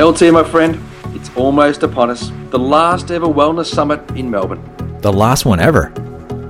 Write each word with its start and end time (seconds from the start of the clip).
LT, 0.00 0.32
my 0.32 0.42
friend, 0.42 0.80
it's 1.14 1.28
almost 1.36 1.82
upon 1.82 2.08
us. 2.08 2.32
The 2.48 2.58
last 2.58 3.10
ever 3.10 3.26
wellness 3.26 3.66
summit 3.66 4.00
in 4.12 4.30
Melbourne. 4.30 4.62
The 5.02 5.12
last 5.12 5.44
one 5.44 5.60
ever. 5.60 5.92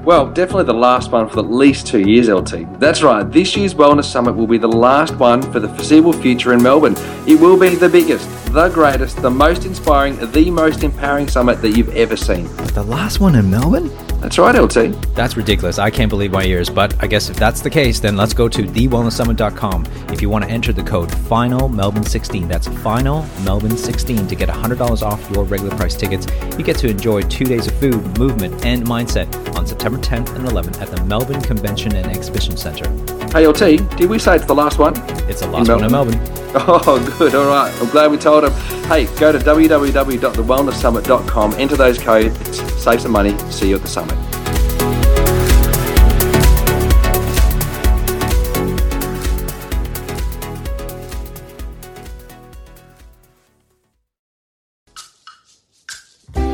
Well, 0.04 0.30
definitely 0.32 0.64
the 0.64 0.74
last 0.74 1.10
one 1.10 1.28
for 1.28 1.40
at 1.40 1.50
least 1.50 1.88
two 1.88 1.98
years, 1.98 2.28
LT. 2.28 2.78
That's 2.78 3.02
right, 3.02 3.24
this 3.24 3.56
year's 3.56 3.74
Wellness 3.74 4.04
Summit 4.04 4.36
will 4.36 4.46
be 4.46 4.56
the 4.56 4.68
last 4.68 5.16
one 5.16 5.42
for 5.52 5.58
the 5.58 5.68
foreseeable 5.68 6.12
future 6.12 6.52
in 6.52 6.62
Melbourne. 6.62 6.94
It 7.26 7.40
will 7.40 7.58
be 7.58 7.74
the 7.74 7.88
biggest, 7.88 8.28
the 8.53 8.68
greatest, 8.68 9.21
the 9.21 9.31
most 9.31 9.67
inspiring, 9.67 10.17
the 10.30 10.51
most 10.51 10.85
empowering 10.85 11.26
summit 11.26 11.60
that 11.60 11.76
you've 11.76 11.94
ever 11.96 12.17
seen. 12.17 12.46
The 12.69 12.85
last 12.85 13.19
one 13.19 13.35
in 13.35 13.51
Melbourne? 13.51 13.90
That's 14.21 14.38
right, 14.38 14.54
LT. 14.54 14.92
That's 15.14 15.36
ridiculous. 15.38 15.78
I 15.78 15.88
can't 15.88 16.10
believe 16.10 16.30
my 16.30 16.45
ears. 16.45 16.68
But 16.68 16.95
I 17.02 17.06
guess 17.06 17.30
if 17.30 17.36
that's 17.36 17.62
the 17.62 17.70
case, 17.70 18.00
then 18.00 18.18
let's 18.18 18.34
go 18.34 18.48
to 18.50 18.62
thewellnesssummit.com 18.62 19.86
if 20.12 20.20
you 20.20 20.28
want 20.28 20.45
to 20.45 20.50
enter 20.50 20.74
the 20.74 20.82
code 20.82 21.10
FINAL 21.10 21.70
Melbourne 21.70 22.04
16. 22.04 22.46
That's 22.46 22.68
FINAL 22.68 23.27
Melbourne 23.45 23.78
16 23.78 24.26
to 24.26 24.34
get 24.34 24.50
$100 24.50 25.02
off 25.02 25.30
your 25.30 25.45
regular 25.45 25.74
price 25.74 25.96
tickets. 25.96 26.26
You 26.59 26.64
get 26.64 26.76
to 26.78 26.88
enjoy 26.88 27.22
two 27.22 27.46
days 27.46 27.66
of 27.66 27.74
food, 27.80 28.18
movement, 28.18 28.64
and 28.66 28.86
mindset 28.86 29.56
on 29.56 29.66
September 29.66 29.98
10th 29.98 30.37
and 30.37 30.46
11th 30.46 30.82
at 30.82 30.90
the 30.90 31.02
Melbourne 31.04 31.40
Convention 31.40 31.95
and 31.95 32.06
Exhibition 32.14 32.59
Centre. 32.59 32.90
Hey, 33.32 33.46
LT, 33.46 33.86
did 33.96 34.10
we 34.10 34.18
say 34.18 34.34
it's 34.36 34.44
the 34.46 34.54
last 34.54 34.78
one? 34.80 34.92
It's 35.28 35.40
the 35.40 35.46
last 35.48 35.68
one 35.68 35.84
in 35.84 35.92
Melbourne. 35.92 36.20
Oh, 36.52 36.98
good. 37.16 37.32
All 37.36 37.46
right. 37.46 37.72
I'm 37.80 37.88
glad 37.90 38.10
we 38.10 38.16
told 38.18 38.42
them. 38.42 38.50
Hey, 38.88 39.04
go 39.20 39.30
to 39.30 39.38
www.thewellnesssummit.com, 39.38 41.52
enter 41.52 41.76
those 41.76 41.96
codes, 42.02 42.60
save 42.82 43.00
some 43.02 43.12
money. 43.12 43.38
See 43.52 43.68
you 43.68 43.76
at 43.76 43.82
the 43.82 43.88
summit. 43.88 44.18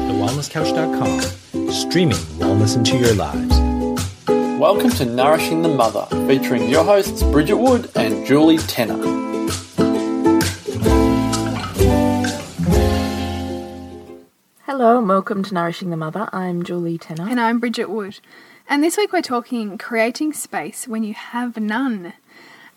TheWellnessCouch.com, 0.06 1.70
streaming 1.70 2.16
wellness 2.38 2.76
into 2.76 2.98
your 2.98 3.14
lives. 3.14 3.55
Welcome 4.58 4.88
to 4.92 5.04
Nourishing 5.04 5.60
the 5.60 5.68
Mother, 5.68 6.06
featuring 6.26 6.70
your 6.70 6.82
hosts 6.82 7.22
Bridget 7.22 7.58
Wood 7.58 7.90
and 7.94 8.24
Julie 8.24 8.56
Tenner. 8.56 8.96
Hello 14.64 14.96
and 14.96 15.06
welcome 15.06 15.42
to 15.42 15.52
Nourishing 15.52 15.90
the 15.90 15.98
Mother. 15.98 16.30
I'm 16.32 16.62
Julie 16.62 16.96
Tenner. 16.96 17.28
And 17.28 17.38
I'm 17.38 17.58
Bridget 17.58 17.90
Wood. 17.90 18.18
And 18.66 18.82
this 18.82 18.96
week 18.96 19.12
we're 19.12 19.20
talking 19.20 19.76
creating 19.76 20.32
space 20.32 20.88
when 20.88 21.04
you 21.04 21.12
have 21.12 21.58
none. 21.58 22.14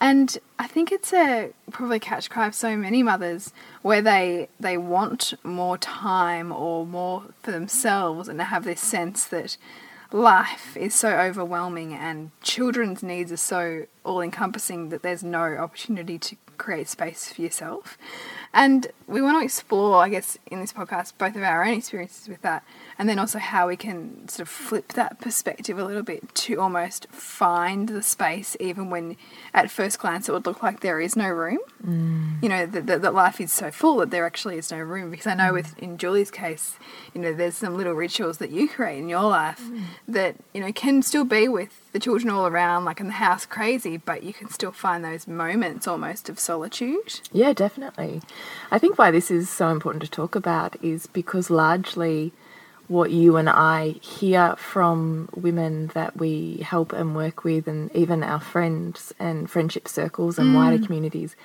And 0.02 0.38
I 0.59 0.67
think 0.67 0.91
it's 0.91 1.13
a 1.13 1.52
probably 1.72 2.00
catch 2.00 2.30
cry 2.30 2.47
of 2.47 2.55
so 2.55 2.75
many 2.75 3.03
mothers 3.03 3.53
where 3.83 4.02
they 4.02 4.50
they 4.59 4.77
want 4.77 5.33
more 5.45 5.77
time 5.77 6.52
or 6.52 6.85
more 6.85 7.23
for 7.41 7.52
themselves 7.52 8.27
and 8.27 8.38
they 8.38 8.44
have 8.44 8.66
this 8.66 8.81
sense 8.81 9.23
that 9.27 9.55
life 10.12 10.76
is 10.76 10.96
so 10.96 11.10
overwhelming 11.10 11.94
and 11.94 12.32
children's 12.42 13.04
needs 13.04 13.32
are 13.32 13.38
so 13.38 13.86
all 14.04 14.22
encompassing 14.22 14.90
that 14.90 15.04
there's 15.04 15.24
no 15.24 15.40
opportunity 15.40 16.18
to 16.18 16.36
create 16.58 16.88
space 16.88 17.32
for 17.32 17.42
yourself. 17.42 17.98
And 18.53 18.88
we 19.08 19.22
want 19.22 19.39
to 19.39 19.45
explore, 19.45 20.03
I 20.03 20.09
guess, 20.09 20.38
in 20.47 20.59
this 20.59 20.73
podcast, 20.73 21.14
both 21.17 21.36
of 21.36 21.44
our 21.44 21.64
own 21.64 21.75
experiences 21.75 22.28
with 22.28 22.42
that, 22.42 22.64
and 22.97 23.08
then 23.08 23.19
also 23.19 23.38
how 23.38 23.67
we 23.67 23.75
can 23.75 24.28
sort 24.28 24.41
of 24.41 24.50
flip 24.50 24.94
that 24.94 25.22
perspective 25.22 25.78
a 25.78 25.86
little 25.86 26.03
bit 26.03 26.33
to 26.33 26.59
almost 26.59 27.08
find 27.11 27.89
the 27.89 28.02
space, 28.02 28.58
even 28.59 28.89
when 28.89 29.17
at 29.53 29.69
first 29.69 30.00
glance 30.00 30.28
it 30.28 30.31
would 30.31 30.45
look 30.45 30.64
like 30.64 30.80
there 30.80 31.00
is 31.00 31.16
no 31.16 31.30
room. 31.30 31.59
Mm. 31.86 32.41
You 32.41 32.50
know, 32.50 32.66
that, 32.66 32.88
that, 32.88 33.02
that 33.03 33.14
life 33.14 33.39
is 33.39 33.52
so 33.52 33.72
full 33.72 33.97
that 33.97 34.09
there 34.11 34.25
actually 34.25 34.58
is 34.58 34.72
no 34.72 34.80
room. 34.80 35.11
Because 35.11 35.28
I 35.28 35.36
know 35.36 35.53
with 35.53 35.78
in 35.78 35.97
Julie's 35.97 36.31
case, 36.31 36.75
you 37.13 37.22
know, 37.22 37.34
there's 37.34 37.56
some 37.56 37.78
little 37.78 37.94
rituals 37.94 38.39
that 38.39 38.50
you 38.50 38.67
create 38.67 38.97
in 38.97 39.09
your 39.09 39.23
life 39.23 39.61
mm. 39.61 39.84
that, 40.08 40.35
you 40.53 40.62
know, 40.62 40.72
can 40.72 41.01
still 41.03 41.25
be 41.25 41.47
with 41.47 41.91
the 41.91 42.00
children 42.00 42.29
all 42.29 42.45
around, 42.45 42.85
like 42.85 43.00
in 43.00 43.07
the 43.07 43.13
house, 43.13 43.45
crazy, 43.45 43.97
but 43.97 44.24
you 44.24 44.34
can 44.34 44.50
still 44.50 44.72
find 44.72 45.03
those 45.03 45.28
moments 45.28 45.88
almost 45.88 46.29
of 46.29 46.40
solitude. 46.40 47.22
Yeah, 47.31 47.53
definitely. 47.53 48.22
I 48.72 48.79
think 48.79 48.97
why 48.97 49.11
this 49.11 49.31
is 49.31 49.50
so 49.50 49.69
important 49.69 50.03
to 50.03 50.09
talk 50.09 50.35
about 50.35 50.75
is 50.83 51.07
because 51.07 51.50
largely 51.50 52.31
what 52.88 53.11
you 53.11 53.38
and 53.38 53.47
I 53.47 53.89
hear 54.01 54.55
from 54.55 55.29
women 55.35 55.88
that 55.94 56.17
we 56.17 56.57
help 56.57 56.91
and 56.91 57.16
work 57.16 57.44
with, 57.44 57.67
and 57.67 57.95
even 57.95 58.23
our 58.23 58.39
friends 58.39 59.13
and 59.19 59.50
friendship 59.50 59.88
circles 59.88 60.39
and 60.39 60.50
mm. 60.50 60.55
wider 60.55 60.83
communities, 60.83 61.35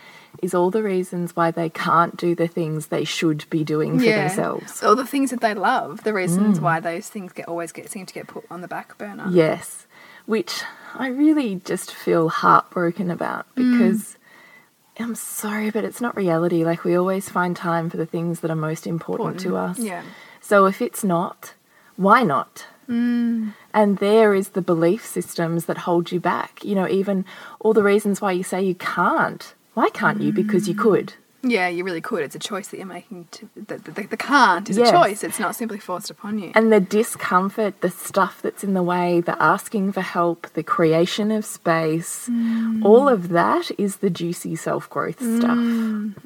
is 0.42 0.54
all 0.54 0.70
the 0.70 0.82
reasons 0.82 1.36
why 1.36 1.50
they 1.50 1.68
can't 1.68 2.16
do 2.16 2.34
the 2.34 2.48
things 2.48 2.86
they 2.86 3.04
should 3.04 3.44
be 3.50 3.62
doing 3.62 3.98
for 3.98 4.06
yeah. 4.06 4.26
themselves. 4.26 4.82
All 4.82 4.96
the 4.96 5.06
things 5.06 5.30
that 5.30 5.42
they 5.42 5.52
love, 5.52 6.02
the 6.02 6.14
reasons 6.14 6.58
mm. 6.58 6.62
why 6.62 6.80
those 6.80 7.10
things 7.10 7.32
get 7.34 7.46
always 7.46 7.72
get 7.72 7.90
seem 7.90 8.06
to 8.06 8.14
get 8.14 8.26
put 8.26 8.44
on 8.50 8.62
the 8.62 8.68
back 8.68 8.96
burner. 8.96 9.26
Yes 9.30 9.86
which 10.26 10.62
I 10.94 11.08
really 11.08 11.56
just 11.64 11.92
feel 11.92 12.28
heartbroken 12.28 13.10
about 13.10 13.46
mm. 13.54 13.72
because 13.72 14.02
mm. 14.02 14.16
I'm 14.98 15.14
sorry, 15.14 15.70
but 15.70 15.84
it's 15.84 16.00
not 16.00 16.16
reality. 16.16 16.64
Like, 16.64 16.84
we 16.84 16.96
always 16.96 17.28
find 17.28 17.56
time 17.56 17.90
for 17.90 17.96
the 17.96 18.06
things 18.06 18.40
that 18.40 18.50
are 18.50 18.56
most 18.56 18.86
important, 18.86 19.44
important. 19.44 19.50
to 19.50 19.56
us. 19.56 19.78
Yeah. 19.78 20.02
So, 20.40 20.66
if 20.66 20.80
it's 20.80 21.02
not, 21.02 21.54
why 21.96 22.22
not? 22.22 22.66
Mm. 22.88 23.54
And 23.72 23.98
there 23.98 24.34
is 24.34 24.50
the 24.50 24.62
belief 24.62 25.04
systems 25.04 25.66
that 25.66 25.78
hold 25.78 26.12
you 26.12 26.20
back. 26.20 26.64
You 26.64 26.74
know, 26.74 26.88
even 26.88 27.24
all 27.60 27.72
the 27.72 27.82
reasons 27.82 28.20
why 28.20 28.32
you 28.32 28.42
say 28.42 28.62
you 28.62 28.74
can't. 28.74 29.54
Why 29.74 29.90
can't 29.90 30.18
mm. 30.18 30.26
you? 30.26 30.32
Because 30.32 30.68
you 30.68 30.74
could. 30.74 31.14
Yeah, 31.44 31.68
you 31.68 31.84
really 31.84 32.00
could. 32.00 32.22
It's 32.22 32.34
a 32.34 32.38
choice 32.38 32.68
that 32.68 32.78
you're 32.78 32.86
making. 32.86 33.28
To, 33.32 33.48
the, 33.54 33.76
the, 33.76 34.02
the 34.06 34.16
can't 34.16 34.68
is 34.68 34.78
yes. 34.78 34.88
a 34.88 34.92
choice. 34.92 35.22
It's 35.22 35.38
not 35.38 35.54
simply 35.54 35.78
forced 35.78 36.10
upon 36.10 36.38
you. 36.38 36.52
And 36.54 36.72
the 36.72 36.80
discomfort, 36.80 37.80
the 37.82 37.90
stuff 37.90 38.40
that's 38.42 38.64
in 38.64 38.74
the 38.74 38.82
way, 38.82 39.20
the 39.20 39.40
asking 39.42 39.92
for 39.92 40.00
help, 40.00 40.48
the 40.54 40.62
creation 40.62 41.30
of 41.30 41.44
space, 41.44 42.28
mm. 42.28 42.84
all 42.84 43.08
of 43.08 43.28
that 43.28 43.70
is 43.78 43.96
the 43.96 44.10
juicy 44.10 44.56
self 44.56 44.88
growth 44.88 45.20
mm. 45.20 45.38
stuff. 45.38 45.58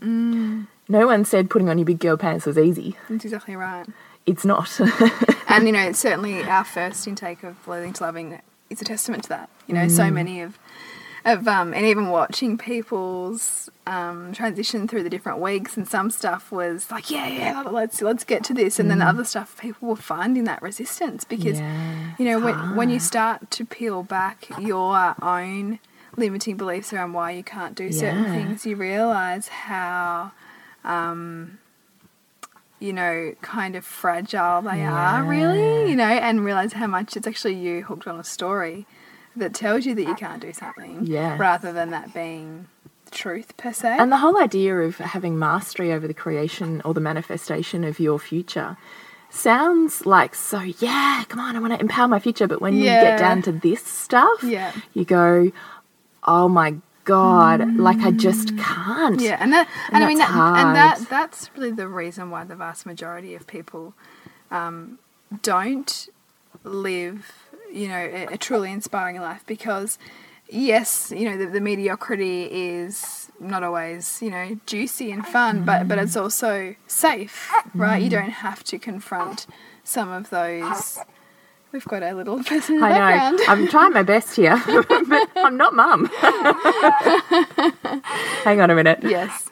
Mm. 0.00 0.66
No 0.88 1.06
one 1.06 1.24
said 1.24 1.50
putting 1.50 1.68
on 1.68 1.78
your 1.78 1.84
big 1.84 1.98
girl 1.98 2.16
pants 2.16 2.46
was 2.46 2.56
easy. 2.56 2.96
That's 3.08 3.24
exactly 3.24 3.56
right. 3.56 3.86
It's 4.24 4.44
not. 4.44 4.78
and, 5.48 5.66
you 5.66 5.72
know, 5.72 5.88
it's 5.88 5.98
certainly 6.08 6.42
our 6.44 6.64
first 6.64 7.06
intake 7.06 7.42
of 7.42 7.66
Loathing 7.66 7.92
to 7.94 8.04
Loving 8.04 8.40
is 8.70 8.80
a 8.80 8.84
testament 8.84 9.24
to 9.24 9.28
that. 9.30 9.50
You 9.66 9.74
know, 9.74 9.88
so 9.88 10.04
mm. 10.04 10.12
many 10.12 10.40
of 10.42 10.58
of 11.28 11.46
um, 11.48 11.74
and 11.74 11.86
even 11.86 12.08
watching 12.08 12.58
people's 12.58 13.70
um, 13.86 14.32
transition 14.32 14.88
through 14.88 15.02
the 15.02 15.10
different 15.10 15.38
weeks 15.38 15.76
and 15.76 15.88
some 15.88 16.10
stuff 16.10 16.50
was 16.52 16.90
like 16.90 17.10
yeah 17.10 17.26
yeah 17.26 17.62
let's 17.62 18.02
let's 18.02 18.24
get 18.24 18.44
to 18.44 18.54
this 18.54 18.78
and 18.78 18.86
mm. 18.86 18.92
then 18.92 19.02
other 19.02 19.24
stuff 19.24 19.58
people 19.60 19.88
were 19.88 19.96
finding 19.96 20.44
that 20.44 20.60
resistance 20.60 21.24
because 21.24 21.58
yeah, 21.58 22.14
you 22.18 22.24
know 22.24 22.38
when, 22.38 22.76
when 22.76 22.90
you 22.90 23.00
start 23.00 23.50
to 23.50 23.64
peel 23.64 24.02
back 24.02 24.48
your 24.58 25.14
own 25.22 25.78
limiting 26.16 26.56
beliefs 26.56 26.92
around 26.92 27.12
why 27.12 27.30
you 27.30 27.42
can't 27.42 27.74
do 27.74 27.92
certain 27.92 28.24
yeah. 28.24 28.32
things 28.32 28.66
you 28.66 28.76
realize 28.76 29.48
how 29.48 30.32
um, 30.84 31.58
you 32.80 32.92
know, 32.92 33.34
kind 33.42 33.74
of 33.74 33.84
fragile 33.84 34.62
they 34.62 34.78
yeah. 34.78 35.20
are, 35.20 35.24
really, 35.24 35.90
you 35.90 35.96
know, 35.96 36.04
and 36.04 36.44
realize 36.44 36.72
how 36.72 36.86
much 36.86 37.16
it's 37.16 37.26
actually 37.26 37.54
you 37.54 37.82
hooked 37.82 38.06
on 38.06 38.20
a 38.20 38.24
story 38.24 38.86
that 39.36 39.54
tells 39.54 39.86
you 39.86 39.94
that 39.94 40.06
you 40.06 40.14
can't 40.14 40.40
do 40.42 40.52
something. 40.52 41.06
Yeah. 41.06 41.36
Rather 41.38 41.72
than 41.72 41.90
that 41.90 42.12
being 42.14 42.68
truth 43.10 43.56
per 43.56 43.72
se. 43.72 43.96
And 43.98 44.12
the 44.12 44.18
whole 44.18 44.40
idea 44.40 44.76
of 44.76 44.96
having 44.98 45.38
mastery 45.38 45.92
over 45.92 46.06
the 46.06 46.14
creation 46.14 46.82
or 46.84 46.94
the 46.94 47.00
manifestation 47.00 47.84
of 47.84 47.98
your 47.98 48.18
future 48.18 48.76
sounds 49.30 50.06
like 50.06 50.34
so 50.34 50.58
yeah 50.60 51.22
come 51.28 51.38
on 51.38 51.54
i 51.54 51.60
want 51.60 51.70
to 51.70 51.78
empower 51.78 52.08
my 52.08 52.18
future 52.18 52.46
but 52.46 52.62
when 52.62 52.74
yeah. 52.74 52.82
you 52.82 53.08
get 53.08 53.18
down 53.18 53.42
to 53.42 53.52
this 53.52 53.84
stuff 53.84 54.42
yeah. 54.42 54.72
you 54.94 55.04
go 55.04 55.52
oh 56.24 56.48
my 56.48 56.74
god 57.04 57.60
mm. 57.60 57.78
like 57.78 57.98
i 57.98 58.10
just 58.10 58.56
can't 58.56 59.20
yeah 59.20 59.36
and 59.38 59.52
that 59.52 59.68
and, 59.88 59.96
and 59.96 60.04
i 60.04 60.08
mean 60.08 60.16
that, 60.16 60.30
and 60.30 60.74
that 60.74 60.98
that's 61.10 61.50
really 61.54 61.70
the 61.70 61.86
reason 61.86 62.30
why 62.30 62.42
the 62.42 62.56
vast 62.56 62.86
majority 62.86 63.34
of 63.34 63.46
people 63.46 63.92
um, 64.50 64.98
don't 65.42 66.08
live 66.64 67.47
you 67.72 67.88
know, 67.88 67.96
a, 67.96 68.34
a 68.34 68.38
truly 68.38 68.72
inspiring 68.72 69.20
life 69.20 69.44
because 69.46 69.98
yes, 70.48 71.12
you 71.14 71.28
know, 71.28 71.36
the, 71.36 71.46
the, 71.46 71.60
mediocrity 71.60 72.44
is 72.44 73.30
not 73.40 73.62
always, 73.62 74.20
you 74.22 74.30
know, 74.30 74.58
juicy 74.66 75.10
and 75.12 75.26
fun, 75.26 75.62
mm. 75.62 75.66
but 75.66 75.88
but 75.88 75.98
it's 75.98 76.16
also 76.16 76.74
safe, 76.86 77.50
right? 77.74 78.00
Mm. 78.00 78.04
You 78.04 78.10
don't 78.10 78.30
have 78.30 78.64
to 78.64 78.78
confront 78.78 79.46
some 79.84 80.10
of 80.10 80.30
those. 80.30 80.98
We've 81.70 81.84
got 81.84 82.02
a 82.02 82.14
little 82.14 82.42
person 82.42 82.76
in 82.76 82.80
the 82.80 82.86
I 82.86 82.92
background. 82.92 83.36
know. 83.38 83.44
I'm 83.48 83.68
trying 83.68 83.92
my 83.92 84.02
best 84.02 84.34
here, 84.36 84.62
but 84.66 85.28
I'm 85.36 85.58
not 85.58 85.74
mum. 85.74 86.06
Hang 88.44 88.60
on 88.60 88.70
a 88.70 88.74
minute. 88.74 89.00
Yes. 89.02 89.50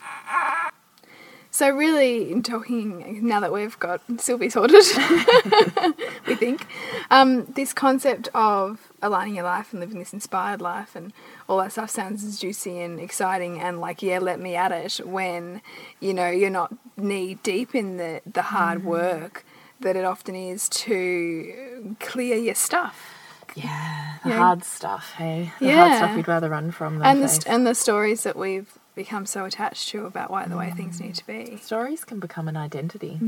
So 1.57 1.71
really, 1.71 2.31
in 2.31 2.43
talking 2.43 3.27
now 3.27 3.41
that 3.41 3.51
we've 3.51 3.79
got 3.79 4.03
Sylvie 4.21 4.51
sorted, 4.51 4.77
we 6.27 6.35
think 6.35 6.67
um, 7.11 7.47
this 7.47 7.73
concept 7.73 8.29
of 8.35 8.93
aligning 9.01 9.37
your 9.37 9.45
life 9.45 9.73
and 9.73 9.81
living 9.81 9.99
this 9.99 10.13
inspired 10.13 10.61
life 10.61 10.95
and 10.95 11.15
all 11.49 11.57
that 11.57 11.73
stuff 11.73 11.89
sounds 11.89 12.23
as 12.25 12.39
juicy 12.39 12.79
and 12.81 13.01
exciting 13.01 13.59
and 13.59 13.81
like 13.81 14.03
yeah 14.03 14.19
let 14.19 14.39
me 14.39 14.55
at 14.55 14.71
it 14.71 15.01
when 15.07 15.63
you 15.99 16.13
know 16.13 16.29
you're 16.29 16.51
not 16.51 16.75
knee 16.99 17.39
deep 17.43 17.75
in 17.75 17.97
the 17.97 18.21
the 18.31 18.43
hard 18.43 18.81
Mm-hmm. 18.81 18.89
work 18.91 19.45
that 19.81 19.97
it 19.97 20.05
often 20.05 20.35
is 20.35 20.69
to 20.69 21.97
clear 22.01 22.37
your 22.37 22.55
stuff 22.55 23.15
Yeah, 23.55 24.19
the 24.23 24.29
Yeah. 24.29 24.37
hard 24.41 24.63
stuff, 24.65 25.15
hey? 25.17 25.53
The 25.61 25.71
hard 25.73 25.95
stuff 25.95 26.17
we'd 26.17 26.29
rather 26.29 26.51
run 26.51 26.71
from 26.71 26.99
than 26.99 27.07
and 27.07 27.23
the 27.23 27.29
and 27.47 27.67
the 27.67 27.75
stories 27.75 28.25
that 28.25 28.37
we've 28.37 28.71
become 28.97 29.27
so 29.27 29.45
attached 29.45 29.89
to 29.91 30.07
about 30.07 30.31
why 30.31 30.47
the 30.47 30.57
way 30.57 30.73
things 30.73 30.99
need 31.01 31.15
to 31.15 31.27
be 31.27 31.57
Stories 31.63 32.05
can 32.05 32.19
become 32.19 32.49
an 32.49 32.57
identity. 32.57 33.21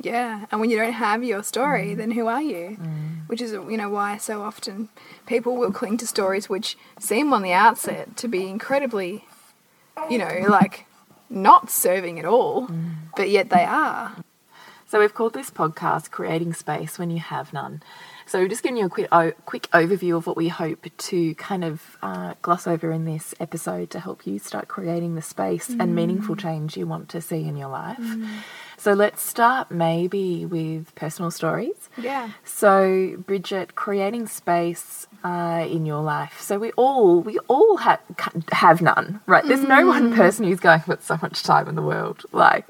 Yeah, 0.00 0.46
and 0.50 0.60
when 0.60 0.68
you 0.68 0.76
don't 0.76 0.92
have 0.94 1.22
your 1.22 1.40
Mm. 1.42 1.44
story, 1.44 1.94
then 1.94 2.10
who 2.10 2.26
are 2.26 2.42
you? 2.42 2.76
Which 3.28 3.40
is, 3.40 3.52
you 3.52 3.76
know, 3.76 3.88
why 3.88 4.18
so 4.18 4.42
often 4.42 4.88
people 5.26 5.56
will 5.56 5.70
cling 5.72 5.96
to 5.98 6.06
stories 6.06 6.48
which 6.48 6.76
seem 6.98 7.32
on 7.32 7.42
the 7.42 7.52
outset 7.52 8.16
to 8.16 8.26
be 8.28 8.48
incredibly, 8.48 9.24
you 10.10 10.18
know, 10.18 10.44
like 10.48 10.86
not 11.30 11.70
serving 11.70 12.18
at 12.18 12.24
all, 12.24 12.66
Mm. 12.66 12.94
but 13.16 13.30
yet 13.30 13.48
they 13.50 13.64
are. 13.64 14.12
So 14.88 14.98
we've 15.00 15.14
called 15.14 15.32
this 15.34 15.50
podcast 15.50 16.10
"Creating 16.10 16.52
Space 16.52 16.98
When 16.98 17.10
You 17.10 17.20
Have 17.20 17.52
None." 17.52 17.82
So 18.26 18.38
we're 18.38 18.48
just 18.48 18.62
giving 18.62 18.76
you 18.78 18.86
a 18.86 18.88
quick 18.88 19.08
o- 19.12 19.32
quick 19.46 19.68
overview 19.72 20.16
of 20.16 20.26
what 20.26 20.36
we 20.36 20.48
hope 20.48 20.86
to 20.96 21.34
kind 21.34 21.64
of 21.64 21.96
uh, 22.02 22.34
gloss 22.42 22.66
over 22.66 22.90
in 22.92 23.04
this 23.04 23.34
episode 23.40 23.90
to 23.90 24.00
help 24.00 24.26
you 24.26 24.38
start 24.38 24.68
creating 24.68 25.14
the 25.14 25.22
space 25.22 25.68
and 25.68 25.94
meaningful 25.94 26.36
change 26.36 26.76
you 26.76 26.86
want 26.86 27.08
to 27.10 27.20
see 27.20 27.44
in 27.44 27.56
your 27.56 27.68
life. 27.68 27.98
So 28.78 28.92
let's 28.94 29.22
start 29.22 29.70
maybe 29.70 30.44
with 30.46 30.94
personal 30.94 31.30
stories. 31.30 31.88
Yeah. 31.96 32.30
So, 32.44 33.16
Bridget, 33.26 33.74
creating 33.76 34.26
space 34.26 35.06
uh, 35.22 35.64
in 35.68 35.86
your 35.86 36.02
life. 36.02 36.40
So 36.40 36.58
we 36.58 36.72
all 36.72 37.20
we 37.20 37.38
all 37.48 37.76
ha- 37.76 38.00
have 38.50 38.82
none, 38.82 39.20
right? 39.26 39.44
There's 39.44 39.62
no 39.62 39.86
one 39.86 40.14
person 40.14 40.44
who's 40.46 40.58
going 40.60 40.82
with 40.88 41.04
so 41.04 41.16
much 41.22 41.42
time 41.42 41.68
in 41.68 41.74
the 41.76 41.82
world. 41.82 42.24
Like, 42.32 42.66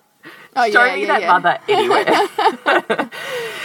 Oh, 0.55 0.71
show 0.71 0.85
yeah, 0.85 0.95
me 0.95 1.01
yeah, 1.03 1.07
that 1.09 1.21
yeah. 1.23 1.33
mother 1.33 1.59
anywhere. 1.69 3.11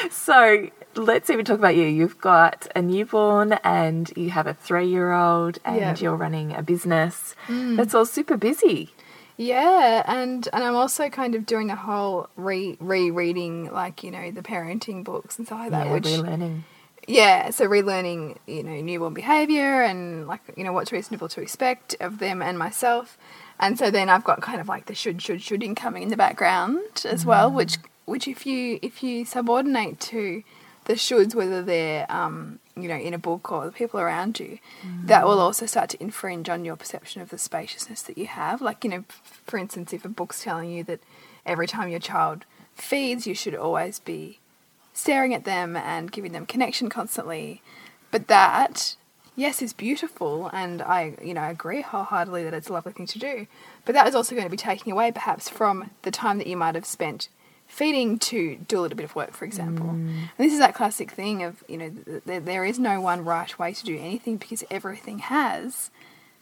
so 0.10 0.70
let's 0.98 1.30
even 1.30 1.46
talk 1.46 1.60
about 1.60 1.76
you. 1.76 1.86
You've 1.86 2.20
got 2.20 2.68
a 2.76 2.82
newborn 2.82 3.54
and 3.64 4.12
you 4.16 4.32
have 4.32 4.48
a 4.48 4.54
three-year-old, 4.54 5.60
and 5.64 5.78
Yeah. 5.78 5.96
you're 5.98 6.16
running 6.16 6.54
a 6.54 6.62
business. 6.62 7.36
Mm. 7.48 7.78
That's 7.78 7.94
all 7.94 8.06
super 8.06 8.38
busy. 8.38 8.94
Yeah, 9.38 10.04
and 10.08 10.50
and 10.52 10.64
I'm 10.64 10.76
also 10.76 11.10
kind 11.10 11.36
of 11.36 11.46
doing 11.46 11.70
a 11.70 11.76
whole 11.76 12.28
re 12.36 12.76
rereading 12.82 13.72
like 13.72 14.04
you 14.04 14.10
know 14.10 14.32
the 14.32 14.42
parenting 14.42 15.04
books 15.04 15.38
and 15.38 15.46
stuff 15.46 15.60
like 15.60 15.72
that, 15.72 15.86
yeah, 15.86 15.94
which 15.94 16.06
relearning. 16.06 16.62
yeah, 17.08 17.52
so 17.52 17.68
relearning 17.68 18.38
you 18.48 18.64
know 18.64 18.82
newborn 18.82 19.14
behavior 19.14 19.84
and 19.84 20.28
like 20.28 20.42
you 20.56 20.64
know 20.64 20.74
what's 20.74 20.92
reasonable 20.92 21.30
to 21.30 21.42
expect 21.42 21.96
of 22.00 22.18
them 22.18 22.42
and 22.42 22.58
myself, 22.58 23.16
and 23.60 23.78
so 23.78 23.92
then 23.92 24.10
I've 24.10 24.24
got 24.24 24.42
kind 24.42 24.60
of 24.60 24.68
like 24.68 24.88
the 24.88 24.96
should 24.96 25.22
should 25.22 25.44
shoulding 25.44 25.76
coming 25.76 26.02
in 26.02 26.10
the 26.10 26.18
background 26.18 27.06
as 27.06 27.24
well, 27.24 27.52
mm. 27.52 27.54
which 27.54 27.78
which 28.06 28.28
if 28.28 28.48
you 28.48 28.80
if 28.82 29.04
you 29.04 29.24
subordinate 29.24 30.00
to 30.00 30.42
the 30.88 30.94
shoulds, 30.94 31.36
whether 31.36 31.62
they're 31.62 32.10
um, 32.10 32.60
you 32.76 32.88
know 32.88 32.96
in 32.96 33.14
a 33.14 33.20
book 33.20 33.52
or 33.52 33.66
the 33.66 33.72
people 33.72 34.00
around 34.00 34.40
you, 34.40 34.58
that 35.04 35.26
will 35.26 35.40
also 35.40 35.66
start 35.66 35.90
to 35.92 36.02
infringe 36.02 36.50
on 36.50 36.66
your 36.66 36.76
perception 36.76 37.22
of 37.22 37.30
the 37.30 37.38
spaciousness 37.38 38.02
that 38.04 38.18
you 38.18 38.26
have. 38.26 38.62
Like 38.62 38.84
you 38.84 38.90
know, 38.90 39.04
for 39.24 39.58
instance, 39.58 39.94
if 39.94 40.06
a 40.06 40.10
book's 40.10 40.42
telling 40.44 40.72
you 40.72 40.84
that 40.86 41.02
every 41.46 41.68
time 41.68 41.90
your 41.90 42.00
child 42.00 42.46
feeds, 42.74 43.28
you 43.28 43.36
should 43.36 43.56
always 43.56 44.00
be 44.00 44.40
staring 44.94 45.34
at 45.34 45.44
them 45.44 45.76
and 45.76 46.12
giving 46.12 46.32
them 46.32 46.46
connection 46.46 46.90
constantly. 46.90 47.62
But 48.10 48.28
that, 48.28 48.96
yes, 49.36 49.62
is 49.62 49.74
beautiful, 49.74 50.50
and 50.54 50.82
I, 50.82 51.18
you 51.22 51.34
know, 51.34 51.50
agree 51.50 51.82
wholeheartedly 51.82 52.44
that 52.46 52.54
it's 52.54 52.70
a 52.70 52.74
lovely 52.74 52.94
thing 52.94 53.08
to 53.08 53.20
do. 53.20 53.48
But 53.86 53.94
that 53.94 54.08
is 54.08 54.16
also 54.16 54.34
going 54.34 54.48
to 54.48 54.52
be 54.52 54.58
taking 54.58 54.94
away, 54.94 55.12
perhaps, 55.12 55.50
from 55.50 55.92
the 56.04 56.12
time 56.12 56.38
that 56.38 56.48
you 56.48 56.56
might 56.56 56.76
have 56.76 56.86
spent 56.86 57.28
feeding 57.68 58.18
to 58.18 58.56
do 58.68 58.80
a 58.80 58.82
little 58.82 58.96
bit 58.96 59.04
of 59.04 59.16
work, 59.16 59.34
for 59.34 59.46
example. 59.46 59.88
Mm. 59.88 60.08
And 60.10 60.30
this 60.38 60.54
is 60.54 60.60
that 60.60 60.74
classic 60.74 61.12
thing 61.12 61.44
of, 61.44 61.64
you 61.68 61.78
know, 61.78 61.90
th- 61.90 62.24
th- 62.26 62.44
there 62.44 62.66
is 62.66 62.80
no 62.80 63.02
one 63.02 63.24
right 63.24 63.58
way 63.60 63.74
to 63.74 63.84
do 63.84 63.98
anything 63.98 64.38
because 64.38 64.64
everything 64.72 65.20
has, 65.20 65.92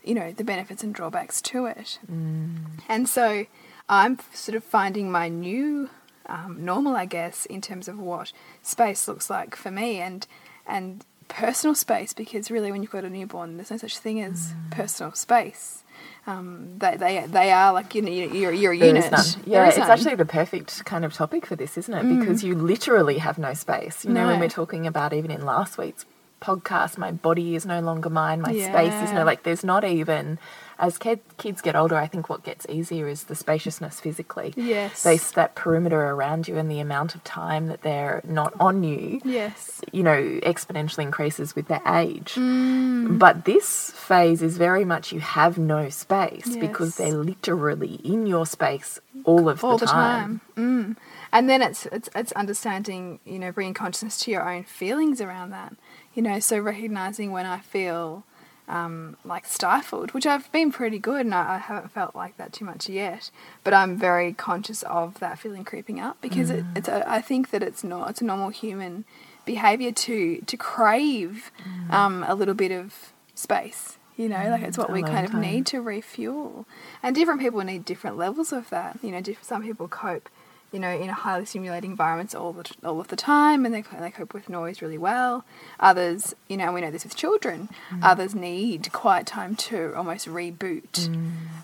you 0.03 0.13
know, 0.13 0.31
the 0.31 0.43
benefits 0.43 0.83
and 0.83 0.93
drawbacks 0.93 1.41
to 1.41 1.65
it. 1.65 1.99
Mm. 2.09 2.79
And 2.87 3.09
so 3.09 3.47
I'm 3.89 4.19
sort 4.33 4.55
of 4.55 4.63
finding 4.63 5.11
my 5.11 5.27
new 5.27 5.89
um, 6.27 6.63
normal, 6.63 6.95
I 6.95 7.05
guess, 7.05 7.45
in 7.47 7.59
terms 7.59 7.87
of 7.87 7.99
what 7.99 8.31
space 8.61 9.07
looks 9.07 9.29
like 9.29 9.55
for 9.55 9.71
me 9.71 9.99
and 9.99 10.25
and 10.67 11.05
personal 11.27 11.75
space 11.75 12.13
because 12.13 12.51
really 12.51 12.71
when 12.71 12.81
you've 12.81 12.91
got 12.91 13.03
a 13.03 13.09
newborn, 13.09 13.57
there's 13.57 13.71
no 13.71 13.77
such 13.77 13.97
thing 13.97 14.21
as 14.21 14.53
mm. 14.53 14.71
personal 14.71 15.13
space. 15.13 15.83
Um, 16.27 16.77
they, 16.79 16.97
they 16.97 17.25
they 17.27 17.51
are 17.51 17.71
like 17.71 17.93
you 17.93 18.01
know 18.01 18.09
you're, 18.09 18.51
you're 18.51 18.71
a 18.71 18.75
unit. 18.77 19.03
Yeah, 19.45 19.67
it's 19.67 19.77
none. 19.77 19.91
actually 19.91 20.15
the 20.15 20.25
perfect 20.25 20.83
kind 20.83 21.05
of 21.05 21.13
topic 21.13 21.45
for 21.45 21.55
this, 21.55 21.77
isn't 21.77 21.93
it? 21.93 22.03
Because 22.19 22.43
you 22.43 22.55
literally 22.55 23.19
have 23.19 23.37
no 23.37 23.53
space. 23.53 24.03
You 24.03 24.11
know, 24.11 24.27
when 24.27 24.39
we're 24.39 24.49
talking 24.49 24.87
about 24.87 25.13
even 25.13 25.29
in 25.29 25.45
last 25.45 25.77
week's 25.77 26.05
podcast, 26.41 26.97
my 26.97 27.11
body 27.11 27.55
is 27.55 27.65
no 27.65 27.79
longer 27.79 28.09
mine, 28.09 28.41
my 28.41 28.53
space 28.71 28.93
is 29.03 29.11
no 29.13 29.23
like. 29.23 29.43
There's 29.43 29.63
not 29.63 29.83
even 29.83 30.39
as 30.79 30.97
kid, 30.97 31.19
kids 31.37 31.61
get 31.61 31.75
older. 31.75 31.95
I 31.95 32.07
think 32.07 32.29
what 32.29 32.43
gets 32.43 32.65
easier 32.69 33.07
is 33.07 33.23
the 33.23 33.35
spaciousness 33.35 33.99
physically. 33.99 34.53
Yes. 34.55 35.03
they 35.03 35.17
that 35.17 35.55
perimeter 35.55 36.01
around 36.11 36.47
you 36.47 36.57
and 36.57 36.69
the 36.69 36.79
amount 36.79 37.15
of 37.15 37.23
time 37.23 37.67
that 37.67 37.81
they're 37.81 38.21
not 38.25 38.53
on 38.59 38.83
you 38.83 39.21
yes. 39.23 39.81
you 39.91 40.03
know, 40.03 40.39
exponentially 40.43 41.03
increases 41.03 41.55
with 41.55 41.67
their 41.67 41.81
age. 41.87 42.35
Mm. 42.35 43.17
But 43.17 43.45
this 43.45 43.91
phase 43.91 44.41
is 44.41 44.57
very 44.57 44.85
much 44.85 45.11
you 45.11 45.19
have 45.19 45.57
no 45.57 45.89
space 45.89 46.55
because 46.55 46.97
they're 46.97 47.11
literally 47.11 47.95
in 48.03 48.25
your 48.25 48.45
space 48.45 48.99
all 49.23 49.49
of 49.49 49.63
all 49.63 49.77
the 49.77 49.85
the 49.85 49.91
time. 49.91 50.41
time. 50.55 50.95
Mm. 50.95 50.97
And 51.31 51.49
then 51.49 51.61
it's, 51.61 51.85
it's 51.87 52.09
it's 52.15 52.31
understanding, 52.33 53.19
you 53.25 53.39
know, 53.39 53.51
bringing 53.51 53.73
consciousness 53.73 54.17
to 54.19 54.31
your 54.31 54.47
own 54.49 54.63
feelings 54.63 55.21
around 55.21 55.49
that. 55.51 55.75
You 56.13 56.21
know, 56.21 56.39
so 56.39 56.59
recognizing 56.59 57.31
when 57.31 57.45
I 57.45 57.59
feel 57.59 58.23
um, 58.67 59.17
like 59.23 59.45
stifled, 59.45 60.11
which 60.13 60.25
I've 60.25 60.51
been 60.51 60.71
pretty 60.71 60.99
good, 60.99 61.25
and 61.25 61.33
I, 61.35 61.55
I 61.55 61.57
haven't 61.57 61.91
felt 61.91 62.15
like 62.15 62.37
that 62.37 62.51
too 62.53 62.65
much 62.65 62.89
yet. 62.89 63.29
But 63.63 63.73
I'm 63.73 63.97
very 63.97 64.33
conscious 64.33 64.83
of 64.83 65.19
that 65.19 65.37
feeling 65.39 65.63
creeping 65.63 65.99
up 65.99 66.19
because 66.21 66.49
it, 66.49 66.63
Mm. 66.65 66.77
it's 66.77 66.87
a, 66.87 67.07
I 67.09 67.21
think 67.21 67.51
that 67.51 67.61
it's 67.63 67.83
not 67.83 68.09
it's 68.09 68.21
a 68.21 68.25
normal 68.25 68.49
human 68.49 69.05
behavior 69.45 69.91
to 69.91 70.41
to 70.41 70.57
crave 70.57 71.51
Mm. 71.63 71.91
um, 71.93 72.25
a 72.27 72.33
little 72.35 72.55
bit 72.55 72.71
of 72.71 73.13
space. 73.35 73.97
You 74.17 74.29
know, 74.29 74.47
like 74.49 74.61
it's 74.63 74.77
what 74.77 74.91
we 74.93 75.03
kind 75.03 75.25
of 75.25 75.33
time. 75.33 75.41
need 75.41 75.65
to 75.67 75.81
refuel. 75.81 76.65
And 77.03 77.13
different 77.13 77.41
people 77.41 77.61
need 77.65 77.83
different 77.83 78.17
levels 78.17 78.53
of 78.53 78.69
that. 78.69 78.97
You 79.03 79.11
know, 79.11 79.19
diff- 79.19 79.43
some 79.43 79.61
people 79.61 79.89
cope, 79.89 80.29
you 80.71 80.79
know, 80.79 80.89
in 80.89 81.09
a 81.09 81.13
highly 81.13 81.45
stimulating 81.45 81.91
environments 81.91 82.35
all 82.35 82.51
the 82.51 82.69
all 82.83 82.99
of 82.99 83.07
the 83.07 83.15
time, 83.15 83.65
and 83.65 83.73
they 83.73 83.83
they 83.99 84.11
cope 84.11 84.33
with 84.33 84.49
noise 84.49 84.81
really 84.81 84.97
well. 84.97 85.45
Others, 85.79 86.35
you 86.49 86.57
know, 86.57 86.71
we 86.73 86.81
know 86.81 86.91
this 86.91 87.03
with 87.05 87.15
children. 87.15 87.69
Mm. 87.91 87.99
Others 88.03 88.35
need 88.35 88.91
quiet 88.91 89.25
time 89.25 89.55
to 89.55 89.93
almost 89.95 90.27
reboot. 90.27 91.07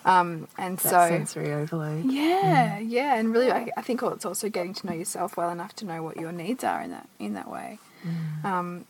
Um, 0.06 0.48
and 0.58 0.78
Mm. 0.78 0.82
That 0.84 0.90
so. 0.90 1.08
sensory 1.10 1.52
overload. 1.54 2.06
Yeah, 2.06 2.80
yeah, 2.80 3.16
and 3.16 3.34
really, 3.34 3.52
I, 3.52 3.70
I 3.76 3.82
think 3.82 4.02
it's 4.02 4.26
also 4.26 4.50
getting 4.50 4.74
to 4.76 4.88
know 4.88 4.94
yourself 4.94 5.36
well 5.38 5.50
enough 5.50 5.76
to 5.78 5.86
know 5.86 6.02
what 6.04 6.18
your 6.18 6.32
needs 6.32 6.64
are 6.64 6.82
in 6.82 6.92
that 6.92 7.08
in 7.20 7.34
that 7.34 7.50
way. 7.50 7.80
Um, 8.44 8.86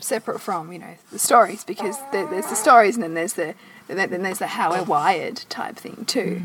separate 0.00 0.40
from 0.40 0.72
you 0.72 0.78
know 0.78 0.94
the 1.12 1.18
stories 1.18 1.62
because 1.64 1.96
there, 2.10 2.26
there's 2.26 2.46
the 2.46 2.54
stories 2.56 2.94
and 2.96 3.02
then 3.02 3.12
there's 3.14 3.34
the 3.34 3.54
then 3.86 4.10
then 4.10 4.22
there's 4.22 4.38
the 4.38 4.46
how 4.46 4.70
we're 4.70 4.82
wired 4.82 5.36
type 5.48 5.76
thing 5.76 6.04
too. 6.06 6.42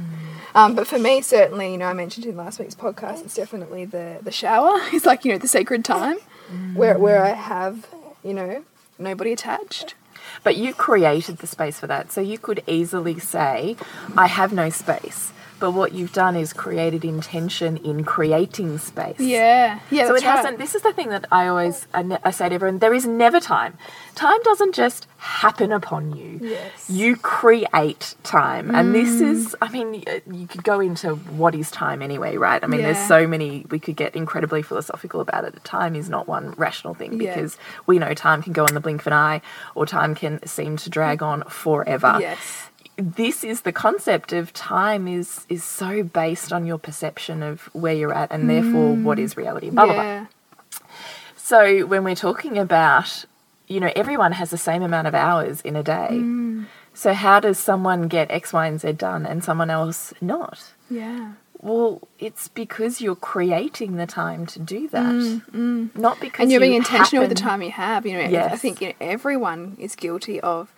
Um, 0.56 0.74
but 0.74 0.88
for 0.88 0.98
me, 0.98 1.22
certainly, 1.22 1.74
you 1.74 1.78
know, 1.78 1.88
I 1.88 1.94
mentioned 1.94 2.26
in 2.26 2.38
last 2.38 2.60
week's 2.60 2.76
podcast, 2.76 3.24
it's 3.26 3.36
definitely 3.36 3.86
the 3.86 4.20
the 4.22 4.32
shower. 4.32 4.80
It's 4.94 5.06
like 5.06 5.26
you 5.26 5.34
know 5.34 5.38
the 5.38 5.50
sacred 5.50 5.84
time 5.84 6.18
where 6.74 6.98
where 6.98 7.24
I 7.24 7.34
have 7.34 7.86
you 8.24 8.34
know 8.34 8.64
nobody 8.98 9.34
attached. 9.34 9.96
But 10.44 10.56
you 10.58 10.74
created 10.74 11.38
the 11.38 11.48
space 11.48 11.80
for 11.80 11.88
that. 11.88 12.12
So 12.12 12.22
you 12.22 12.38
could 12.38 12.64
easily 12.68 13.20
say, 13.20 13.76
I 14.18 14.28
have 14.28 14.52
no 14.54 14.70
space. 14.70 15.32
But 15.60 15.72
what 15.72 15.94
you've 15.94 16.12
done 16.14 16.36
is 16.36 16.52
created 16.52 17.06
intention 17.06 17.78
in 17.78 18.04
creating 18.04 18.78
space. 18.78 19.20
Yeah, 19.20 19.80
yeah. 19.90 20.08
so 20.08 20.16
it 20.16 20.24
hasn't. 20.24 20.58
This 20.58 20.76
is 20.76 20.82
the 20.82 20.92
thing 20.94 21.10
that 21.10 21.26
I 21.32 21.48
always 21.48 21.88
I, 21.94 22.20
I 22.24 22.32
say 22.32 22.50
to 22.50 22.56
everyone: 22.56 22.80
there 22.80 22.94
is 22.94 23.06
never 23.06 23.40
time. 23.40 23.78
Time 24.16 24.42
doesn't 24.44 24.76
just 24.76 25.08
happen 25.18 25.72
upon 25.72 26.16
you. 26.16 26.40
Yes. 26.42 26.90
You 26.90 27.16
create 27.16 28.16
time, 28.24 28.74
and 28.76 28.94
this 28.94 29.10
Mm. 29.22 29.32
is. 29.32 29.56
I 29.62 29.70
mean, 29.70 30.04
you 30.32 30.46
could 30.48 30.64
go 30.64 30.80
into 30.82 31.16
what 31.16 31.56
is 31.56 31.72
time 31.72 32.02
anyway, 32.02 32.36
right? 32.38 32.62
I 32.64 32.68
mean, 32.68 32.82
Yeah. 32.82 32.92
there's 32.94 33.08
so 33.08 33.26
many. 33.26 33.66
We 33.70 33.80
could 33.80 33.96
get 33.96 34.16
incredibly 34.16 34.62
philosophical 34.62 35.22
about 35.22 35.46
it. 35.46 35.64
Time 35.64 35.96
is 35.96 36.10
not 36.10 36.28
one 36.28 36.54
rational 36.58 36.94
thing 36.96 37.20
Yeah. 37.22 37.34
because 37.34 37.58
we 37.88 37.98
know 37.98 38.14
time 38.14 38.44
can 38.44 38.52
go 38.54 38.66
on 38.66 38.74
the 38.74 38.80
blink 38.82 39.02
of 39.02 39.08
an 39.08 39.14
eye, 39.14 39.42
or 39.74 39.86
time 39.86 40.16
can 40.16 40.46
seem 40.46 40.76
to 40.78 40.90
drag 40.90 41.24
on 41.24 41.44
forever 41.44 42.18
Yes. 42.20 42.70
This 42.98 43.44
is 43.44 43.62
the 43.62 43.74
concept 43.74 44.32
of 44.32 44.54
time 44.54 45.08
is 45.08 45.46
is 45.50 45.64
so 45.64 46.02
based 46.04 46.54
on 46.54 46.66
your 46.66 46.78
perception 46.78 47.44
of 47.44 47.64
where 47.74 47.94
you're 47.94 48.14
at 48.14 48.32
and 48.32 48.50
therefore 48.50 48.96
mm. 48.96 49.04
what 49.04 49.20
is 49.20 49.36
reality 49.36 49.70
blah 49.70 49.86
blah 49.86 49.94
blah 49.94 50.28
so 51.36 51.86
when 51.86 52.04
we're 52.04 52.16
talking 52.16 52.58
about 52.58 53.26
you 53.68 53.80
know, 53.80 53.92
everyone 53.96 54.34
has 54.34 54.50
the 54.50 54.58
same 54.58 54.84
amount 54.84 55.08
of 55.08 55.16
hours 55.16 55.62
in 55.62 55.76
a 55.76 55.84
day. 55.84 56.10
Mm. 56.12 56.66
So 56.94 57.14
how 57.14 57.40
does 57.40 57.60
someone 57.60 58.08
get 58.08 58.32
X, 58.32 58.54
Y, 58.54 58.68
and 58.68 58.80
Z 58.80 58.94
done 58.94 59.26
and 59.26 59.44
someone 59.44 59.70
else 59.70 60.14
not? 60.22 60.74
Yeah. 60.90 61.34
Well, 61.60 62.08
it's 62.20 62.48
because 62.48 63.02
you're 63.02 63.16
creating 63.16 63.96
the 63.96 64.06
time 64.06 64.46
to 64.48 64.60
do 64.60 64.88
that, 64.90 65.14
mm, 65.14 65.96
not 65.96 66.20
because 66.20 66.44
and 66.44 66.52
you're 66.52 66.62
being 66.62 66.76
intentional 66.76 67.24
with 67.24 67.36
the 67.36 67.42
time 67.42 67.64
you 67.64 67.72
have. 67.72 68.06
You 68.06 68.18
know, 68.18 68.40
I 68.40 68.56
think 68.56 68.82
you 68.82 68.90
know, 68.90 68.94
everyone 69.02 69.76
is 69.80 69.96
guilty 69.96 70.40
of 70.42 70.72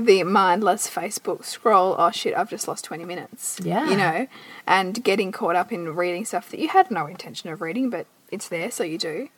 the 0.00 0.22
mindless 0.24 0.88
Facebook 0.88 1.44
scroll. 1.44 1.94
Oh 1.98 2.10
shit, 2.10 2.34
I've 2.36 2.50
just 2.50 2.66
lost 2.68 2.84
twenty 2.84 3.04
minutes. 3.04 3.58
Yeah. 3.62 3.88
you 3.90 3.96
know, 3.96 4.26
and 4.66 5.02
getting 5.04 5.32
caught 5.32 5.56
up 5.56 5.72
in 5.72 5.94
reading 5.94 6.24
stuff 6.24 6.50
that 6.50 6.60
you 6.60 6.68
had 6.68 6.90
no 6.90 7.06
intention 7.06 7.50
of 7.50 7.60
reading, 7.60 7.90
but 7.90 8.06
it's 8.30 8.48
there, 8.48 8.70
so 8.70 8.84
you 8.84 8.98
do. 8.98 9.28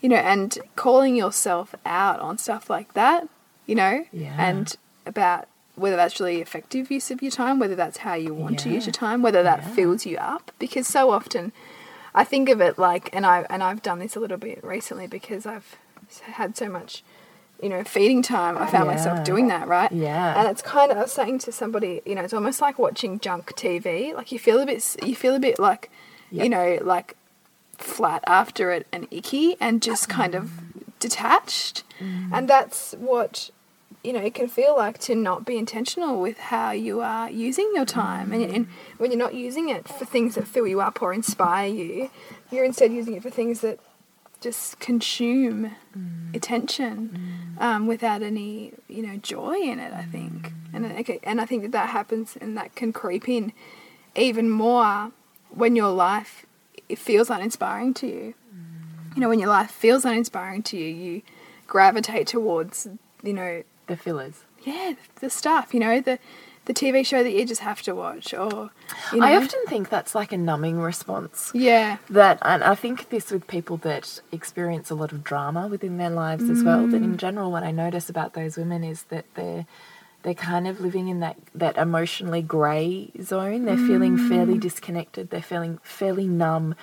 You 0.00 0.08
know, 0.08 0.16
and 0.16 0.58
calling 0.76 1.14
yourself 1.16 1.74
out 1.86 2.20
on 2.20 2.38
stuff 2.38 2.68
like 2.70 2.94
that. 2.94 3.28
You 3.66 3.74
know, 3.76 4.04
Yeah. 4.12 4.34
and 4.38 4.74
about 5.06 5.46
whether 5.76 5.96
that's 5.96 6.20
really 6.20 6.40
effective 6.40 6.90
use 6.90 7.10
of 7.10 7.22
your 7.22 7.30
time, 7.30 7.58
whether 7.58 7.74
that's 7.74 7.98
how 7.98 8.14
you 8.14 8.34
want 8.34 8.58
to 8.60 8.68
use 8.68 8.84
your 8.86 8.92
time, 8.92 9.22
whether 9.22 9.42
that 9.42 9.60
Yeah. 9.62 9.68
fills 9.68 10.04
you 10.04 10.18
up, 10.18 10.50
because 10.58 10.86
so 10.86 11.10
often 11.10 11.52
I 12.14 12.24
think 12.24 12.48
of 12.50 12.60
it 12.60 12.78
like, 12.78 13.08
and 13.14 13.24
I 13.24 13.46
and 13.48 13.62
I've 13.62 13.82
done 13.82 13.98
this 14.00 14.14
a 14.16 14.20
little 14.20 14.36
bit 14.36 14.62
recently 14.62 15.06
because 15.06 15.46
I've 15.46 15.76
had 16.22 16.56
so 16.58 16.68
much, 16.68 17.02
you 17.62 17.68
know, 17.68 17.84
feeding 17.84 18.22
time. 18.22 18.58
I 18.58 18.66
found 18.66 18.86
Yeah. 18.86 18.94
myself 18.94 19.24
doing 19.24 19.48
that, 19.48 19.68
right? 19.68 19.90
Yeah. 19.92 20.38
And 20.38 20.48
it's 20.48 20.62
kind 20.62 20.90
of 20.90 20.98
I 20.98 21.02
was 21.02 21.12
saying 21.12 21.38
to 21.40 21.52
somebody, 21.52 22.02
you 22.04 22.14
know, 22.14 22.22
it's 22.22 22.34
almost 22.34 22.60
like 22.60 22.78
watching 22.78 23.20
junk 23.20 23.54
TV. 23.54 24.14
Like 24.14 24.32
you 24.32 24.38
feel 24.38 24.60
a 24.60 24.66
bit, 24.66 24.96
you 25.02 25.14
feel 25.14 25.34
a 25.34 25.38
bit 25.38 25.58
like, 25.58 25.90
you 26.30 26.48
know, 26.48 26.78
like 26.82 27.16
flat 27.78 28.22
after 28.26 28.72
it 28.72 28.86
and 28.92 29.06
icky 29.10 29.56
and 29.60 29.80
just 29.80 30.08
kind 30.08 30.34
of 30.34 30.50
detached. 30.98 31.84
Mm. 32.00 32.30
And 32.32 32.48
that's 32.48 32.92
what 32.98 33.50
you 34.02 34.12
know, 34.12 34.20
it 34.20 34.34
can 34.34 34.48
feel 34.48 34.76
like 34.76 34.98
to 34.98 35.14
not 35.14 35.44
be 35.44 35.56
intentional 35.56 36.20
with 36.20 36.36
how 36.36 36.72
you 36.72 37.00
are 37.00 37.30
using 37.30 37.70
your 37.72 37.84
time. 37.84 38.32
And, 38.32 38.42
and 38.42 38.66
mm. 38.66 38.70
when 38.98 39.12
you're 39.12 39.18
not 39.18 39.34
using 39.34 39.68
it 39.68 39.86
for 39.86 40.04
things 40.04 40.34
that 40.34 40.48
fill 40.48 40.66
you 40.66 40.80
up 40.80 41.00
or 41.00 41.12
inspire 41.12 41.68
you, 41.68 42.10
you're 42.50 42.64
instead 42.64 42.92
using 42.92 43.14
it 43.14 43.22
for 43.22 43.30
things 43.30 43.60
that 43.60 43.78
just 44.42 44.78
consume 44.80 45.74
mm. 45.96 46.36
attention 46.36 47.56
mm. 47.58 47.62
um, 47.62 47.86
without 47.86 48.22
any, 48.22 48.72
you 48.88 49.02
know, 49.02 49.16
joy 49.16 49.54
in 49.54 49.78
it, 49.78 49.92
I 49.92 50.02
think. 50.04 50.52
Mm. 50.52 50.74
And, 50.74 50.86
I- 50.86 51.20
and 51.22 51.40
I 51.40 51.46
think 51.46 51.62
that 51.62 51.72
that 51.72 51.88
happens 51.90 52.36
and 52.40 52.56
that 52.56 52.74
can 52.74 52.92
creep 52.92 53.28
in 53.28 53.52
even 54.14 54.50
more 54.50 55.12
when 55.50 55.76
your 55.76 55.90
life 55.90 56.46
it 56.88 56.98
feels 56.98 57.30
uninspiring 57.30 57.94
to 57.94 58.06
you. 58.06 58.34
You 59.14 59.20
know, 59.20 59.28
when 59.28 59.38
your 59.38 59.48
life 59.48 59.70
feels 59.70 60.04
uninspiring 60.04 60.62
to 60.64 60.76
you, 60.78 60.86
you 60.86 61.22
gravitate 61.66 62.26
towards, 62.26 62.88
you 63.22 63.32
know, 63.32 63.62
the 63.86 63.96
fillers. 63.96 64.44
yeah, 64.64 64.94
the 65.20 65.28
stuff, 65.28 65.74
you 65.74 65.80
know, 65.80 66.00
the 66.00 66.18
the 66.64 66.74
TV 66.74 67.04
show 67.04 67.22
that 67.22 67.32
you 67.32 67.44
just 67.44 67.60
have 67.60 67.82
to 67.82 67.94
watch 67.94 68.32
or 68.32 68.70
you 69.12 69.18
know. 69.18 69.26
I 69.26 69.36
often 69.36 69.60
think 69.66 69.88
that's 69.88 70.14
like 70.14 70.32
a 70.32 70.36
numbing 70.36 70.78
response. 70.78 71.50
Yeah. 71.54 71.98
That, 72.08 72.38
and 72.42 72.62
I 72.62 72.74
think 72.74 73.10
this 73.10 73.30
with 73.30 73.48
people 73.48 73.78
that 73.78 74.20
experience 74.30 74.90
a 74.90 74.94
lot 74.94 75.12
of 75.12 75.24
drama 75.24 75.66
within 75.66 75.98
their 75.98 76.10
lives 76.10 76.48
as 76.48 76.62
well. 76.62 76.86
That 76.86 77.02
in 77.02 77.14
mm. 77.14 77.16
general, 77.16 77.50
what 77.50 77.64
I 77.64 77.72
notice 77.72 78.08
about 78.08 78.34
those 78.34 78.56
women 78.56 78.84
is 78.84 79.04
that 79.04 79.26
they're 79.34 79.66
they're 80.22 80.34
kind 80.34 80.68
of 80.68 80.80
living 80.80 81.08
in 81.08 81.18
that 81.20 81.36
that 81.54 81.76
emotionally 81.76 82.42
grey 82.42 83.10
zone. 83.20 83.64
They're 83.64 83.76
feeling 83.76 84.16
fairly 84.16 84.54
mm. 84.54 84.60
disconnected. 84.60 85.30
They're 85.30 85.42
feeling 85.42 85.80
fairly 85.82 86.28
numb. 86.28 86.76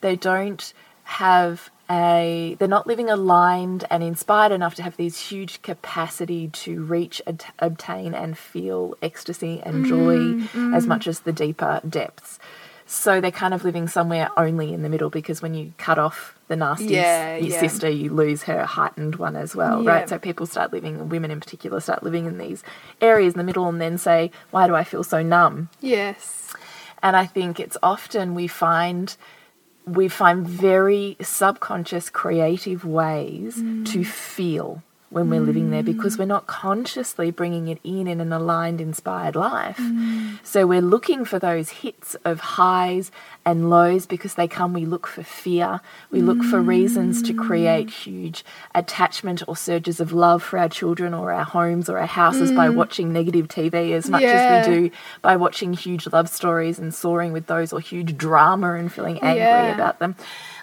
They 0.00 0.14
don't 0.14 0.72
have 1.04 1.70
a 1.90 2.56
they're 2.58 2.68
not 2.68 2.86
living 2.86 3.10
aligned 3.10 3.84
and 3.90 4.02
inspired 4.02 4.52
enough 4.52 4.74
to 4.76 4.82
have 4.82 4.96
these 4.96 5.18
huge 5.28 5.60
capacity 5.62 6.48
to 6.48 6.82
reach 6.84 7.20
ad- 7.26 7.44
obtain 7.58 8.14
and 8.14 8.38
feel 8.38 8.96
ecstasy 9.02 9.60
and 9.64 9.84
mm, 9.84 9.88
joy 9.88 10.74
as 10.74 10.84
mm. 10.84 10.88
much 10.88 11.06
as 11.06 11.20
the 11.20 11.32
deeper 11.32 11.80
depths 11.88 12.38
so 12.86 13.20
they're 13.20 13.30
kind 13.30 13.54
of 13.54 13.64
living 13.64 13.88
somewhere 13.88 14.28
only 14.36 14.72
in 14.74 14.82
the 14.82 14.88
middle 14.88 15.08
because 15.10 15.40
when 15.40 15.54
you 15.54 15.72
cut 15.78 15.98
off 15.98 16.38
the 16.48 16.56
nasty 16.56 16.84
Yeah, 16.86 17.36
yeah. 17.36 17.60
sister 17.60 17.88
you 17.88 18.10
lose 18.12 18.42
her 18.44 18.64
heightened 18.64 19.16
one 19.16 19.36
as 19.36 19.54
well 19.56 19.82
Yeah. 19.82 19.90
right 19.90 20.08
so 20.08 20.18
people 20.18 20.46
start 20.46 20.72
living 20.72 21.08
women 21.08 21.30
in 21.30 21.40
particular 21.40 21.80
start 21.80 22.02
living 22.02 22.26
in 22.26 22.38
these 22.38 22.62
areas 23.00 23.34
in 23.34 23.38
the 23.38 23.44
middle 23.44 23.66
and 23.68 23.80
then 23.80 23.96
say 23.98 24.30
why 24.50 24.66
do 24.66 24.74
i 24.74 24.84
feel 24.84 25.02
so 25.02 25.22
numb 25.22 25.68
Yes. 25.80 26.54
and 27.02 27.16
I 27.16 27.26
think 27.26 27.60
it's 27.60 27.76
often 27.82 28.34
we 28.34 28.46
find 28.46 29.14
we 29.86 30.08
find 30.08 30.46
very 30.46 31.16
subconscious 31.20 32.10
creative 32.10 32.84
ways 32.84 33.56
to 33.56 33.62
mm. 33.62 34.06
feel 34.06 34.82
when 35.14 35.30
we're 35.30 35.40
living 35.40 35.70
there 35.70 35.82
mm. 35.82 35.86
because 35.86 36.18
we're 36.18 36.24
not 36.24 36.46
consciously 36.46 37.30
bringing 37.30 37.68
it 37.68 37.78
in 37.84 38.06
in 38.06 38.20
an 38.20 38.32
aligned 38.32 38.80
inspired 38.80 39.36
life 39.36 39.78
mm. 39.78 40.38
so 40.42 40.66
we're 40.66 40.82
looking 40.82 41.24
for 41.24 41.38
those 41.38 41.70
hits 41.70 42.14
of 42.24 42.40
highs 42.40 43.10
and 43.46 43.70
lows 43.70 44.06
because 44.06 44.34
they 44.34 44.48
come 44.48 44.72
we 44.72 44.84
look 44.84 45.06
for 45.06 45.22
fear 45.22 45.80
we 46.10 46.20
look 46.20 46.42
for 46.42 46.60
reasons 46.60 47.22
to 47.22 47.32
create 47.32 47.86
mm. 47.86 47.90
huge 47.90 48.44
attachment 48.74 49.42
or 49.46 49.56
surges 49.56 50.00
of 50.00 50.12
love 50.12 50.42
for 50.42 50.58
our 50.58 50.68
children 50.68 51.14
or 51.14 51.32
our 51.32 51.44
homes 51.44 51.88
or 51.88 51.98
our 51.98 52.06
houses 52.06 52.50
by 52.52 52.68
watching 52.68 53.12
negative 53.12 53.48
tv 53.48 53.92
as 53.92 54.10
much 54.10 54.22
Yeah. 54.22 54.28
as 54.32 54.68
we 54.68 54.74
do 54.74 54.90
by 55.22 55.36
watching 55.36 55.72
huge 55.72 56.06
love 56.12 56.28
stories 56.28 56.78
and 56.78 56.92
soaring 56.92 57.32
with 57.32 57.46
those 57.46 57.72
or 57.72 57.80
huge 57.80 58.16
drama 58.16 58.74
and 58.74 58.92
feeling 58.92 59.20
angry 59.22 59.42
Yeah. 59.44 59.74
about 59.74 59.98
them. 59.98 60.16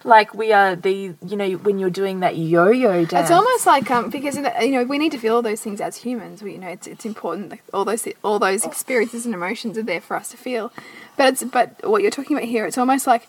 Like 0.03 0.34
we 0.34 0.51
are 0.51 0.75
the, 0.75 1.13
you 1.25 1.38
know, 1.38 1.51
when 1.53 1.77
you're 1.79 1.89
doing 1.91 2.22
that 2.22 2.36
yo-yo 2.38 3.05
dance. 3.05 3.29
It's 3.29 3.31
almost 3.31 3.65
like 3.65 3.89
um 3.91 4.10
because 4.10 4.36
the, 4.36 4.53
you 4.62 4.72
know 4.72 4.84
we 4.84 4.98
need 4.98 5.12
to 5.12 5.17
feel 5.17 5.36
all 5.36 5.41
those 5.41 5.62
things 5.62 5.79
as 5.81 5.98
humans. 5.98 6.41
We 6.41 6.53
you 6.53 6.58
know 6.58 6.70
it's 6.70 6.88
it's 6.88 7.05
important 7.05 7.51
that 7.51 7.60
all 7.74 7.86
those 7.86 8.08
all 8.24 8.39
those 8.39 8.65
experiences 8.65 9.25
and 9.25 9.34
emotions 9.36 9.77
are 9.77 9.84
there 9.84 10.01
for 10.01 10.15
us 10.15 10.29
to 10.29 10.38
feel. 10.38 10.72
But 11.17 11.34
it's 11.34 11.43
but 11.43 11.88
what 11.88 12.01
you're 12.01 12.12
talking 12.12 12.36
about 12.36 12.48
here, 12.50 12.65
it's 12.65 12.77
almost 12.77 13.05
like 13.05 13.27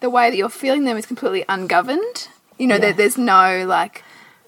the 0.00 0.08
way 0.10 0.30
that 0.30 0.36
you're 0.36 0.48
feeling 0.48 0.84
them 0.84 0.96
is 0.96 1.06
completely 1.06 1.44
ungoverned. 1.48 2.28
You 2.58 2.68
know, 2.68 2.76
Yeah. 2.76 2.80
there, 2.80 2.92
there's 2.94 3.18
no 3.18 3.64
like 3.66 4.02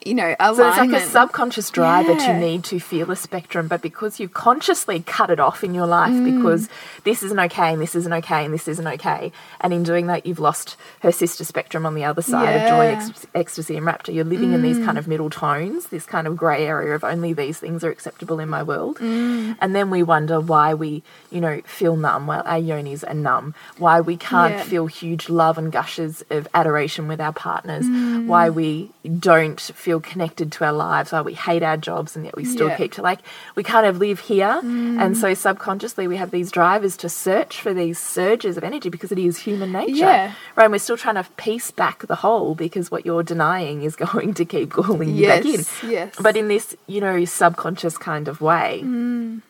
you 0.06 0.14
know 0.14 0.34
alignment. 0.40 0.56
So 0.56 0.68
it's 0.84 0.92
like 0.92 1.02
a 1.02 1.06
subconscious 1.06 1.70
drive 1.70 2.06
that 2.06 2.26
you 2.26 2.34
need 2.34 2.64
to 2.64 2.78
feel 2.78 3.10
a 3.10 3.16
spectrum, 3.16 3.68
but 3.68 3.82
because 3.82 4.18
you've 4.20 4.32
consciously 4.34 5.00
cut 5.00 5.28
it 5.30 5.40
off 5.40 5.62
in 5.64 5.74
your 5.74 5.86
life 5.86 6.12
Mm. 6.12 6.36
because 6.38 6.68
this 7.04 7.22
isn't 7.22 7.38
okay 7.40 7.72
and 7.72 7.82
this 7.82 7.94
isn't 7.94 8.12
okay 8.12 8.44
and 8.44 8.54
this 8.54 8.68
isn't 8.68 8.86
okay, 8.86 9.32
and 9.60 9.72
in 9.72 9.82
doing 9.82 10.06
that 10.06 10.24
you've 10.26 10.38
lost 10.38 10.76
her 11.00 11.12
sister 11.12 11.44
spectrum 11.44 11.84
on 11.84 11.94
the 11.94 12.04
other 12.04 12.22
side 12.22 12.54
of 12.54 12.62
joy, 12.68 12.84
Yeah. 12.90 13.00
Mm. 13.00 13.26
ecstasy, 13.34 13.76
and 13.76 13.84
rapture. 13.84 14.12
You're 14.12 14.24
living 14.24 14.52
in 14.52 14.62
these 14.62 14.78
kind 14.78 14.96
of 14.98 15.08
middle 15.08 15.30
tones, 15.30 15.88
this 15.88 16.06
kind 16.06 16.26
of 16.26 16.36
grey 16.36 16.66
area 16.66 16.94
of 16.94 17.02
only 17.04 17.32
these 17.32 17.58
things 17.58 17.82
are 17.84 17.90
acceptable 17.90 18.38
in 18.38 18.48
my 18.48 18.62
world, 18.62 18.98
Mm. 18.98 19.56
and 19.60 19.74
then 19.74 19.90
we 19.90 20.02
wonder 20.02 20.38
why 20.40 20.74
we, 20.74 21.02
you 21.30 21.40
know, 21.40 21.60
feel 21.64 21.96
numb. 21.96 22.26
Well, 22.26 22.42
our 22.46 22.58
yonis 22.60 23.02
are 23.08 23.14
numb. 23.14 23.54
Why 23.78 24.00
we 24.00 24.16
can't 24.16 24.54
Yeah. 24.54 24.62
feel 24.62 24.86
huge 24.86 25.28
love 25.28 25.58
and 25.58 25.72
gushes 25.72 26.24
of 26.30 26.46
adoration 26.54 27.08
with 27.08 27.20
our 27.20 27.32
partners. 27.32 27.86
Mm. 27.86 28.26
Why 28.26 28.50
we 28.50 28.90
don't 29.18 29.60
feel 29.60 29.95
connected 30.00 30.52
to 30.52 30.64
our 30.64 30.72
lives. 30.72 31.12
Why 31.12 31.20
we 31.22 31.34
hate 31.34 31.62
our 31.62 31.76
jobs 31.76 32.16
and 32.16 32.24
yet 32.24 32.36
we 32.36 32.44
still 32.44 32.68
Yeah. 32.68 32.74
Mm. 32.74 32.78
keep 32.78 32.92
to 32.92 33.02
like 33.02 33.20
we 33.54 33.62
kind 33.62 33.86
of 33.86 33.98
live 33.98 34.20
here, 34.20 34.60
and 34.62 35.16
so 35.16 35.34
subconsciously 35.34 36.06
we 36.08 36.16
have 36.16 36.30
these 36.30 36.50
drivers 36.50 36.96
to 36.98 37.08
search 37.08 37.60
for 37.60 37.72
these 37.74 37.98
surges 37.98 38.56
of 38.56 38.64
energy 38.64 38.88
because 38.88 39.12
it 39.12 39.18
is 39.18 39.38
human 39.38 39.72
nature. 39.72 39.94
Yeah. 39.94 40.32
Right, 40.56 40.64
and 40.64 40.72
we're 40.72 40.78
still 40.78 40.96
trying 40.96 41.16
to 41.16 41.24
piece 41.36 41.70
back 41.70 42.06
the 42.06 42.16
whole 42.16 42.54
because 42.54 42.90
what 42.90 43.04
you're 43.06 43.22
denying 43.22 43.82
is 43.82 43.96
going 44.06 44.34
to 44.34 44.44
keep 44.44 44.70
calling 44.70 45.14
you 45.14 45.26
back 45.28 45.44
in. 45.44 45.52
Yes, 45.52 45.82
yes. 45.84 46.14
But 46.20 46.36
in 46.36 46.48
this, 46.48 46.76
you 46.86 47.00
know, 47.00 47.24
subconscious 47.24 47.96
kind 47.98 48.28
of 48.28 48.40
way. 48.40 48.80
Mm. 48.84 49.42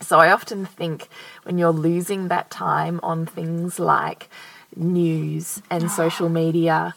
So 0.00 0.18
I 0.18 0.32
often 0.32 0.64
think 0.64 1.08
when 1.44 1.58
you're 1.58 1.70
losing 1.72 2.28
that 2.28 2.50
time 2.50 3.00
on 3.02 3.26
things 3.26 3.78
like 3.78 4.28
news 4.76 5.62
and 5.70 5.90
social 6.02 6.28
media 6.28 6.94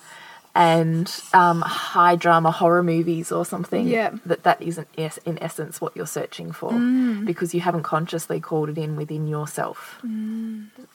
and 0.57 1.21
um, 1.33 1.61
high 1.61 2.15
drama 2.15 2.49
horror 2.49 2.81
movies 2.81 3.31
or 3.31 3.45
something, 3.45 3.87
Yeah. 3.87 4.11
that 4.25 4.41
that 4.43 4.59
isn't 4.61 4.87
in 4.97 5.37
essence 5.41 5.79
what 5.79 5.95
you're 5.95 6.07
searching 6.07 6.51
for 6.51 6.71
Mm. 6.71 7.25
because 7.25 7.53
you 7.53 7.61
haven't 7.61 7.83
consciously 7.83 8.39
called 8.39 8.69
it 8.69 8.77
in 8.77 8.95
within 8.95 9.27
yourself. 9.27 9.99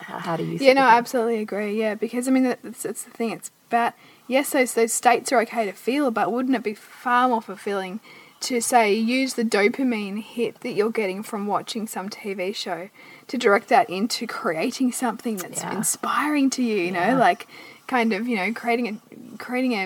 How, 0.00 0.19
how 0.19 0.37
do 0.37 0.45
you? 0.45 0.59
Mm. 0.59 0.62
Yeah, 0.62 0.73
no, 0.73 0.83
I 0.83 0.97
absolutely 0.99 1.38
agree. 1.38 1.78
Yeah, 1.78 1.95
because 1.95 2.26
I 2.26 2.33
mean, 2.33 2.42
that's, 2.45 2.83
that's 2.83 3.04
the 3.04 3.11
thing. 3.12 3.31
It's 3.31 3.50
about 3.71 3.95
yes, 4.26 4.50
those 4.50 4.75
those 4.75 4.92
states 4.92 5.31
are 5.33 5.40
okay 5.42 5.64
to 5.66 5.73
feel, 5.73 6.11
but 6.11 6.33
wouldn't 6.33 6.57
it 6.57 6.64
be 6.64 6.75
far 6.75 7.28
more 7.28 7.40
fulfilling 7.40 8.00
to 8.40 8.61
say 8.61 8.92
use 8.92 9.35
the 9.35 9.45
dopamine 9.45 10.21
hit 10.21 10.61
that 10.62 10.73
you're 10.73 10.90
getting 10.90 11.23
from 11.23 11.47
watching 11.47 11.87
some 11.87 12.09
TV 12.09 12.52
show 12.52 12.88
to 13.28 13.38
direct 13.38 13.69
that 13.69 13.88
into 13.88 14.26
creating 14.26 14.90
something 14.90 15.37
that's 15.37 15.61
Yeah. 15.62 15.76
inspiring 15.76 16.50
to 16.50 16.62
you? 16.64 16.76
You 16.78 16.90
know, 16.90 17.16
like 17.16 17.47
kind 17.94 18.12
of 18.16 18.20
you 18.30 18.37
know 18.40 18.49
creating 18.61 18.87
a 18.90 18.94
creating 19.38 19.72
a 19.82 19.84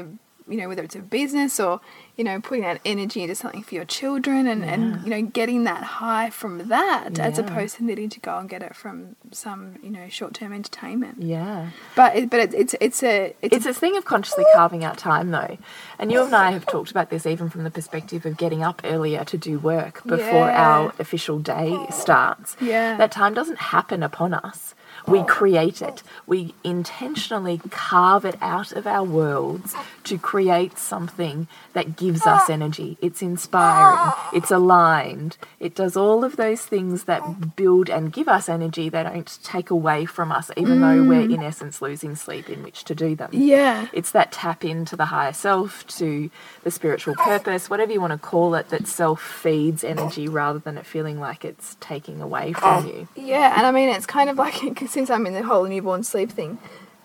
you 0.52 0.56
know 0.60 0.68
whether 0.70 0.84
it's 0.88 0.94
a 0.96 1.04
business 1.18 1.58
or 1.66 1.80
you 2.16 2.24
know, 2.24 2.40
putting 2.40 2.62
that 2.64 2.80
energy 2.86 3.22
into 3.22 3.34
something 3.34 3.62
for 3.62 3.74
your 3.74 3.84
children 3.84 4.46
and, 4.46 4.64
and 4.64 5.04
you 5.04 5.10
know, 5.10 5.20
getting 5.20 5.64
that 5.64 5.82
high 5.82 6.30
from 6.30 6.68
that 6.68 7.18
as 7.18 7.38
opposed 7.38 7.76
to 7.76 7.84
needing 7.84 8.08
to 8.08 8.18
go 8.20 8.38
and 8.38 8.48
get 8.48 8.62
it 8.62 8.74
from 8.74 9.16
some, 9.32 9.74
you 9.82 9.90
know, 9.90 10.08
short 10.08 10.32
term 10.32 10.54
entertainment. 10.54 11.20
Yeah. 11.20 11.70
But 11.94 12.16
it, 12.16 12.30
but 12.30 12.40
it, 12.40 12.54
it's 12.54 12.74
it's 12.80 13.02
a 13.02 13.34
it's, 13.42 13.56
It's 13.56 13.66
a 13.66 13.74
thing 13.74 13.98
of 13.98 14.06
consciously 14.06 14.46
carving 14.54 14.82
out 14.82 14.96
time, 14.96 15.30
though. 15.30 15.58
And 15.98 16.10
you 16.10 16.24
and 16.24 16.34
I 16.34 16.52
have 16.52 16.64
talked 16.64 16.90
about 16.90 17.10
this 17.10 17.26
even 17.26 17.50
from 17.50 17.64
the 17.64 17.70
perspective 17.70 18.24
of 18.24 18.38
getting 18.38 18.62
up 18.62 18.80
earlier 18.84 19.22
to 19.26 19.36
do 19.36 19.58
work 19.58 20.02
before 20.04 20.46
Yeah. 20.48 20.68
our 20.70 20.92
official 20.98 21.38
day 21.38 21.76
starts. 21.90 22.56
Yeah. 22.62 22.96
That 22.96 23.12
time 23.12 23.34
doesn't 23.34 23.58
happen 23.58 24.02
upon 24.02 24.32
us. 24.32 24.74
We 25.06 25.24
create 25.24 25.82
it. 25.82 26.02
We 26.26 26.54
intentionally 26.64 27.60
carve 27.70 28.24
it 28.24 28.36
out 28.40 28.72
of 28.72 28.86
our 28.86 29.04
worlds 29.04 29.74
to 30.04 30.18
create 30.18 30.78
something 30.78 31.48
that 31.72 31.96
gives 31.96 32.26
us 32.26 32.48
energy. 32.48 32.96
It's 33.00 33.22
inspiring, 33.22 34.12
it's 34.32 34.50
aligned, 34.50 35.36
it 35.60 35.74
does 35.74 35.96
all 35.96 36.24
of 36.24 36.36
those 36.36 36.62
things 36.62 37.04
that 37.04 37.56
build 37.56 37.90
and 37.90 38.12
give 38.12 38.28
us 38.28 38.48
energy. 38.48 38.88
They 38.88 39.02
don't 39.02 39.38
take 39.42 39.70
away 39.70 40.04
from 40.04 40.32
us, 40.32 40.50
even 40.56 40.80
though 40.80 41.02
we're 41.02 41.26
mm. 41.26 41.34
in 41.34 41.42
essence 41.42 41.82
losing 41.82 42.14
sleep 42.16 42.48
in 42.48 42.62
which 42.62 42.84
to 42.84 42.94
do 42.94 43.14
them. 43.14 43.30
yeah. 43.32 43.88
It's 43.92 44.10
that 44.12 44.32
tap 44.32 44.64
into 44.64 44.96
the 44.96 45.06
higher 45.06 45.32
self, 45.32 45.86
to 45.98 46.30
the 46.62 46.70
spiritual 46.70 47.14
purpose, 47.14 47.68
whatever 47.70 47.92
you 47.92 48.00
want 48.00 48.12
to 48.12 48.18
call 48.18 48.54
it, 48.54 48.68
that 48.70 48.86
self 48.86 49.22
feeds 49.22 49.84
energy 49.84 50.28
rather 50.28 50.58
than 50.58 50.78
it 50.78 50.86
feeling 50.86 51.20
like 51.20 51.44
it's 51.44 51.76
taking 51.80 52.20
away 52.20 52.52
from 52.52 52.84
oh, 52.84 52.88
you. 52.88 53.08
Yeah, 53.16 53.54
and 53.56 53.66
I 53.66 53.70
mean 53.70 53.88
it's 53.88 54.06
kind 54.06 54.30
of 54.30 54.36
like 54.36 54.64
since 54.96 55.10
I'm 55.10 55.26
in 55.26 55.34
the 55.34 55.42
whole 55.42 55.66
newborn 55.66 56.04
sleep 56.04 56.32
thing, 56.32 56.58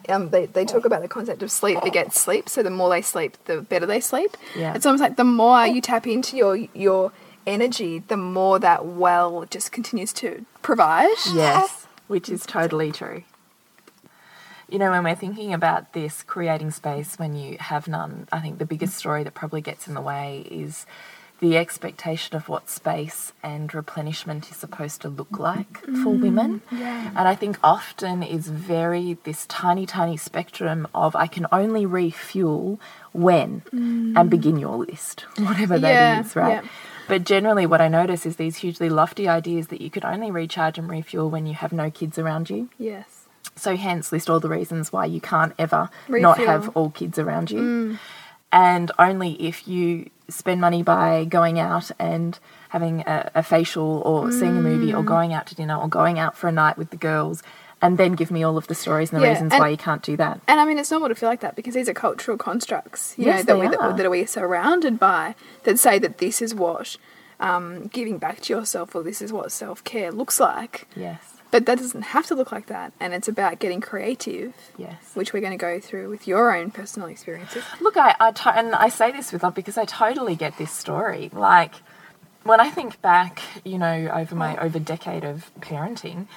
um, 0.08 0.30
they, 0.30 0.46
they 0.46 0.64
talk 0.64 0.86
about 0.86 1.02
the 1.02 1.10
concept 1.10 1.44
of 1.44 1.52
sleep 1.52 1.84
begets 1.84 2.22
sleep. 2.22 2.48
So 2.48 2.64
the 2.64 2.70
more 2.70 2.90
they 2.90 3.02
sleep, 3.02 3.36
the 3.44 3.60
better 3.60 3.86
they 3.86 4.00
sleep. 4.00 4.38
Yeah. 4.56 4.74
It's 4.74 4.86
almost 4.86 5.02
like 5.02 5.18
the 5.18 5.26
more 5.26 5.68
you 5.68 5.82
tap 5.82 6.08
into 6.08 6.38
your 6.38 6.56
your 6.74 7.12
energy, 7.46 8.00
the 8.08 8.16
more 8.16 8.60
that 8.60 8.86
well 8.86 9.44
just 9.50 9.74
continues 9.74 10.14
to 10.14 10.46
provide. 10.62 11.18
Yes, 11.34 11.86
which 12.08 12.30
is 12.30 12.46
totally 12.46 12.94
true. 12.94 13.24
You 14.70 14.80
know, 14.80 14.92
when 14.92 15.04
we're 15.04 15.14
thinking 15.14 15.54
about 15.54 15.92
this 15.92 16.24
creating 16.24 16.72
space 16.72 17.20
when 17.20 17.36
you 17.36 17.58
have 17.60 17.90
none, 17.90 18.30
I 18.32 18.40
think 18.40 18.58
the 18.58 18.66
biggest 18.66 18.96
story 18.96 19.26
that 19.26 19.34
probably 19.34 19.60
gets 19.60 19.86
in 19.86 19.96
the 19.96 20.02
way 20.02 20.48
is 20.50 20.86
the 21.42 21.58
expectation 21.58 22.36
of 22.36 22.48
what 22.48 22.70
space 22.70 23.34
and 23.42 23.74
replenishment 23.74 24.52
is 24.52 24.58
supposed 24.58 25.02
to 25.02 25.10
look 25.10 25.40
like 25.40 25.82
mm, 25.88 26.04
for 26.04 26.12
women. 26.12 26.62
And 26.72 27.28
I 27.28 27.34
think 27.34 27.58
often 27.64 28.22
is 28.22 28.48
very 28.48 29.18
this 29.24 29.48
tiny, 29.48 29.88
tiny 29.88 30.18
spectrum 30.18 30.88
of 30.94 31.16
I 31.16 31.26
can 31.26 31.48
only 31.52 31.88
refuel 31.88 32.80
when 33.12 33.64
mm. 33.74 34.16
and 34.16 34.30
begin 34.30 34.60
your 34.60 34.78
list, 34.78 35.22
whatever 35.40 35.78
Yeah, 35.78 36.16
that 36.22 36.26
is, 36.28 36.36
right? 36.36 36.64
yeah. 36.64 36.70
But 37.08 37.24
generally, 37.24 37.66
what 37.66 37.82
I 37.82 37.88
notice 37.88 38.28
is 38.28 38.36
these 38.36 38.58
hugely 38.58 38.90
lofty 38.90 39.28
ideas 39.28 39.68
that 39.68 39.82
you 39.82 39.90
could 39.90 40.06
only 40.06 40.30
recharge 40.30 40.78
and 40.78 40.88
refuel 40.88 41.30
when 41.32 41.48
you 41.48 41.56
have 41.56 41.74
no 41.74 41.90
kids 41.90 42.20
around 42.20 42.52
you. 42.52 42.70
Yes. 42.78 43.26
So, 43.56 43.76
hence, 43.76 44.12
list 44.12 44.30
all 44.30 44.40
the 44.40 44.48
reasons 44.48 44.94
why 44.94 45.06
you 45.06 45.20
can't 45.20 45.54
ever 45.58 45.90
not 46.08 46.38
have 46.38 46.70
all 46.70 46.92
kids 46.92 47.18
around 47.18 47.50
you. 47.50 47.60
Mm. 47.60 48.00
And 48.54 48.92
only 49.00 49.34
if 49.42 49.68
you 49.68 50.10
spend 50.32 50.62
money 50.62 50.82
by 50.84 51.26
going 51.26 51.60
out 51.60 51.92
and 52.00 52.40
having 52.70 53.02
a, 53.02 53.30
a 53.36 53.44
facial 53.44 54.02
or 54.06 54.32
seeing 54.32 54.58
a 54.58 54.62
movie 54.62 54.94
or 54.94 55.04
going 55.04 55.34
out 55.34 55.46
to 55.48 55.56
dinner 55.56 55.76
or 55.76 55.88
going 55.88 56.18
out 56.20 56.38
for 56.38 56.48
a 56.48 56.52
night 56.52 56.78
with 56.78 56.90
the 56.90 56.98
girls, 56.98 57.44
and 57.82 57.98
then 57.98 58.14
give 58.14 58.32
me 58.32 58.44
all 58.44 58.58
of 58.58 58.68
the 58.68 58.76
stories 58.76 59.12
and 59.12 59.20
the 59.22 59.26
Yeah, 59.26 59.32
reasons 59.34 59.52
and- 59.54 59.60
why 59.60 59.70
you 59.70 59.78
can't 59.78 60.02
do 60.04 60.16
that. 60.18 60.40
And 60.48 60.60
I 60.60 60.66
mean, 60.66 60.78
it's 60.78 60.92
normal 60.92 61.10
to 61.10 61.16
feel 61.16 61.30
like 61.30 61.42
that 61.42 61.56
because 61.56 61.74
these 61.74 61.90
are 61.90 61.94
cultural 61.94 62.38
constructs, 62.38 63.16
you 63.18 63.26
Yes, 63.26 63.40
know, 63.46 63.56
that, 63.56 63.60
we, 63.60 63.66
are. 63.68 63.72
that, 63.90 63.98
that 63.98 64.10
we're 64.10 64.28
surrounded 64.28 64.98
by 65.00 65.36
that 65.64 65.80
say 65.80 66.00
that 66.00 66.20
this 66.20 66.42
is 66.42 66.54
what 66.56 66.96
um, 67.40 67.88
giving 67.88 68.18
back 68.20 68.40
to 68.42 68.54
yourself 68.54 68.94
or 68.96 69.04
this 69.04 69.22
is 69.22 69.34
what 69.34 69.52
self 69.52 69.84
care 69.84 70.12
looks 70.12 70.40
like. 70.40 70.88
Yes, 70.96 71.41
But 71.52 71.66
that 71.66 71.78
doesn't 71.78 72.02
have 72.02 72.26
to 72.28 72.36
look 72.36 72.52
like 72.52 72.68
that. 72.68 72.94
And 73.00 73.14
it's 73.14 73.28
about 73.28 73.60
getting 73.60 73.82
creative, 73.82 74.54
yes. 74.78 75.12
which 75.14 75.34
we're 75.34 75.42
going 75.42 75.52
to 75.52 75.58
go 75.58 75.80
through 75.80 76.10
with 76.10 76.28
your 76.28 76.56
own 76.56 76.72
personal 76.72 77.10
experiences. 77.10 77.64
Look, 77.82 77.98
I, 77.98 78.16
I 78.20 78.32
to- 78.32 78.58
and 78.58 78.74
I 78.74 78.88
say 78.90 79.12
this 79.12 79.32
with 79.32 79.44
love 79.44 79.54
because 79.54 79.78
I 79.78 79.86
totally 79.86 80.36
get 80.36 80.58
this 80.58 80.72
story. 80.72 81.30
Like 81.34 81.76
when 82.44 82.60
I 82.60 82.70
think 82.70 83.02
back, 83.02 83.42
you 83.64 83.78
know, 83.78 84.10
over 84.14 84.36
my 84.36 84.58
oh. 84.58 84.66
over 84.66 84.80
decade 84.80 85.24
of 85.24 85.52
parenting, 85.60 86.28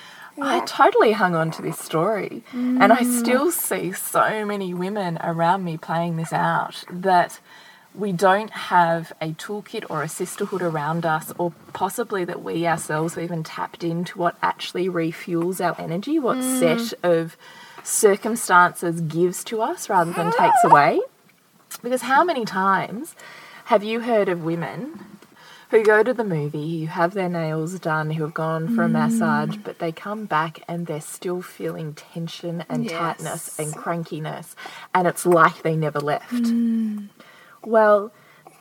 I 0.41 0.65
totally 0.67 1.13
hung 1.13 1.37
on 1.37 1.53
to 1.53 1.63
this 1.63 1.79
story, 1.79 2.43
and 2.53 2.93
I 2.93 3.03
mm. 3.03 3.19
still 3.21 3.53
see 3.53 3.93
so 3.93 4.45
many 4.45 4.75
women 4.75 5.19
around 5.23 5.63
me 5.65 5.77
playing 5.77 6.17
this 6.17 6.33
out 6.33 6.83
that 6.91 7.39
we 7.95 8.13
don't 8.13 8.51
have 8.51 9.13
a 9.21 9.29
toolkit 9.33 9.85
or 9.89 10.03
a 10.03 10.09
sisterhood 10.09 10.63
around 10.63 11.07
us, 11.07 11.33
or 11.39 11.53
possibly 11.73 12.25
that 12.25 12.43
we 12.43 12.67
ourselves 12.67 13.15
have 13.15 13.25
even 13.25 13.45
tapped 13.45 13.85
into 13.85 14.19
what 14.19 14.37
actually 14.43 14.89
refuels 14.89 15.65
our 15.65 15.81
energy, 15.81 16.19
what 16.19 16.39
mm. 16.39 16.59
set 16.59 16.99
of 17.05 17.37
circumstances 17.85 19.01
gives 19.03 19.45
to 19.45 19.63
us 19.63 19.89
rather 19.89 20.13
than 20.13 20.33
takes 20.33 20.59
ah. 20.65 20.69
away. 20.69 21.01
Because 21.83 22.03
how 22.03 22.25
many 22.25 22.45
times 22.45 23.15
have 23.67 23.85
you 23.85 24.01
heard 24.01 24.29
of 24.29 24.43
women 24.43 25.07
who 25.71 25.83
go 25.83 26.03
to 26.03 26.15
the 26.15 26.25
movie, 26.25 26.81
who 26.81 26.87
have 26.87 27.15
their 27.15 27.29
nails 27.29 27.79
done, 27.81 28.11
who 28.11 28.23
have 28.23 28.35
gone 28.35 28.75
for 28.75 28.85
a 28.85 28.89
mm. 28.89 28.93
massage, 28.93 29.57
but 29.57 29.79
they 29.79 29.93
come 29.93 30.25
back 30.25 30.63
and 30.69 30.87
they're 30.87 31.01
still 31.01 31.43
feeling 31.43 31.95
tension 31.95 32.65
and 32.69 32.89
tightness 32.89 33.59
and 33.59 33.73
crankiness, 33.73 34.55
and 34.93 35.07
it's 35.07 35.25
like 35.25 35.63
they 35.63 35.77
never 35.77 36.01
left? 36.01 36.33
Mm. 36.33 37.09
Well, 37.67 38.13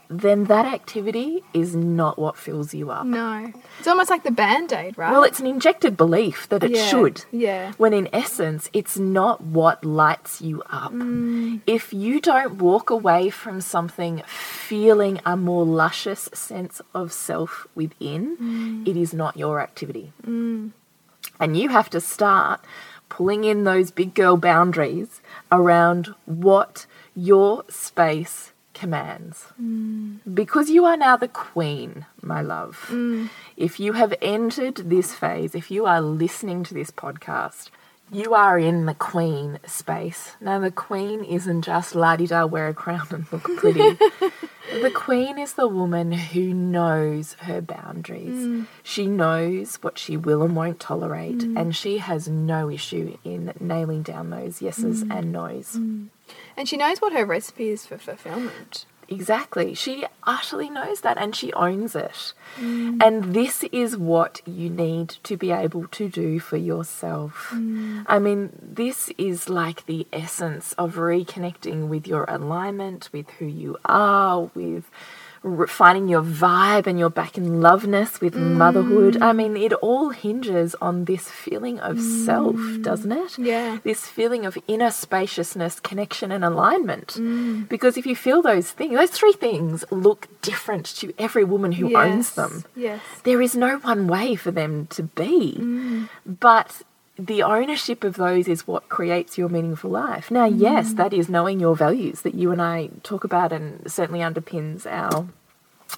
then 0.09 0.45
that 0.45 0.65
activity 0.65 1.43
is 1.53 1.75
not 1.75 2.19
what 2.19 2.37
fills 2.37 2.73
you 2.73 2.91
up. 2.91 3.05
No. 3.05 3.51
It's 3.79 3.87
almost 3.87 4.09
like 4.09 4.23
the 4.23 4.31
band 4.31 4.71
aid, 4.71 4.97
right? 4.97 5.11
Well, 5.11 5.23
it's 5.23 5.39
an 5.39 5.47
injected 5.47 5.97
belief 5.97 6.47
that 6.49 6.63
it 6.63 6.71
Yeah, 6.71 6.85
should. 6.85 7.25
yeah. 7.31 7.71
When 7.77 7.93
in 7.93 8.09
essence, 8.13 8.69
it's 8.73 8.97
not 8.97 9.41
what 9.41 9.83
lights 9.83 10.41
you 10.41 10.61
up. 10.69 10.91
Mm. 10.93 11.61
If 11.65 11.93
you 11.93 12.21
don't 12.21 12.59
walk 12.59 12.89
away 12.89 13.29
from 13.29 13.59
something 13.61 14.21
feeling 14.27 15.19
a 15.25 15.35
more 15.35 15.65
luscious 15.65 16.29
sense 16.33 16.79
of 16.93 17.11
self 17.11 17.65
within, 17.73 18.37
mm. 18.37 18.87
it 18.87 18.97
is 18.97 19.13
not 19.13 19.35
your 19.37 19.59
activity. 19.61 20.13
Mm. 20.23 20.71
And 21.39 21.57
you 21.57 21.69
have 21.69 21.89
to 21.91 21.99
start 21.99 22.61
pulling 23.09 23.43
in 23.43 23.63
those 23.63 23.89
big 23.91 24.13
girl 24.13 24.37
boundaries 24.37 25.21
around 25.51 26.13
what 26.25 26.85
your 27.15 27.63
space 27.69 28.52
commands. 28.73 29.45
Mm. 29.61 30.19
Because 30.33 30.69
you 30.69 30.85
are 30.85 30.97
now 30.97 31.17
the 31.17 31.27
queen, 31.27 32.05
my 32.21 32.41
love. 32.41 32.85
Mm. 32.89 33.29
If 33.57 33.79
you 33.79 33.93
have 33.93 34.13
entered 34.21 34.75
this 34.75 35.13
phase, 35.13 35.55
if 35.55 35.69
you 35.71 35.85
are 35.85 36.01
listening 36.01 36.63
to 36.65 36.73
this 36.73 36.91
podcast, 36.91 37.69
you 38.11 38.33
are 38.33 38.59
in 38.59 38.85
the 38.85 38.93
queen 38.93 39.59
space. 39.65 40.35
Now, 40.39 40.59
the 40.59 40.71
queen 40.71 41.23
isn't 41.23 41.63
just 41.63 41.95
la 41.95 42.15
di 42.15 42.27
da, 42.27 42.45
wear 42.45 42.67
a 42.67 42.73
crown 42.73 43.07
and 43.11 43.31
look 43.31 43.43
pretty. 43.57 43.97
the 44.81 44.91
queen 44.93 45.39
is 45.39 45.53
the 45.53 45.67
woman 45.67 46.11
who 46.11 46.53
knows 46.53 47.33
her 47.41 47.61
boundaries. 47.61 48.45
Mm. 48.45 48.67
She 48.83 49.07
knows 49.07 49.77
what 49.77 49.97
she 49.97 50.15
will 50.15 50.43
and 50.43 50.55
won't 50.55 50.79
tolerate, 50.79 51.43
and 51.43 51.75
she 51.75 51.97
has 51.99 52.27
no 52.27 52.69
issue 52.69 53.17
in 53.23 53.53
nailing 53.59 54.03
down 54.03 54.29
those 54.29 54.61
yeses 54.61 55.01
and 55.01 55.31
nos. 55.31 55.79
And 56.55 56.67
she 56.67 56.77
knows 56.77 56.99
what 56.99 57.13
her 57.13 57.25
recipe 57.25 57.69
is 57.69 57.85
for 57.85 57.97
fulfillment. 57.97 58.85
Exactly. 59.09 59.73
She 59.73 60.05
utterly 60.23 60.69
knows 60.69 61.01
that 61.01 61.17
and 61.17 61.35
she 61.35 61.53
owns 61.53 61.95
it. 61.95 62.33
Mm. 62.57 63.03
And 63.03 63.33
this 63.33 63.63
is 63.71 63.97
what 63.97 64.41
you 64.45 64.69
need 64.69 65.09
to 65.23 65.37
be 65.37 65.51
able 65.51 65.87
to 65.87 66.09
do 66.09 66.39
for 66.39 66.57
yourself. 66.57 67.49
Mm. 67.51 68.05
I 68.07 68.19
mean, 68.19 68.51
this 68.61 69.11
is 69.17 69.49
like 69.49 69.85
the 69.85 70.07
essence 70.13 70.73
of 70.73 70.95
reconnecting 70.95 71.87
with 71.89 72.07
your 72.07 72.25
alignment, 72.27 73.09
with 73.11 73.29
who 73.31 73.45
you 73.45 73.77
are, 73.85 74.49
with 74.55 74.89
finding 75.67 76.07
your 76.07 76.21
vibe 76.21 76.87
and 76.87 76.97
your 76.97 77.09
back 77.09 77.37
in 77.37 77.61
loveness 77.61 78.21
with 78.21 78.33
mm. 78.33 78.53
motherhood. 78.53 79.21
I 79.21 79.33
mean, 79.33 79.57
it 79.57 79.73
all 79.73 80.09
hinges 80.09 80.75
on 80.81 81.05
this 81.05 81.29
feeling 81.29 81.79
of 81.79 81.99
self, 82.01 82.55
mm. 82.55 82.83
doesn't 82.83 83.11
it? 83.11 83.37
Yeah. 83.37 83.79
This 83.83 84.07
feeling 84.07 84.45
of 84.45 84.57
inner 84.67 84.91
spaciousness, 84.91 85.79
connection, 85.79 86.31
and 86.31 86.45
alignment. 86.45 87.15
Mm. 87.15 87.67
Because 87.67 87.97
if 87.97 88.05
you 88.05 88.15
feel 88.15 88.41
those 88.41 88.71
things, 88.71 88.95
those 88.95 89.11
three 89.11 89.33
things 89.33 89.83
look 89.91 90.27
different 90.41 90.85
to 90.97 91.13
every 91.17 91.43
woman 91.43 91.73
who 91.73 91.95
owns 91.95 92.35
them. 92.35 92.63
Yes. 92.75 93.01
There 93.23 93.41
is 93.41 93.55
no 93.55 93.77
one 93.79 94.07
way 94.07 94.35
for 94.35 94.51
them 94.51 94.87
to 94.87 95.03
be. 95.03 96.07
But 96.25 96.83
the 97.17 97.43
ownership 97.43 98.03
of 98.03 98.15
those 98.15 98.47
is 98.47 98.67
what 98.67 98.89
creates 98.89 99.37
your 99.37 99.49
meaningful 99.49 99.91
life. 99.91 100.31
Now, 100.31 100.45
yes, 100.45 100.93
mm. 100.93 100.97
that 100.97 101.13
is 101.13 101.29
knowing 101.29 101.59
your 101.59 101.75
values 101.75 102.21
that 102.21 102.33
you 102.33 102.51
and 102.51 102.61
I 102.61 102.89
talk 103.03 103.23
about 103.23 103.51
and 103.51 103.89
certainly 103.91 104.21
underpins 104.21 104.85
our 104.85 105.27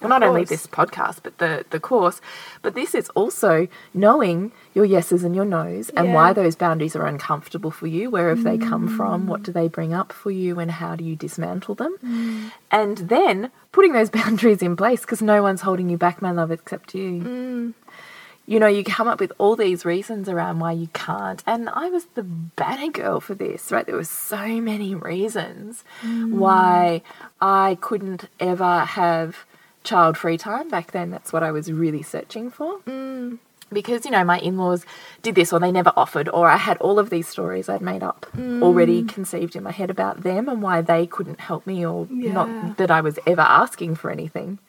well, 0.00 0.10
not 0.10 0.22
only 0.22 0.44
this 0.44 0.66
podcast, 0.66 1.20
but 1.22 1.38
the, 1.38 1.64
the 1.70 1.80
course, 1.80 2.20
but 2.60 2.74
this 2.74 2.94
is 2.94 3.08
also 3.10 3.66
knowing 3.94 4.52
your 4.74 4.84
yeses 4.84 5.24
and 5.24 5.34
your 5.34 5.46
nos 5.46 5.88
and 5.90 6.12
why 6.12 6.34
those 6.34 6.54
boundaries 6.54 6.94
are 6.94 7.06
uncomfortable 7.06 7.70
for 7.70 7.86
you. 7.86 8.10
Where 8.10 8.28
have 8.28 8.44
they 8.44 8.58
come 8.58 8.94
from? 8.94 9.26
What 9.26 9.42
do 9.42 9.52
mm. 9.52 9.54
they 9.54 9.68
bring 9.68 9.94
up 9.94 10.12
for 10.12 10.30
you? 10.30 10.58
And 10.58 10.70
how 10.70 10.96
do 10.96 11.04
you 11.04 11.16
dismantle 11.16 11.76
them? 11.76 11.96
Mm. 12.04 12.52
And 12.70 12.98
then 13.08 13.50
putting 13.72 13.92
those 13.92 14.10
boundaries 14.20 14.60
in 14.60 14.76
place 14.76 15.00
because 15.00 15.22
no 15.22 15.42
one's 15.42 15.62
holding 15.62 15.88
you 15.88 15.96
back, 15.96 16.20
my 16.20 16.30
love, 16.30 16.50
except 16.50 16.94
you. 16.94 17.74
You 18.48 18.60
know, 18.60 18.68
you 18.68 18.84
come 18.84 19.08
up 19.08 19.18
with 19.18 19.32
all 19.38 19.56
these 19.56 19.84
reasons 19.84 20.28
around 20.28 20.60
why 20.60 20.70
you 20.72 20.86
can't. 20.92 21.42
And 21.46 21.68
I 21.68 21.88
was 21.88 22.06
the 22.14 22.22
banner 22.22 22.92
girl 22.92 23.18
for 23.20 23.34
this, 23.34 23.72
right? 23.72 23.84
There 23.84 23.96
were 23.96 24.04
so 24.04 24.60
many 24.60 24.94
reasons 24.94 25.82
mm. 26.00 26.30
why 26.32 27.02
I 27.40 27.76
couldn't 27.80 28.28
ever 28.38 28.80
have 28.80 29.44
child 29.82 30.16
free 30.16 30.38
time 30.38 30.68
back 30.68 30.92
then. 30.92 31.10
That's 31.10 31.32
what 31.32 31.42
I 31.42 31.50
was 31.50 31.72
really 31.72 32.02
searching 32.02 32.50
for. 32.50 32.78
Mm. 32.80 33.38
Because, 33.72 34.04
you 34.04 34.12
know, 34.12 34.22
my 34.22 34.38
in 34.38 34.56
laws 34.56 34.86
did 35.22 35.34
this 35.34 35.52
or 35.52 35.58
they 35.58 35.72
never 35.72 35.92
offered, 35.96 36.28
or 36.28 36.46
I 36.48 36.56
had 36.56 36.76
all 36.76 37.00
of 37.00 37.10
these 37.10 37.26
stories 37.26 37.68
I'd 37.68 37.82
made 37.82 38.04
up 38.04 38.26
already 38.38 39.02
mm. 39.02 39.08
conceived 39.08 39.56
in 39.56 39.64
my 39.64 39.72
head 39.72 39.90
about 39.90 40.22
them 40.22 40.48
and 40.48 40.62
why 40.62 40.82
they 40.82 41.04
couldn't 41.04 41.40
help 41.40 41.66
me, 41.66 41.84
or 41.84 42.06
Yeah. 42.08 42.32
not 42.32 42.76
that 42.76 42.92
I 42.92 43.00
was 43.00 43.18
ever 43.26 43.40
asking 43.40 43.96
for 43.96 44.12
anything. 44.12 44.60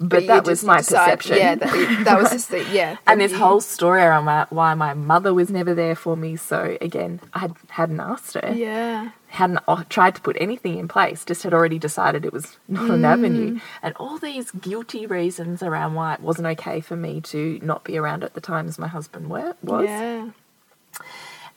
But, 0.00 0.28
that 0.28 0.44
was 0.46 0.62
my 0.62 0.78
decide- 0.78 1.18
perception. 1.18 1.36
Yeah, 1.38 1.54
that, 1.56 2.02
that 2.04 2.18
was 2.20 2.30
just 2.30 2.50
the 2.50 2.64
yeah. 2.70 2.98
and 3.06 3.20
this 3.20 3.32
you- 3.32 3.38
whole 3.38 3.60
story 3.60 4.00
around 4.02 4.24
my, 4.26 4.46
why 4.50 4.74
my 4.74 4.94
mother 4.94 5.34
was 5.34 5.50
never 5.50 5.74
there 5.74 5.96
for 5.96 6.16
me. 6.16 6.36
So 6.36 6.78
again, 6.80 7.20
I 7.34 7.40
had, 7.40 7.56
hadn't 7.70 7.98
asked 7.98 8.34
her, 8.34 8.52
yeah. 8.54 9.10
hadn't 9.26 9.58
tried 9.88 10.14
to 10.14 10.20
put 10.20 10.36
anything 10.40 10.78
in 10.78 10.86
place, 10.86 11.24
just 11.24 11.42
had 11.42 11.52
already 11.52 11.80
decided 11.80 12.24
it 12.24 12.32
was 12.32 12.58
not 12.68 12.90
an 12.90 13.04
avenue. 13.04 13.58
And 13.82 13.94
all 13.96 14.18
these 14.18 14.52
guilty 14.52 15.04
reasons 15.06 15.62
around 15.64 15.94
why 15.94 16.14
it 16.14 16.20
wasn't 16.20 16.46
okay 16.46 16.80
for 16.80 16.94
me 16.94 17.20
to 17.22 17.58
not 17.62 17.82
be 17.82 17.96
around 17.98 18.22
at 18.22 18.34
the 18.34 18.40
times 18.40 18.78
my 18.78 18.88
husband 18.88 19.28
were, 19.30 19.56
was, 19.62 19.86
Yeah. 19.88 20.30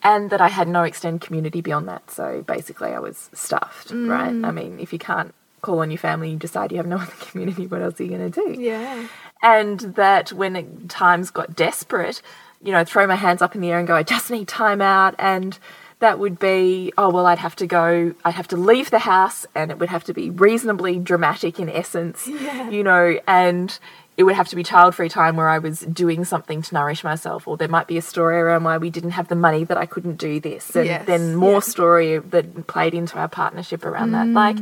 and 0.04 0.32
that 0.32 0.42
I 0.42 0.48
had 0.48 0.68
no 0.68 0.82
extended 0.84 1.22
community 1.22 1.62
beyond 1.62 1.88
that. 1.88 2.10
So 2.10 2.42
basically, 2.42 2.90
I 2.90 3.00
was 3.00 3.30
stuffed, 3.34 3.92
right? 3.92 4.32
Mm. 4.34 4.48
I 4.48 4.52
mean, 4.52 4.80
if 4.80 4.92
you 4.94 4.98
can't 5.00 5.36
call 5.62 5.80
on 5.80 5.92
your 5.92 5.98
family, 5.98 6.32
you 6.32 6.38
decide 6.38 6.72
you 6.72 6.78
have 6.78 6.88
no 6.88 6.98
other 7.06 7.12
community, 7.20 7.68
what 7.68 7.82
else 7.82 8.00
are 8.00 8.04
you 8.04 8.10
going 8.18 8.32
to 8.32 8.42
do? 8.56 8.62
Yeah. 8.62 9.08
and 9.44 9.80
that 9.96 10.32
when 10.34 10.56
it, 10.56 10.90
times 10.90 11.30
got 11.32 11.56
desperate, 11.56 12.22
you 12.64 12.72
know, 12.72 12.84
throw 12.84 13.08
my 13.08 13.16
hands 13.16 13.42
up 13.42 13.56
in 13.56 13.62
the 13.62 13.72
air 13.72 13.80
and 13.80 13.88
go, 13.88 13.96
I 13.96 14.04
just 14.04 14.30
need 14.30 14.48
time 14.48 14.82
out. 14.82 15.16
And 15.18 15.58
that 16.00 16.20
would 16.20 16.40
be, 16.40 16.92
oh, 16.98 17.10
well, 17.10 17.26
I'd 17.28 17.38
have 17.40 17.56
to 17.58 17.68
go, 17.68 18.14
I'd 18.26 18.34
have 18.34 18.48
to 18.50 18.58
leave 18.58 18.90
the 18.92 19.00
house 19.00 19.46
and 19.56 19.70
it 19.72 19.80
would 19.80 19.90
have 19.90 20.04
to 20.06 20.14
be 20.14 20.30
reasonably 20.32 20.98
dramatic 21.00 21.60
in 21.60 21.70
essence, 21.70 22.28
you 22.28 22.84
know, 22.84 23.20
and 23.28 23.78
it 24.18 24.24
would 24.24 24.36
have 24.36 24.48
to 24.50 24.56
be 24.56 24.64
child 24.64 24.94
free 24.94 25.10
time 25.10 25.36
where 25.38 25.48
I 25.48 25.58
was 25.60 25.80
doing 25.82 26.26
something 26.26 26.62
to 26.64 26.74
nourish 26.74 27.04
myself, 27.04 27.48
or 27.48 27.56
there 27.58 27.68
might 27.68 27.88
be 27.88 27.98
a 27.98 28.02
story 28.02 28.38
around 28.38 28.64
why 28.64 28.78
we 28.78 28.90
didn't 28.90 29.12
have 29.12 29.28
the 29.30 29.36
money 29.36 29.64
that 29.64 29.78
I 29.78 29.86
couldn't 29.86 30.18
do 30.18 30.40
this, 30.40 30.76
and 30.76 30.86
Yes, 30.86 31.06
then 31.08 31.36
more 31.36 31.54
yeah. 31.54 31.60
story 31.60 32.18
that 32.20 32.68
played 32.68 32.94
into 32.94 33.18
our 33.18 33.30
partnership 33.30 33.86
around 33.86 34.12
that. 34.12 34.28
Mm. 34.28 34.34
Like, 34.34 34.58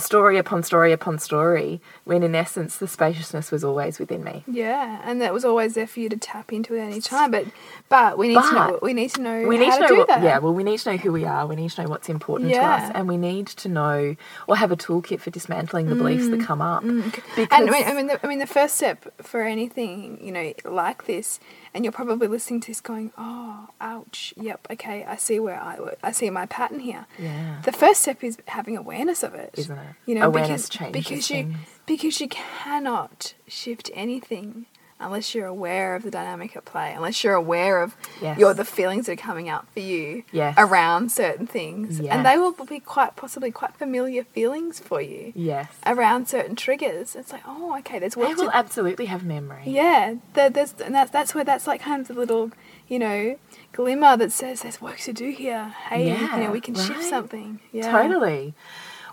story 0.00 0.38
upon 0.38 0.62
story 0.62 0.92
upon 0.92 1.18
story, 1.18 1.80
when 2.04 2.22
in 2.22 2.34
essence 2.34 2.76
the 2.76 2.88
spaciousness 2.88 3.50
was 3.50 3.64
always 3.64 3.98
within 3.98 4.24
me. 4.24 4.44
Yeah, 4.46 5.00
and 5.04 5.20
that 5.20 5.32
was 5.32 5.44
always 5.44 5.74
there 5.74 5.86
for 5.86 6.00
you 6.00 6.08
to 6.08 6.16
tap 6.16 6.52
into 6.52 6.76
at 6.76 6.80
any 6.80 7.00
time. 7.00 7.30
But 7.30 7.46
but 7.88 8.18
we 8.18 8.28
need 8.28 8.34
to 8.42 8.54
know 8.54 8.78
we 8.82 8.92
need 8.92 9.10
to 9.14 9.20
know 9.20 9.46
We 9.46 9.58
need 9.58 9.70
how 9.70 9.76
to 9.76 9.82
know 9.82 9.88
do 9.88 9.96
what, 9.98 10.08
that. 10.08 10.22
yeah, 10.22 10.38
well 10.38 10.54
we 10.54 10.64
need 10.64 10.78
to 10.80 10.92
know 10.92 10.96
who 10.96 11.12
we 11.12 11.24
are, 11.24 11.46
we 11.46 11.56
need 11.56 11.70
to 11.70 11.82
know 11.82 11.88
what's 11.88 12.08
important 12.08 12.50
to 12.50 12.58
us, 12.58 12.90
and 12.94 13.08
we 13.08 13.16
need 13.16 13.46
to 13.48 13.68
know 13.68 14.16
or 14.48 14.56
have 14.56 14.72
a 14.72 14.76
toolkit 14.76 15.20
for 15.20 15.30
dismantling 15.30 15.86
the 15.88 15.94
beliefs 15.94 16.28
that 16.28 16.40
mm, 16.40 16.46
come 16.46 16.60
up. 16.60 16.82
Mm, 16.82 17.04
because 17.36 17.48
and 17.50 17.68
I 17.68 17.72
mean, 17.72 17.86
I 17.86 17.94
mean, 17.94 18.06
the, 18.08 18.24
I 18.24 18.28
mean, 18.28 18.38
the 18.38 18.46
first 18.46 18.76
step 18.76 19.12
for 19.22 19.42
anything, 19.42 20.18
you 20.22 20.32
know, 20.32 20.52
like 20.64 21.06
this, 21.06 21.40
and 21.74 21.84
you're 21.84 21.92
probably 21.92 22.28
listening 22.28 22.60
to 22.60 22.68
this, 22.68 22.80
going, 22.80 23.12
"Oh, 23.18 23.68
ouch! 23.80 24.32
Yep, 24.36 24.68
okay, 24.72 25.04
I 25.04 25.16
see 25.16 25.40
where 25.40 25.60
I, 25.60 25.78
I 26.02 26.12
see 26.12 26.30
my 26.30 26.46
pattern 26.46 26.78
here." 26.80 27.06
Yeah. 27.18 27.60
The 27.64 27.72
first 27.72 28.02
step 28.02 28.22
is 28.22 28.38
having 28.46 28.76
awareness 28.76 29.22
of 29.22 29.34
it, 29.34 29.50
Isn't 29.58 29.76
it? 29.76 29.86
You 30.06 30.14
know, 30.14 30.26
Awareness 30.26 30.68
because, 30.68 30.78
changes 30.78 31.04
because 31.04 31.30
you 31.30 31.36
things. 31.42 31.56
because 31.86 32.20
you 32.20 32.28
cannot 32.28 33.34
shift 33.48 33.90
anything 33.94 34.66
unless 35.04 35.34
you're 35.34 35.46
aware 35.46 35.94
of 35.94 36.02
the 36.02 36.10
dynamic 36.10 36.56
at 36.56 36.64
play, 36.64 36.92
unless 36.94 37.22
you're 37.22 37.34
aware 37.34 37.82
of 37.82 37.96
Yes. 38.20 38.38
your 38.38 38.54
the 38.54 38.64
feelings 38.64 39.06
that 39.06 39.12
are 39.12 39.16
coming 39.16 39.48
up 39.48 39.66
for 39.72 39.80
you 39.80 40.24
Yes. 40.32 40.54
around 40.56 41.12
certain 41.12 41.46
things, 41.46 42.00
Yes. 42.00 42.08
and 42.12 42.24
they 42.26 42.38
will 42.38 42.52
be 42.52 42.80
quite 42.80 43.16
possibly 43.16 43.50
quite 43.50 43.74
familiar 43.76 44.24
feelings 44.24 44.80
for 44.80 45.00
you 45.00 45.32
yes, 45.34 45.68
around 45.86 46.28
certain 46.28 46.56
triggers. 46.56 47.14
It's 47.14 47.32
like, 47.32 47.42
oh, 47.46 47.76
okay, 47.78 47.98
there's 47.98 48.16
work 48.16 48.28
they 48.28 48.34
to 48.34 48.40
will 48.42 48.50
absolutely 48.52 49.06
have 49.06 49.24
memory. 49.24 49.62
yeah, 49.66 50.14
there, 50.34 50.50
there's 50.50 50.74
and 50.84 50.94
that's 50.94 51.10
that's 51.10 51.34
where 51.34 51.44
that's 51.44 51.66
like 51.66 51.80
kind 51.82 52.00
of 52.00 52.08
the 52.08 52.14
little, 52.14 52.50
you 52.88 52.98
know, 52.98 53.38
glimmer 53.72 54.16
that 54.16 54.32
says 54.32 54.62
there's 54.62 54.80
work 54.80 54.98
to 54.98 55.12
do 55.12 55.30
here. 55.30 55.74
Hey, 55.88 56.04
you 56.04 56.14
Yeah, 56.14 56.36
know, 56.44 56.50
we 56.50 56.60
can 56.60 56.74
shift 56.74 57.02
something. 57.04 57.60
Yeah, 57.72 57.90
Totally. 57.90 58.54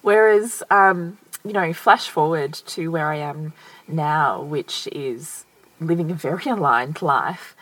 Whereas, 0.02 0.64
um, 0.72 1.18
you 1.44 1.54
know, 1.54 1.74
flash 1.74 2.10
forward 2.10 2.54
to 2.54 2.88
where 2.90 3.08
I 3.08 3.18
am 3.18 3.54
now, 3.88 4.42
which 4.42 4.88
is 4.92 5.46
living 5.82 6.12
a 6.12 6.16
very 6.16 6.46
aligned 6.46 7.02
life, 7.02 7.56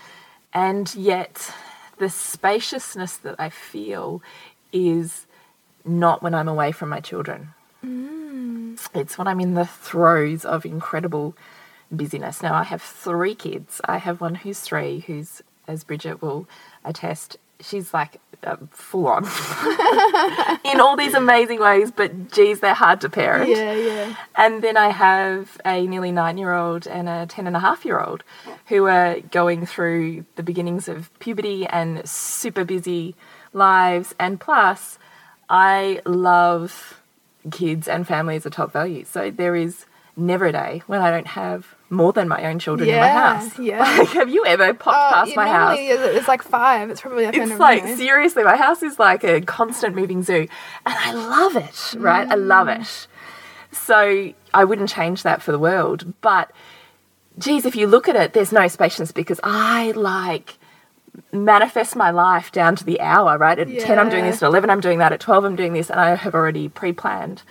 and 0.54 0.94
yet 0.94 1.54
the 1.98 2.10
spaciousness 2.10 3.18
that 3.18 3.36
I 3.40 3.50
feel 3.50 4.22
is 4.72 5.26
not 5.86 6.22
when 6.22 6.36
I'm 6.36 6.48
away 6.48 6.72
from 6.72 6.90
my 6.90 7.00
children. 7.00 7.54
Mm. 7.84 8.78
It's 8.94 9.18
when 9.18 9.28
I'm 9.28 9.40
in 9.40 9.54
the 9.54 9.66
throes 9.66 10.46
of 10.46 10.66
incredible 10.66 11.36
busyness. 11.92 12.42
Now, 12.44 12.54
I 12.54 12.64
have 12.64 12.82
three 12.82 13.36
kids. 13.36 13.82
I 13.86 13.98
have 13.98 14.22
one 14.22 14.36
who's 14.36 14.60
three, 14.60 15.00
who's, 15.00 15.42
as 15.68 15.84
Bridget 15.84 16.22
will 16.22 16.48
attest, 16.84 17.38
she's 17.60 17.94
like 17.94 18.20
uh, 18.44 18.58
full 18.72 19.08
on 19.08 19.26
in 20.66 20.80
all 20.80 20.96
these 20.96 21.14
amazing 21.14 21.60
ways, 21.60 21.92
but 21.92 22.32
geez, 22.32 22.60
they're 22.60 22.74
hard 22.74 23.02
to 23.02 23.10
parent. 23.10 23.50
Yeah, 23.50 23.74
yeah. 23.74 24.16
And 24.36 24.62
then 24.62 24.78
I 24.78 24.90
have 24.90 25.60
a 25.66 25.86
nearly 25.88 26.12
nine 26.12 26.38
year 26.38 26.54
old 26.54 26.88
and 26.88 27.10
a 27.10 27.26
ten 27.26 27.48
and 27.48 27.56
a 27.56 27.60
half 27.60 27.86
year 27.86 28.00
old 28.00 28.24
who 28.68 28.86
are 28.86 29.20
going 29.32 29.66
through 29.66 30.26
the 30.36 30.44
beginnings 30.44 30.88
of 30.88 31.12
puberty 31.20 31.66
and 31.66 32.08
super 32.08 32.64
busy 32.64 33.16
lives. 33.54 34.16
And 34.20 34.40
plus, 34.40 34.98
I 35.50 36.02
love 36.06 37.02
kids 37.52 37.88
and 37.88 38.08
family 38.08 38.36
as 38.36 38.46
a 38.46 38.50
top 38.50 38.72
value. 38.72 39.06
So 39.06 39.32
there 39.32 39.56
is 39.56 39.86
never 40.20 40.46
a 40.46 40.52
day 40.52 40.84
when 40.88 41.02
I 41.02 41.12
don't 41.12 41.28
have 41.28 41.76
more 41.90 42.14
than 42.14 42.28
my 42.28 42.46
own 42.46 42.60
children 42.60 42.90
in 42.90 42.96
my 42.96 43.08
house. 43.08 43.58
yeah. 43.60 43.80
Like, 43.80 44.10
have 44.10 44.30
you 44.30 44.46
ever 44.46 44.64
uh, 44.64 44.74
popped 44.74 44.98
Oh, 44.98 45.16
past 45.16 45.30
yeah, 45.32 45.36
my 45.36 45.48
house? 45.48 45.78
It's 45.80 46.28
like 46.28 46.44
five. 46.44 46.90
It's 46.90 47.02
probably 47.02 47.26
like 47.26 47.36
It's 47.36 47.60
like 47.60 47.86
seriously, 47.98 48.44
my 48.44 48.56
house 48.56 48.84
is 48.84 49.00
like 49.00 49.24
a 49.24 49.42
constant 49.42 49.96
moving 49.96 50.24
zoo, 50.24 50.48
and 50.86 50.96
I 50.96 51.14
love 51.14 51.56
it. 51.56 51.96
Right, 51.98 52.28
I 52.28 52.36
love 52.36 52.68
mm. 52.68 52.82
it. 52.82 53.08
So 53.72 54.34
I 54.54 54.64
wouldn't 54.66 54.90
change 54.90 55.24
that 55.24 55.42
for 55.42 55.52
the 55.52 55.60
world. 55.60 56.14
But 56.22 56.52
geez, 57.38 57.66
if 57.66 57.76
you 57.76 57.88
look 57.88 58.08
at 58.08 58.16
it, 58.16 58.34
there's 58.34 58.52
no 58.52 58.68
spaciousness 58.68 59.12
because 59.12 59.40
I 59.44 59.92
like 59.92 60.58
manifest 61.32 61.96
my 61.96 62.12
life 62.12 62.52
down 62.52 62.76
to 62.76 62.84
the 62.84 63.00
hour. 63.02 63.38
Right, 63.38 63.58
at 63.58 63.68
ten 63.80 63.98
I'm 63.98 64.10
doing 64.10 64.26
this, 64.26 64.44
at 64.44 64.48
eleven 64.48 64.70
I'm 64.70 64.82
doing 64.82 65.00
that, 65.00 65.12
at 65.12 65.20
twelve 65.20 65.44
I'm 65.44 65.56
doing 65.56 65.74
this, 65.74 65.90
and 65.90 66.00
I 66.00 66.16
have 66.16 66.36
already 66.36 66.70
pre-planned 66.70 67.44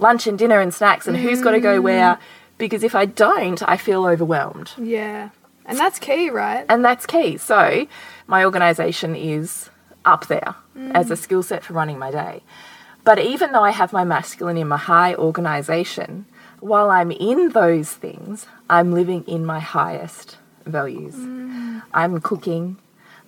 lunch 0.00 0.26
and 0.26 0.38
dinner 0.38 0.60
and 0.60 0.72
snacks 0.72 1.06
and 1.06 1.16
who's 1.16 1.40
got 1.42 1.52
to 1.52 1.60
go 1.60 1.80
where. 1.80 2.14
Mm. 2.14 2.20
Because 2.58 2.82
if 2.82 2.94
I 2.94 3.06
don't, 3.06 3.62
I 3.66 3.78
feel 3.78 4.04
overwhelmed. 4.04 4.72
yeah, 4.76 5.30
and 5.64 5.78
that's 5.78 5.98
key, 5.98 6.30
right? 6.30 6.66
And 6.68 6.84
that's 6.84 7.06
key. 7.06 7.36
So, 7.36 7.86
my 8.26 8.44
organisation 8.44 9.14
is 9.14 9.70
up 10.04 10.26
there 10.26 10.54
as 10.92 11.10
a 11.10 11.14
mm. 11.14 11.18
skill 11.18 11.42
set 11.42 11.64
for 11.64 11.72
running 11.72 11.98
my 11.98 12.10
day. 12.10 12.42
But 13.04 13.18
even 13.18 13.52
though 13.52 13.64
I 13.64 13.70
have 13.70 13.92
my 13.92 14.04
masculine 14.04 14.58
in 14.58 14.68
my 14.68 14.76
high 14.76 15.14
organisation, 15.14 16.26
while 16.60 16.90
I'm 16.90 17.10
in 17.10 17.50
those 17.50 17.92
things, 17.92 18.46
I'm 18.68 18.92
living 18.92 19.24
in 19.24 19.46
my 19.46 19.60
highest 19.60 20.36
values. 20.66 21.14
Mm. 21.14 21.82
I'm 21.92 22.20
cooking, 22.20 22.76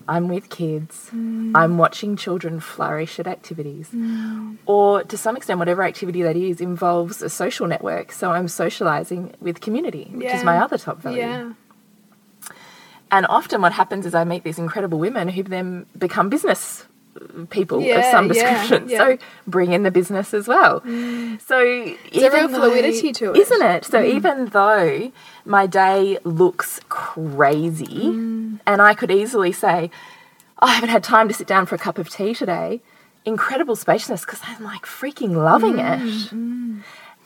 I'm 0.09 0.29
with 0.29 0.49
kids, 0.51 1.11
mm. 1.13 1.53
I'm 1.55 1.79
watching 1.79 2.17
children 2.17 2.61
flourish 2.61 3.19
at 3.19 3.27
activities. 3.27 3.89
Mm. 3.95 4.59
Or 4.67 5.03
to 5.05 5.17
some 5.17 5.37
extent, 5.37 5.59
whatever 5.59 5.83
activity 5.83 6.23
that 6.23 6.37
is 6.37 6.61
involves 6.61 7.23
a 7.23 7.31
social 7.31 7.67
network. 7.67 8.13
So 8.13 8.31
I'm 8.31 8.47
socialising 8.47 9.35
with 9.41 9.61
community, 9.61 10.11
which 10.13 10.33
is 10.33 10.45
my 10.45 10.59
other 10.59 10.79
top 10.79 10.99
value. 11.01 11.19
yeah, 11.19 11.53
And 13.11 13.27
often 13.27 13.61
what 13.61 13.73
happens 13.73 14.07
is 14.07 14.15
I 14.15 14.25
meet 14.25 14.45
these 14.45 14.59
incredible 14.59 14.99
women 14.99 15.29
who 15.29 15.43
then 15.43 15.87
become 15.97 16.29
business 16.29 16.87
people 17.51 17.79
of 17.79 18.05
some 18.07 18.29
description. 18.29 18.89
yeah. 18.89 18.99
So 18.99 19.19
bring 19.47 19.73
in 19.73 19.83
the 19.83 19.91
business 19.91 20.35
as 20.35 20.49
well. 20.49 20.81
Mm. 20.81 21.41
So 21.41 21.59
it's 21.59 22.17
a 22.17 22.31
real 22.31 22.49
though- 22.49 22.71
fluidity 22.71 23.13
to 23.13 23.33
it. 23.33 23.39
Isn't 23.39 23.63
it? 23.63 23.85
So 23.85 24.03
mm. 24.03 24.15
even 24.15 24.47
though 24.47 25.13
my 25.45 25.67
day 25.67 26.19
looks 26.25 26.81
crazy 26.89 27.87
mm. 27.87 28.61
and 28.67 28.83
I 28.83 28.95
could 28.95 29.11
easily 29.11 29.53
say, 29.53 29.91
"Oh, 30.61 30.67
I 30.67 30.75
haven't 30.75 30.91
had 30.91 31.05
time 31.05 31.29
to 31.29 31.35
sit 31.35 31.47
down 31.47 31.67
for 31.67 31.75
a 31.75 31.79
cup 31.79 31.99
of 31.99 32.09
tea 32.09 32.35
today, 32.35 32.81
incredible 33.25 33.77
spaciousness 33.77 34.23
because 34.23 34.41
I'm 34.45 34.65
like 34.65 34.83
freaking 34.83 35.35
loving 35.37 35.79
it. 35.79 36.33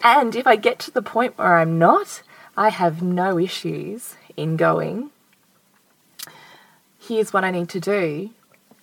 And 0.03 0.37
if 0.37 0.47
I 0.47 0.57
get 0.57 0.79
to 0.81 0.91
the 0.91 1.03
point 1.03 1.39
where 1.39 1.57
I'm 1.57 1.79
not, 1.79 2.23
I 2.57 2.69
have 2.69 3.03
no 3.03 3.39
issues 3.39 4.15
in 4.37 4.57
going, 4.57 5.11
here's 7.01 7.33
what 7.33 7.45
I 7.45 7.51
need 7.51 7.69
to 7.71 7.81
do 7.81 8.31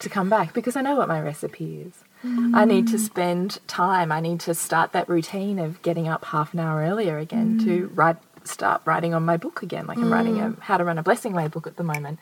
to 0.03 0.09
come 0.09 0.29
back 0.29 0.53
because 0.53 0.75
I 0.75 0.81
know 0.81 0.95
what 0.95 1.07
my 1.07 1.19
recipe 1.19 1.81
is. 1.81 2.03
I 2.23 2.27
mm. 2.27 2.67
need 2.67 2.87
to 2.89 2.99
spend 2.99 3.59
time. 3.67 4.11
I 4.11 4.21
need 4.21 4.39
to 4.41 4.53
start 4.53 4.93
that 4.93 5.09
routine 5.09 5.59
of 5.59 5.81
getting 5.81 6.07
up 6.07 6.23
half 6.25 6.53
an 6.53 6.61
hour 6.61 6.81
earlier 6.81 7.17
again 7.17 7.59
to 7.59 7.89
mm. 7.89 7.97
write, 7.97 8.15
start 8.45 8.81
writing 8.85 9.13
on 9.13 9.23
my 9.23 9.35
book 9.35 9.61
again. 9.61 9.87
Like 9.87 9.97
I'm 9.97 10.11
writing 10.11 10.39
a 10.39 10.45
mm. 10.45 10.59
How 10.61 10.77
to 10.77 10.85
Run 10.85 10.97
a 10.97 11.03
Blessing 11.03 11.33
Way 11.33 11.49
book 11.49 11.67
at 11.67 11.75
the 11.75 11.83
moment, 11.83 12.19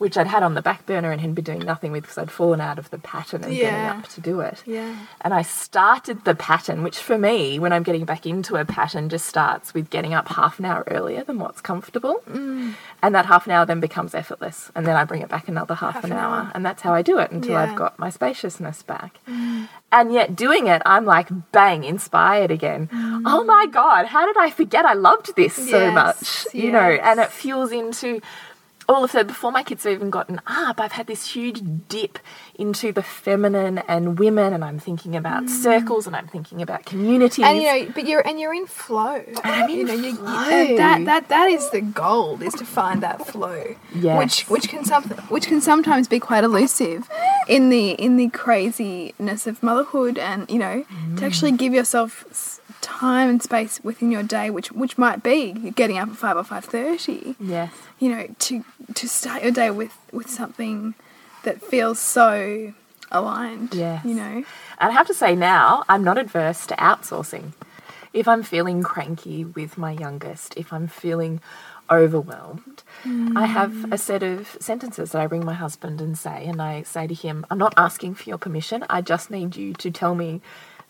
which 0.00 0.16
I'd 0.16 0.26
had 0.26 0.42
on 0.42 0.54
the 0.54 0.62
back 0.62 0.86
burner 0.86 1.10
and 1.12 1.20
had 1.20 1.34
been 1.34 1.44
doing 1.44 1.58
nothing 1.58 1.92
with 1.92 2.04
because 2.04 2.16
I'd 2.16 2.30
fallen 2.30 2.58
out 2.58 2.78
of 2.78 2.88
the 2.88 2.96
pattern 2.98 3.44
of 3.44 3.52
Yeah. 3.52 3.70
getting 3.70 4.00
up 4.00 4.08
to 4.14 4.20
do 4.22 4.40
it. 4.40 4.62
Yeah. 4.64 4.94
And 5.20 5.34
I 5.34 5.42
started 5.42 6.24
the 6.24 6.34
pattern, 6.34 6.82
which 6.82 6.98
for 6.98 7.18
me, 7.18 7.58
when 7.58 7.70
I'm 7.74 7.82
getting 7.82 8.06
back 8.06 8.24
into 8.24 8.56
a 8.56 8.64
pattern, 8.64 9.10
just 9.10 9.26
starts 9.26 9.74
with 9.74 9.90
getting 9.90 10.14
up 10.14 10.28
half 10.28 10.58
an 10.58 10.64
hour 10.64 10.84
earlier 10.86 11.22
than 11.22 11.38
what's 11.38 11.60
comfortable. 11.60 12.22
Mm. 12.26 12.74
And 13.02 13.14
that 13.14 13.26
half 13.26 13.44
an 13.44 13.52
hour 13.52 13.66
then 13.66 13.78
becomes 13.80 14.14
effortless. 14.14 14.72
And 14.74 14.86
then 14.86 14.96
I 14.96 15.04
bring 15.04 15.20
it 15.20 15.28
back 15.28 15.48
another 15.48 15.74
half, 15.74 15.94
Half 15.94 16.04
an, 16.04 16.12
an 16.12 16.18
hour. 16.18 16.34
hour. 16.44 16.52
And 16.54 16.64
that's 16.64 16.80
how 16.80 16.94
I 16.94 17.02
do 17.02 17.18
it 17.18 17.30
until 17.30 17.52
Yeah. 17.52 17.62
I've 17.64 17.76
got 17.76 17.98
my 17.98 18.08
spaciousness 18.08 18.82
back. 18.82 19.18
Mm. 19.28 19.68
And 19.92 20.12
yet 20.14 20.34
doing 20.34 20.66
it, 20.66 20.80
I'm 20.86 21.04
like, 21.04 21.28
bang, 21.52 21.84
inspired 21.84 22.50
again. 22.50 22.88
Mm. 22.90 23.22
Oh 23.26 23.44
my 23.44 23.66
God, 23.66 24.06
how 24.06 24.24
did 24.24 24.38
I 24.38 24.48
forget 24.50 24.86
I 24.86 24.94
loved 24.94 25.36
this 25.36 25.54
so 25.56 25.78
Yes, 25.78 25.94
much? 25.94 26.54
You 26.54 26.72
know, 26.72 26.78
and 26.80 27.20
it 27.20 27.30
fuels 27.30 27.70
into 27.72 28.20
all 28.90 29.04
of 29.04 29.12
the 29.12 29.24
before 29.24 29.52
my 29.52 29.62
kids 29.62 29.84
have 29.84 29.92
even 29.92 30.10
gotten 30.10 30.40
up, 30.46 30.80
I've 30.80 30.92
had 30.92 31.06
this 31.06 31.32
huge 31.32 31.62
dip 31.88 32.18
into 32.56 32.92
the 32.92 33.02
feminine 33.02 33.78
and 33.86 34.18
women, 34.18 34.52
and 34.52 34.64
I'm 34.64 34.78
thinking 34.78 35.14
about 35.14 35.48
circles 35.48 36.06
and 36.06 36.16
I'm 36.16 36.26
thinking 36.26 36.60
about 36.60 36.84
communities. 36.84 37.44
Mm. 37.44 37.48
And 37.48 37.62
you 37.62 37.86
know, 37.86 37.92
but 37.94 38.06
you're 38.06 38.26
and 38.26 38.40
you're 38.40 38.54
in 38.54 38.66
flow. 38.66 39.24
I'm 39.44 39.70
you 39.70 39.84
know, 39.84 39.94
you, 39.94 40.16
flow. 40.16 40.76
that 40.76 41.04
that 41.04 41.28
that 41.28 41.48
is 41.48 41.70
the 41.70 41.80
gold 41.80 42.42
is 42.42 42.54
to 42.54 42.64
find 42.64 43.02
that 43.02 43.26
flow. 43.26 43.76
Yes. 43.94 44.18
Which 44.18 44.48
which 44.48 44.68
can 44.68 44.84
some 44.84 45.04
which 45.28 45.46
can 45.46 45.60
sometimes 45.60 46.08
be 46.08 46.18
quite 46.18 46.42
elusive 46.42 47.08
in 47.48 47.70
the 47.70 47.92
in 47.92 48.16
the 48.16 48.28
craziness 48.28 49.46
of 49.46 49.62
motherhood, 49.62 50.18
and 50.18 50.50
you 50.50 50.58
know, 50.58 50.84
to 51.16 51.24
actually 51.24 51.52
give 51.52 51.72
yourself 51.72 52.24
time 53.00 53.30
and 53.30 53.42
space 53.42 53.80
within 53.82 54.10
your 54.12 54.22
day, 54.22 54.50
which 54.50 54.70
which 54.72 54.98
might 54.98 55.22
be 55.22 55.52
getting 55.74 55.96
up 55.96 56.10
at 56.10 56.16
five 56.16 56.36
or 56.36 56.44
five 56.44 56.64
thirty. 56.66 57.34
yes. 57.40 57.72
You 57.98 58.10
know, 58.14 58.26
to 58.46 58.64
to 58.94 59.08
start 59.08 59.42
your 59.42 59.52
day 59.52 59.70
with 59.70 59.96
with 60.12 60.28
something 60.28 60.94
that 61.44 61.62
feels 61.62 61.98
so 61.98 62.74
aligned. 63.10 63.74
Yes. 63.74 64.04
You 64.04 64.14
know. 64.14 64.44
And 64.78 64.90
I 64.90 64.90
have 64.90 65.06
to 65.06 65.14
say 65.14 65.34
now, 65.34 65.84
I'm 65.88 66.04
not 66.04 66.18
adverse 66.18 66.66
to 66.66 66.74
outsourcing. 66.76 67.52
If 68.12 68.28
I'm 68.28 68.42
feeling 68.42 68.82
cranky 68.82 69.44
with 69.44 69.78
my 69.78 69.92
youngest, 69.92 70.56
if 70.56 70.72
I'm 70.72 70.88
feeling 70.88 71.40
overwhelmed, 71.88 72.82
I 73.36 73.46
have 73.46 73.72
a 73.84 73.96
mm. 73.96 73.98
set 73.98 74.22
of 74.22 74.56
sentences 74.60 75.12
that 75.12 75.20
I 75.20 75.26
bring 75.26 75.44
my 75.44 75.54
husband 75.54 76.00
and 76.00 76.16
say, 76.16 76.46
and 76.46 76.60
I 76.60 76.82
say 76.82 77.06
to 77.06 77.14
him, 77.14 77.46
I'm 77.50 77.58
not 77.58 77.74
asking 77.76 78.14
for 78.14 78.28
your 78.28 78.38
permission. 78.38 78.84
I 78.90 79.00
just 79.00 79.30
need 79.30 79.56
you 79.56 79.72
to 79.74 79.90
tell 79.90 80.14
me 80.14 80.40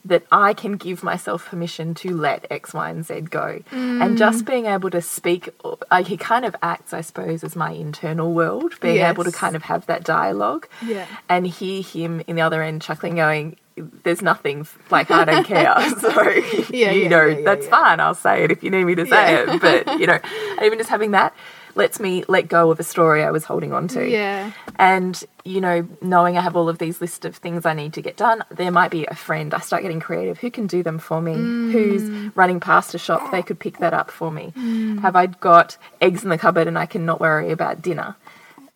that 0.05 0.23
I 0.33 0.55
can 0.55 0.77
give 0.77 1.03
myself 1.03 1.47
permission 1.47 1.95
to 1.97 2.17
let 2.17 2.47
X, 2.51 2.73
Y, 2.73 2.89
and 2.89 3.05
Z 3.05 3.21
go. 3.23 3.61
And 3.71 4.17
just 4.17 4.47
being 4.47 4.67
able 4.67 4.89
to 4.91 5.03
speak, 5.03 5.51
uh, 5.91 6.03
he 6.03 6.17
kind 6.17 6.45
of 6.47 6.57
acts, 6.63 6.95
I 6.95 7.03
suppose, 7.03 7.45
as 7.45 7.55
my 7.55 7.73
internal 7.73 8.33
world, 8.33 8.81
being 8.81 8.99
able 8.99 9.25
to 9.25 9.33
kind 9.33 9.55
of 9.57 9.63
have 9.65 9.85
that 9.87 10.03
dialogue 10.05 10.67
Yeah. 10.81 11.07
and 11.29 11.47
hear 11.47 11.83
him 11.83 12.23
in 12.27 12.37
the 12.37 12.43
other 12.43 12.63
end 12.63 12.81
chuckling, 12.81 13.17
going, 13.17 13.57
"There's 13.77 14.23
nothing 14.23 14.67
like 14.91 15.11
I 15.11 15.25
don't 15.27 15.45
care." 15.47 15.75
so 16.01 16.09
Yeah, 16.71 16.93
you 16.93 17.03
yeah, 17.03 17.09
know 17.09 17.25
yeah, 17.27 17.41
that's 17.45 17.67
fine. 17.69 18.01
I'll 18.01 18.15
say 18.15 18.45
it 18.45 18.51
if 18.51 18.63
you 18.65 18.71
need 18.71 18.85
me 18.85 18.95
to 18.95 19.05
say 19.07 19.43
it. 19.43 19.61
But 19.61 20.01
you 20.01 20.07
know, 20.07 20.19
even 20.63 20.79
just 20.79 20.89
having 20.91 21.11
that 21.11 21.35
lets 21.75 22.01
me 22.01 22.25
let 22.29 22.49
go 22.49 22.71
of 22.71 22.81
a 22.81 22.83
story 22.83 23.23
I 23.23 23.31
was 23.31 23.45
holding 23.45 23.73
on 23.73 23.89
to. 23.89 24.09
Yeah. 24.09 24.53
And 24.77 25.23
you 25.45 25.61
know, 25.61 25.89
knowing 26.03 26.37
I 26.37 26.43
have 26.43 26.57
all 26.57 26.69
of 26.69 26.79
these 26.79 27.01
list 27.01 27.25
of 27.25 27.37
things 27.37 27.65
I 27.65 27.73
need 27.73 27.95
to 27.95 28.03
get 28.03 28.17
done, 28.17 28.45
there 28.51 28.71
might 28.71 28.91
be 28.91 29.07
a 29.07 29.15
friend. 29.15 29.55
I 29.55 29.61
start 29.61 29.83
getting 29.83 30.01
creative. 30.01 30.39
Who 30.39 30.51
can 30.51 30.67
do 30.67 30.83
them 30.83 30.99
for 30.99 31.21
me? 31.23 31.35
Mm. 31.35 31.73
Who's 31.73 32.37
running 32.37 32.61
past 32.61 32.95
a 32.95 32.99
shop? 32.99 33.31
They 33.31 33.43
could 33.43 33.59
pick 33.59 33.79
that 33.79 33.95
up 33.95 34.11
for 34.11 34.31
me. 34.31 34.53
Have 35.01 35.17
I 35.17 35.27
got 35.27 35.79
eggs 36.01 36.23
in 36.23 36.29
the 36.29 36.39
cupboard 36.39 36.67
and 36.67 36.79
I 36.79 36.87
can 36.87 37.07
not 37.07 37.21
worry 37.21 37.51
about 37.51 37.81
dinner? 37.81 38.17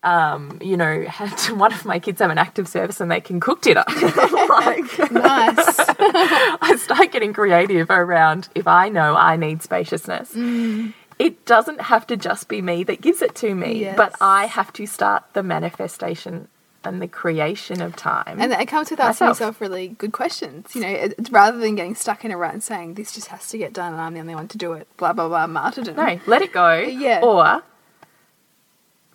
um, 0.05 0.59
you 0.61 0.77
know, 0.77 1.03
had 1.03 1.37
one 1.49 1.73
of 1.73 1.83
my 1.83 1.99
kids 1.99 2.21
have 2.21 2.29
an 2.31 2.37
active 2.37 2.67
service 2.67 3.01
and 3.01 3.11
they 3.11 3.19
can 3.19 3.39
cook 3.39 3.61
dinner. 3.61 3.83
like, 3.89 5.11
Nice. 5.11 5.75
I 5.79 6.77
start 6.79 7.11
getting 7.11 7.33
creative 7.33 7.89
around 7.89 8.47
if 8.55 8.67
I 8.67 8.87
know 8.89 9.15
I 9.15 9.35
need 9.35 9.63
spaciousness. 9.63 10.33
Mm. 10.33 10.93
It 11.17 11.45
doesn't 11.45 11.81
have 11.81 12.05
to 12.07 12.17
just 12.17 12.47
be 12.49 12.61
me 12.61 12.83
that 12.83 12.99
gives 13.01 13.21
it 13.21 13.35
to 13.35 13.55
me, 13.55 13.79
Yes. 13.81 13.95
but 13.95 14.15
I 14.19 14.47
have 14.47 14.73
to 14.73 14.85
start 14.85 15.23
the 15.33 15.43
manifestation 15.43 16.49
and 16.83 17.01
the 17.01 17.07
creation 17.07 17.81
of 17.81 17.95
time. 17.95 18.39
And 18.39 18.51
it 18.51 18.67
comes 18.67 18.91
with 18.91 18.99
asking 18.99 19.25
Myself. 19.27 19.39
yourself 19.39 19.61
really 19.61 19.87
good 19.87 20.11
questions. 20.11 20.75
You 20.75 20.81
know, 20.81 20.89
it, 20.89 21.29
rather 21.31 21.57
than 21.57 21.75
getting 21.75 21.95
stuck 21.95 22.23
in 22.25 22.31
a 22.31 22.37
rut 22.37 22.53
and 22.53 22.61
saying 22.63 22.93
this 22.95 23.11
just 23.13 23.27
has 23.29 23.47
to 23.49 23.57
get 23.57 23.73
done 23.73 23.93
and 23.93 24.01
I'm 24.01 24.13
the 24.13 24.19
only 24.19 24.35
one 24.35 24.47
to 24.49 24.57
do 24.57 24.73
it. 24.73 24.87
Blah 24.97 25.13
blah 25.13 25.27
blah. 25.27 25.47
Martyrdom. 25.47 25.95
no, 25.95 26.19
let 26.27 26.41
it 26.43 26.51
go. 26.53 26.73
Yeah. 26.77 27.21
Or 27.23 27.63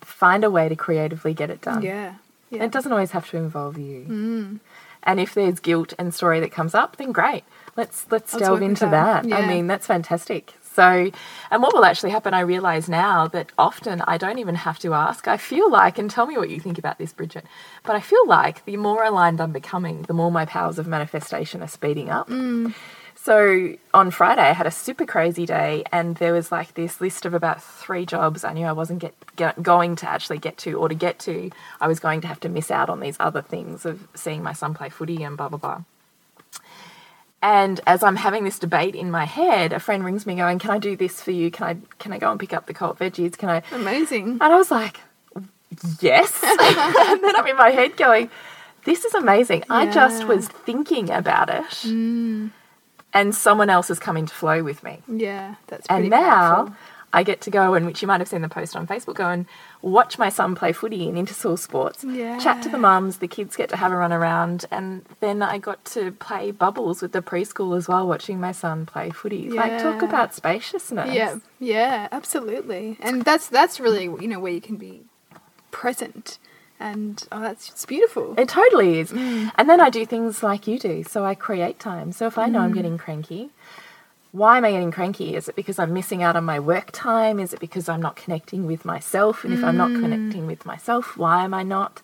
find 0.01 0.43
a 0.43 0.49
way 0.51 0.69
to 0.69 0.75
creatively 0.75 1.33
get 1.33 1.49
it 1.49 1.61
done. 1.61 1.81
Yeah. 1.81 2.15
Yeah. 2.49 2.63
It 2.63 2.71
doesn't 2.71 2.91
always 2.91 3.11
have 3.11 3.29
to 3.29 3.37
involve 3.37 3.77
you. 3.77 4.05
Mm. 4.09 4.59
And 5.03 5.19
if 5.19 5.33
there's 5.33 5.59
guilt 5.59 5.93
and 5.97 6.13
story 6.13 6.39
that 6.41 6.51
comes 6.51 6.75
up, 6.75 6.97
then 6.97 7.11
great. 7.11 7.43
Let's 7.77 8.05
let's 8.11 8.33
Let's 8.33 8.45
delve 8.45 8.61
into 8.61 8.85
that. 8.87 9.23
that. 9.23 9.33
I 9.43 9.47
mean, 9.47 9.67
that's 9.67 9.87
fantastic. 9.87 10.53
So, 10.81 11.11
and 11.51 11.61
what 11.61 11.73
will 11.75 11.85
actually 11.85 12.09
happen, 12.09 12.33
I 12.33 12.39
realize 12.39 12.89
now 12.89 13.27
that 13.27 13.51
often 13.57 14.01
I 14.01 14.17
don't 14.17 14.39
even 14.39 14.55
have 14.55 14.79
to 14.79 14.93
ask. 14.95 15.27
I 15.27 15.37
feel 15.37 15.69
like, 15.69 15.99
and 15.99 16.09
tell 16.09 16.25
me 16.25 16.37
what 16.37 16.49
you 16.49 16.59
think 16.59 16.79
about 16.79 16.97
this, 16.97 17.13
Bridget, 17.13 17.45
but 17.83 17.95
I 17.95 17.99
feel 17.99 18.25
like 18.27 18.65
the 18.65 18.77
more 18.77 19.03
aligned 19.03 19.39
I'm 19.39 19.51
becoming, 19.51 20.01
the 20.03 20.13
more 20.13 20.31
my 20.31 20.45
powers 20.45 20.79
of 20.79 20.87
manifestation 20.87 21.61
are 21.61 21.67
speeding 21.67 22.09
up. 22.09 22.29
Mm. 22.29 22.73
So 23.13 23.75
on 23.93 24.09
Friday, 24.09 24.41
I 24.41 24.53
had 24.53 24.65
a 24.65 24.71
super 24.71 25.05
crazy 25.05 25.45
day, 25.45 25.83
and 25.91 26.15
there 26.15 26.33
was 26.33 26.51
like 26.51 26.73
this 26.73 26.99
list 26.99 27.27
of 27.27 27.35
about 27.35 27.61
three 27.61 28.07
jobs 28.07 28.43
I 28.43 28.53
knew 28.53 28.65
I 28.65 28.71
wasn't 28.71 28.99
get, 28.99 29.13
get, 29.35 29.61
going 29.61 29.95
to 29.97 30.09
actually 30.09 30.39
get 30.39 30.57
to, 30.59 30.73
or 30.73 30.89
to 30.89 30.95
get 30.95 31.19
to, 31.19 31.51
I 31.79 31.87
was 31.87 31.99
going 31.99 32.21
to 32.21 32.27
have 32.27 32.39
to 32.39 32.49
miss 32.49 32.71
out 32.71 32.89
on 32.89 32.99
these 32.99 33.17
other 33.19 33.43
things 33.43 33.85
of 33.85 34.07
seeing 34.15 34.41
my 34.41 34.53
son 34.53 34.73
play 34.73 34.89
footy 34.89 35.21
and 35.21 35.37
blah, 35.37 35.49
blah, 35.49 35.59
blah. 35.59 35.83
And 37.41 37.81
as 37.87 38.03
I'm 38.03 38.17
having 38.17 38.43
this 38.43 38.59
debate 38.59 38.93
in 38.95 39.09
my 39.09 39.25
head, 39.25 39.73
a 39.73 39.79
friend 39.79 40.05
rings 40.05 40.25
me 40.27 40.35
going, 40.35 40.59
"Can 40.59 40.69
I 40.69 40.77
do 40.77 40.95
this 40.95 41.21
for 41.21 41.31
you? 41.31 41.49
Can 41.49 41.65
I 41.65 41.77
can 41.97 42.13
I 42.13 42.19
go 42.19 42.29
and 42.29 42.39
pick 42.39 42.53
up 42.53 42.67
the 42.67 42.73
cold 42.73 42.99
veggies? 42.99 43.37
Can 43.37 43.49
I?" 43.49 43.63
Amazing. 43.71 44.33
And 44.33 44.43
I 44.43 44.55
was 44.55 44.69
like, 44.69 44.99
"Yes." 45.99 46.43
and 46.43 47.23
then 47.23 47.35
I'm 47.35 47.47
in 47.47 47.57
my 47.57 47.71
head 47.71 47.97
going, 47.97 48.29
"This 48.85 49.05
is 49.05 49.15
amazing. 49.15 49.63
I 49.69 49.87
just 49.87 50.27
was 50.27 50.47
thinking 50.47 51.09
about 51.09 51.49
it, 51.49 51.63
mm. 51.63 52.51
and 53.11 53.33
someone 53.33 53.71
else 53.71 53.87
has 53.87 53.97
come 53.97 54.17
into 54.17 54.35
flow 54.35 54.63
with 54.63 54.83
me." 54.83 54.99
Yeah. 55.07 55.55
That's 55.65 55.87
pretty 55.87 56.03
And 56.03 56.09
now 56.11 56.55
powerful. 56.55 56.75
I 57.13 57.23
get 57.23 57.41
to 57.41 57.49
go 57.51 57.73
and, 57.73 57.85
which 57.85 58.01
you 58.01 58.07
might 58.07 58.21
have 58.21 58.27
seen 58.29 58.41
the 58.41 58.49
post 58.49 58.75
on 58.75 58.87
Facebook, 58.87 59.15
go 59.15 59.29
and 59.29 59.45
watch 59.81 60.17
my 60.17 60.29
son 60.29 60.55
play 60.55 60.71
footy 60.71 61.07
in 61.09 61.15
Interschool 61.15 61.59
Sports, 61.59 62.03
yeah. 62.03 62.39
chat 62.39 62.61
to 62.63 62.69
the 62.69 62.77
mums, 62.77 63.17
the 63.17 63.27
kids 63.27 63.55
get 63.57 63.69
to 63.69 63.75
have 63.77 63.91
a 63.91 63.97
run 63.97 64.13
around, 64.13 64.65
and 64.71 65.05
then 65.19 65.41
I 65.41 65.57
got 65.57 65.83
to 65.85 66.11
play 66.13 66.51
bubbles 66.51 67.01
with 67.01 67.11
the 67.11 67.21
preschool 67.21 67.75
as 67.77 67.87
well, 67.87 68.07
watching 68.07 68.39
my 68.39 68.51
son 68.53 68.85
play 68.85 69.09
footy. 69.09 69.49
Like, 69.49 69.81
talk 69.81 70.01
about 70.01 70.33
spaciousness. 70.33 71.13
Yeah. 71.13 71.37
Yeah. 71.59 72.07
Absolutely. 72.11 72.97
And 73.01 73.23
that's 73.23 73.47
that's 73.47 73.79
really 73.79 74.05
you 74.05 74.27
know 74.27 74.39
where 74.39 74.53
you 74.53 74.61
can 74.61 74.77
be 74.77 75.03
present. 75.71 76.37
And 76.79 77.23
oh, 77.31 77.41
that's 77.41 77.69
it's 77.69 77.85
beautiful. 77.85 78.33
It 78.39 78.49
totally 78.49 78.99
is. 78.99 79.11
Mm. 79.11 79.51
And 79.55 79.69
then 79.69 79.79
I 79.79 79.89
do 79.91 80.05
things 80.05 80.41
like 80.41 80.65
you 80.65 80.79
do. 80.79 81.03
So 81.03 81.23
I 81.23 81.35
create 81.35 81.79
time. 81.79 82.11
So 82.11 82.25
if 82.25 82.37
I 82.39 82.47
know 82.47 82.59
Mm. 82.59 82.63
I'm 82.63 82.73
getting 82.73 82.97
cranky, 82.97 83.49
why 84.31 84.57
am 84.57 84.65
I 84.65 84.71
getting 84.71 84.91
cranky? 84.91 85.35
Is 85.35 85.49
it 85.49 85.55
because 85.55 85.77
I'm 85.77 85.93
missing 85.93 86.23
out 86.23 86.35
on 86.35 86.45
my 86.45 86.59
work 86.59 86.89
time? 86.91 87.39
Is 87.39 87.53
it 87.53 87.59
because 87.59 87.89
I'm 87.89 88.01
not 88.01 88.15
connecting 88.15 88.65
with 88.65 88.85
myself? 88.85 89.43
And 89.43 89.53
if 89.53 89.63
I'm 89.63 89.75
not 89.75 89.91
Mm. 89.91 89.99
connecting 89.99 90.47
with 90.47 90.65
myself, 90.65 91.17
why 91.17 91.43
am 91.43 91.53
I 91.53 91.63
not? 91.63 92.01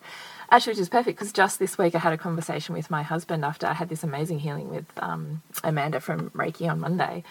Actually, 0.50 0.72
which 0.72 0.80
is 0.80 0.88
perfect 0.88 1.18
because 1.18 1.32
just 1.32 1.58
this 1.58 1.76
week 1.78 1.94
I 1.94 1.98
had 1.98 2.12
a 2.12 2.18
conversation 2.18 2.74
with 2.74 2.90
my 2.90 3.02
husband 3.02 3.44
after 3.44 3.66
I 3.66 3.74
had 3.74 3.88
this 3.88 4.02
amazing 4.04 4.40
healing 4.40 4.68
with 4.68 4.86
um, 4.98 5.42
Amanda 5.64 6.00
from 6.00 6.30
Reiki 6.30 6.70
on 6.70 6.80
Monday. 6.80 7.22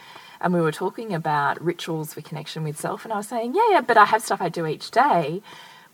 And 0.41 0.53
we 0.53 0.61
were 0.61 0.71
talking 0.71 1.13
about 1.13 1.59
rituals 1.63 2.13
for 2.13 2.21
connection 2.21 2.63
with 2.63 2.79
self. 2.79 3.05
And 3.05 3.13
I 3.13 3.17
was 3.17 3.27
saying, 3.27 3.55
yeah, 3.55 3.67
yeah, 3.71 3.81
but 3.81 3.97
I 3.97 4.05
have 4.05 4.21
stuff 4.23 4.41
I 4.41 4.49
do 4.49 4.67
each 4.67 4.91
day, 4.91 5.41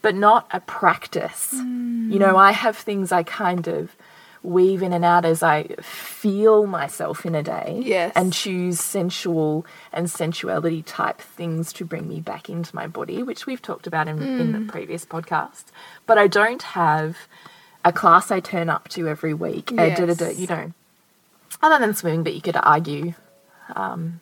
but 0.02 0.16
not 0.16 0.48
a 0.52 0.60
practice. 0.60 1.54
You 1.54 2.20
know, 2.20 2.36
I 2.36 2.52
have 2.52 2.76
things 2.78 3.12
I 3.13 3.24
kind 3.24 3.68
of 3.68 3.96
weave 4.43 4.84
in 4.84 4.91
and 4.93 5.06
out 5.06 5.23
as 5.25 5.41
I 5.41 5.63
feel 5.82 6.67
myself 6.67 7.25
in 7.25 7.34
a 7.34 7.41
day 7.41 7.82
Yes. 7.84 8.12
and 8.15 8.34
choose 8.34 8.79
sensual 8.79 9.65
and 9.93 10.08
sensuality 10.10 10.84
type 10.86 11.19
things 11.21 11.71
to 11.73 11.86
bring 11.86 12.08
me 12.10 12.19
back 12.19 12.49
into 12.49 12.75
my 12.75 12.86
body, 12.88 13.23
which 13.23 13.45
we've 13.45 13.62
talked 13.62 13.88
about 13.88 14.08
in, 14.08 14.21
in 14.21 14.51
the 14.51 14.71
previous 14.71 15.06
podcast. 15.06 15.65
But 16.06 16.17
I 16.17 16.27
don't 16.27 16.62
have 16.62 17.17
a 17.86 17.93
class 17.93 18.32
I 18.32 18.39
turn 18.41 18.69
up 18.69 18.89
to 18.89 19.08
every 19.08 19.34
week. 19.34 19.67
da- 19.67 19.95
da- 19.95 20.13
da, 20.13 20.29
you 20.29 20.47
know, 20.47 20.73
other 21.62 21.79
than 21.79 21.93
swimming, 21.95 22.23
but 22.23 22.34
you 22.34 22.41
could 22.41 22.58
argue 22.62 23.13
Um, 23.75 24.19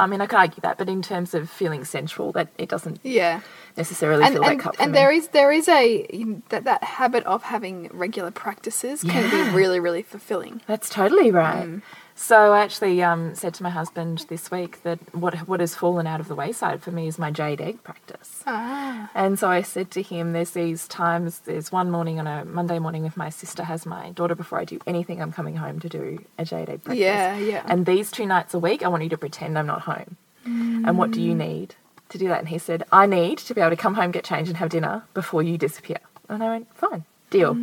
I 0.00 0.06
mean, 0.06 0.20
I 0.20 0.26
could 0.26 0.38
argue 0.38 0.60
that, 0.62 0.78
but 0.78 0.88
in 0.88 1.02
terms 1.02 1.34
of 1.34 1.48
feeling 1.50 1.84
central, 1.84 2.32
that 2.32 2.48
it 2.58 2.68
doesn't 2.68 2.98
Yeah. 3.02 3.40
necessarily 3.76 4.24
And, 4.24 4.34
feel 4.34 4.42
and, 4.44 4.50
like 4.56 4.60
cup 4.60 4.76
and 4.80 4.92
me. 4.92 4.98
there 4.98 5.10
is 5.12 5.28
there 5.28 5.52
is 5.52 5.68
a 5.68 6.06
you 6.12 6.24
know, 6.26 6.42
that 6.48 6.64
that 6.64 6.82
habit 6.82 7.24
of 7.24 7.42
having 7.44 7.88
regular 7.92 8.30
practices 8.30 9.02
can 9.04 9.30
be 9.30 9.40
really 9.56 9.78
really 9.80 10.02
fulfilling. 10.02 10.60
That's 10.66 10.88
totally 10.88 11.30
right. 11.30 11.66
Mm. 11.68 11.82
So 12.22 12.52
I 12.52 12.60
actually 12.60 13.02
um, 13.02 13.34
said 13.34 13.54
to 13.54 13.62
my 13.62 13.70
husband 13.70 14.26
this 14.28 14.50
week 14.50 14.82
that 14.82 14.98
what 15.14 15.34
what 15.48 15.58
has 15.60 15.74
fallen 15.74 16.06
out 16.06 16.20
of 16.20 16.28
the 16.28 16.34
wayside 16.34 16.82
for 16.82 16.92
me 16.92 17.08
is 17.08 17.18
my 17.18 17.30
jade 17.30 17.62
egg 17.62 17.82
practice. 17.82 18.42
Ah. 18.46 19.10
And 19.14 19.38
so 19.38 19.48
I 19.48 19.62
said 19.62 19.90
to 19.92 20.02
him, 20.02 20.34
there's 20.34 20.50
these 20.50 20.86
times, 20.86 21.38
there's 21.40 21.72
one 21.72 21.90
morning 21.90 22.20
on 22.20 22.26
a 22.26 22.44
Monday 22.44 22.78
morning 22.78 23.06
if 23.06 23.16
my 23.16 23.30
sister 23.30 23.64
has 23.64 23.86
my 23.86 24.10
daughter 24.10 24.34
before 24.34 24.60
I 24.60 24.66
do 24.66 24.78
anything, 24.86 25.22
I'm 25.22 25.32
coming 25.32 25.56
home 25.56 25.80
to 25.80 25.88
do 25.88 26.22
a 26.36 26.44
jade 26.44 26.68
egg 26.68 26.84
practice. 26.84 27.00
Yeah, 27.00 27.38
yeah. 27.38 27.62
And 27.64 27.86
these 27.86 28.10
two 28.10 28.26
nights 28.26 28.52
a 28.52 28.58
week, 28.58 28.82
I 28.84 28.88
want 28.88 29.02
you 29.02 29.08
to 29.08 29.18
pretend 29.18 29.58
I'm 29.58 29.66
not 29.66 29.80
home. 29.80 30.16
And 30.44 30.98
what 30.98 31.12
do 31.12 31.22
you 31.22 31.34
need 31.34 31.74
to 32.10 32.18
do 32.18 32.28
that? 32.28 32.40
And 32.40 32.48
he 32.48 32.58
said, 32.58 32.84
I 32.92 33.06
need 33.06 33.38
to 33.38 33.54
be 33.54 33.62
able 33.62 33.70
to 33.70 33.76
come 33.76 33.94
home, 33.94 34.10
get 34.10 34.24
changed, 34.24 34.50
and 34.50 34.58
have 34.58 34.68
dinner 34.68 35.04
before 35.14 35.42
you 35.42 35.56
disappear. 35.56 36.00
And 36.28 36.44
I 36.44 36.50
went, 36.50 36.76
fine, 36.76 37.04
deal. 37.30 37.56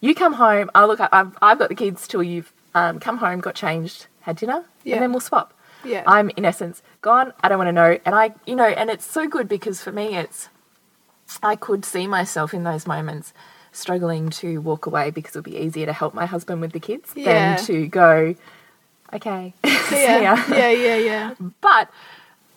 You 0.00 0.14
come 0.14 0.32
home, 0.32 0.70
I'll 0.74 0.86
look, 0.86 1.00
I've, 1.00 1.36
I've 1.42 1.58
got 1.58 1.68
the 1.68 1.74
kids 1.74 2.08
till 2.08 2.22
you've 2.22 2.50
um, 2.74 2.98
come 3.00 3.18
home, 3.18 3.40
got 3.40 3.54
changed, 3.54 4.06
had 4.22 4.36
dinner, 4.36 4.64
Yeah. 4.84 4.94
and 4.96 5.02
then 5.02 5.12
we'll 5.12 5.20
swap. 5.20 5.52
Yeah. 5.84 6.04
I'm 6.06 6.30
in 6.36 6.44
essence 6.44 6.80
gone. 7.00 7.32
I 7.42 7.48
don't 7.48 7.58
want 7.58 7.68
to 7.68 7.72
know. 7.72 7.98
And 8.04 8.14
I, 8.14 8.32
you 8.46 8.54
know, 8.54 8.66
and 8.66 8.88
it's 8.88 9.04
so 9.04 9.26
good 9.26 9.48
because 9.48 9.82
for 9.82 9.90
me, 9.92 10.16
it's, 10.16 10.48
I 11.42 11.56
could 11.56 11.84
see 11.84 12.06
myself 12.06 12.54
in 12.54 12.62
those 12.62 12.86
moments 12.86 13.32
struggling 13.72 14.30
to 14.30 14.58
walk 14.60 14.86
away 14.86 15.10
because 15.10 15.34
it 15.34 15.38
would 15.38 15.44
be 15.52 15.56
easier 15.56 15.86
to 15.86 15.92
help 15.92 16.14
my 16.14 16.26
husband 16.26 16.60
with 16.60 16.72
the 16.72 16.78
kids 16.80 17.10
Yeah. 17.16 17.56
than 17.56 17.64
to 17.66 17.86
go, 17.88 18.34
okay, 19.12 19.54
see 19.64 20.02
ya. 20.04 20.20
yeah, 20.22 20.46
yeah, 20.48 20.70
yeah, 20.70 20.96
yeah. 20.96 21.34
But 21.60 21.90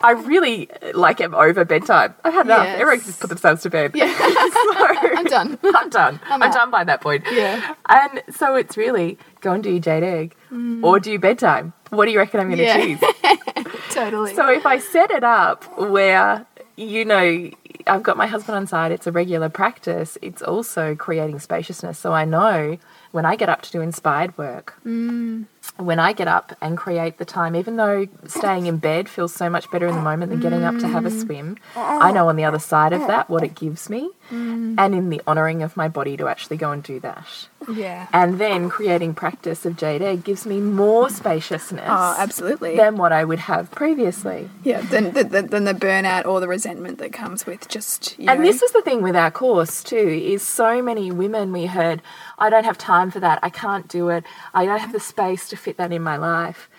I 0.01 0.11
really 0.11 0.69
like 0.93 1.21
am 1.21 1.33
over 1.33 1.63
bedtime. 1.65 2.13
I've 2.23 2.33
had 2.33 2.45
enough. 2.45 2.65
Yes. 2.65 2.79
Everyone 2.81 3.05
just 3.05 3.19
put 3.21 3.29
themselves 3.29 3.63
to 3.63 3.69
bed. 3.69 3.91
Yeah. 3.95 4.13
So- 4.55 4.75
I'm 5.17 5.25
done. 5.25 5.57
I'm 5.63 5.89
done. 5.89 6.19
I'm 6.29 6.43
I'm, 6.43 6.51
done 6.51 6.69
by 6.69 6.83
that 6.83 7.01
point. 7.01 7.23
Yeah. 7.31 7.73
And 7.87 8.21
so 8.35 8.55
it's 8.55 8.75
really 8.77 9.17
go 9.45 9.53
and 9.53 9.63
do 9.63 9.69
your 9.71 9.79
jade 9.79 10.03
egg 10.03 10.35
mm. 10.51 10.83
or 10.83 10.99
do 10.99 11.17
bedtime. 11.17 11.71
What 11.89 12.05
do 12.05 12.11
you 12.11 12.19
reckon 12.19 12.39
I'm 12.41 12.47
going 12.47 12.59
to 12.59 12.65
Mm. 12.65 12.99
Yeah. 13.01 13.63
choose? 13.63 13.73
Totally. 13.93 14.35
So 14.35 14.51
if 14.51 14.65
I 14.65 14.79
set 14.79 15.11
it 15.11 15.23
up 15.23 15.63
where, 15.79 16.45
you 16.75 17.05
know, 17.05 17.49
I've 17.87 18.03
got 18.03 18.17
my 18.17 18.25
husband 18.27 18.57
on 18.57 18.67
side, 18.67 18.91
it's 18.91 19.05
a 19.07 19.11
regular 19.11 19.47
practice, 19.49 20.17
it's 20.21 20.41
also 20.41 20.95
creating 20.95 21.39
spaciousness. 21.39 21.99
So 21.99 22.11
I 22.13 22.25
know 22.25 22.77
when 23.11 23.25
I 23.25 23.35
get 23.35 23.47
up 23.47 23.61
to 23.61 23.71
do 23.71 23.79
inspired 23.81 24.37
work, 24.37 24.73
mm. 24.85 25.45
when 25.77 25.99
I 25.99 26.11
get 26.13 26.27
up 26.27 26.53
and 26.61 26.77
create 26.77 27.17
the 27.17 27.25
time, 27.25 27.55
even 27.55 27.77
though 27.77 28.07
staying 28.27 28.65
in 28.65 28.77
bed 28.77 29.07
feels 29.07 29.33
so 29.33 29.49
much 29.49 29.69
better 29.71 29.87
in 29.87 29.95
the 29.95 30.01
moment 30.01 30.31
than 30.31 30.39
getting 30.41 30.63
up 30.63 30.77
to 30.79 30.87
have 30.87 31.05
a 31.05 31.09
mm. 31.11 31.21
swim, 31.21 31.57
I 31.75 32.11
know 32.11 32.27
on 32.27 32.35
the 32.35 32.43
other 32.43 32.59
side 32.59 32.91
of 32.91 33.01
that 33.07 33.29
what 33.29 33.43
it 33.43 33.53
gives 33.55 33.89
me 33.89 34.09
and 34.31 34.95
in 34.95 35.09
the 35.09 35.21
honouring 35.27 35.61
of 35.61 35.77
my 35.77 35.87
body 35.87 36.17
to 36.17 36.27
actually 36.27 36.57
go 36.57 36.71
and 36.71 36.81
do 36.83 36.99
that. 37.01 37.27
Yeah. 37.69 38.07
And 38.13 38.39
then 38.39 38.69
creating 38.69 39.13
practice 39.13 39.65
of 39.65 39.77
jade 39.77 40.01
egg 40.01 40.23
gives 40.23 40.45
me 40.45 40.59
more 40.59 41.05
oh, 41.05 41.07
spaciousness 41.07 41.85
Oh, 41.87 42.15
absolutely. 42.17 42.75
than 42.75 42.97
what 42.97 43.11
I 43.11 43.23
would 43.23 43.39
have 43.39 43.71
previously. 43.71 44.49
yeah. 44.63 44.81
than, 44.81 45.13
the, 45.13 45.23
the, 45.23 45.41
then 45.41 45.63
the 45.65 45.73
burnout 45.73 46.25
or 46.25 46.39
the 46.39 46.47
resentment 46.47 46.97
that 46.99 47.13
comes 47.13 47.45
with 47.45 47.67
just 47.67 48.17
you 48.19 48.29
And 48.29 48.41
know, 48.41 48.45
this 48.45 48.61
was 48.61 48.71
the 48.71 48.81
thing 48.81 49.01
with 49.01 49.15
our 49.15 49.31
course 49.31 49.83
too, 49.83 49.95
is 49.97 50.45
so 50.45 50.81
many 50.81 51.11
women 51.11 51.51
we 51.51 51.65
heard, 51.65 52.01
I 52.37 52.49
don't 52.49 52.65
have 52.65 52.77
time 52.77 53.11
for 53.11 53.19
that, 53.19 53.39
I 53.41 53.49
can't 53.49 53.87
do 53.87 54.09
it, 54.09 54.23
I 54.53 54.65
don't 54.65 54.79
have 54.79 54.91
the 54.93 54.99
space 54.99 55.49
to 55.49 55.57
fit 55.57 55.77
that 55.77 55.91
in 55.91 56.01
my 56.01 56.17
life. 56.17 56.69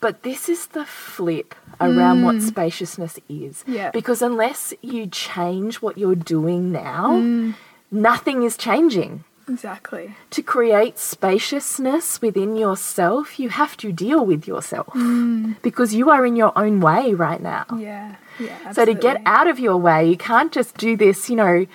But 0.00 0.22
this 0.22 0.48
is 0.48 0.68
the 0.68 0.84
flip 0.84 1.56
around 1.80 2.22
what 2.22 2.36
mm. 2.36 2.42
spaciousness 2.42 3.18
is. 3.28 3.64
Yeah. 3.66 3.90
Because 3.90 4.22
unless 4.22 4.72
you 4.80 5.06
change 5.08 5.82
what 5.82 5.98
you're 5.98 6.14
doing 6.14 6.70
now, 6.70 7.14
mm. 7.14 7.54
nothing 7.90 8.44
is 8.44 8.56
changing. 8.56 9.24
Exactly. 9.48 10.14
To 10.30 10.42
create 10.42 10.98
spaciousness 10.98 12.20
within 12.20 12.56
yourself, 12.56 13.38
you 13.38 13.48
have 13.48 13.76
to 13.78 13.92
deal 13.92 14.24
with 14.24 14.46
yourself 14.46 14.88
mm. 14.88 15.60
because 15.62 15.94
you 15.94 16.10
are 16.10 16.26
in 16.26 16.36
your 16.36 16.52
own 16.56 16.80
way 16.80 17.14
right 17.14 17.40
now. 17.40 17.66
Yeah. 17.76 18.16
Yeah. 18.38 18.72
So 18.72 18.84
to 18.84 18.94
get 18.94 19.20
out 19.26 19.48
of 19.48 19.58
your 19.58 19.76
way, 19.76 20.08
you 20.08 20.16
can't 20.16 20.52
just 20.52 20.76
do 20.76 20.96
this, 20.96 21.28
you 21.28 21.36
know, 21.36 21.66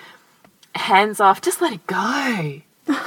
hands 0.74 1.20
off, 1.20 1.40
just 1.40 1.60
let 1.60 1.72
it 1.72 1.86
go. 1.86 2.60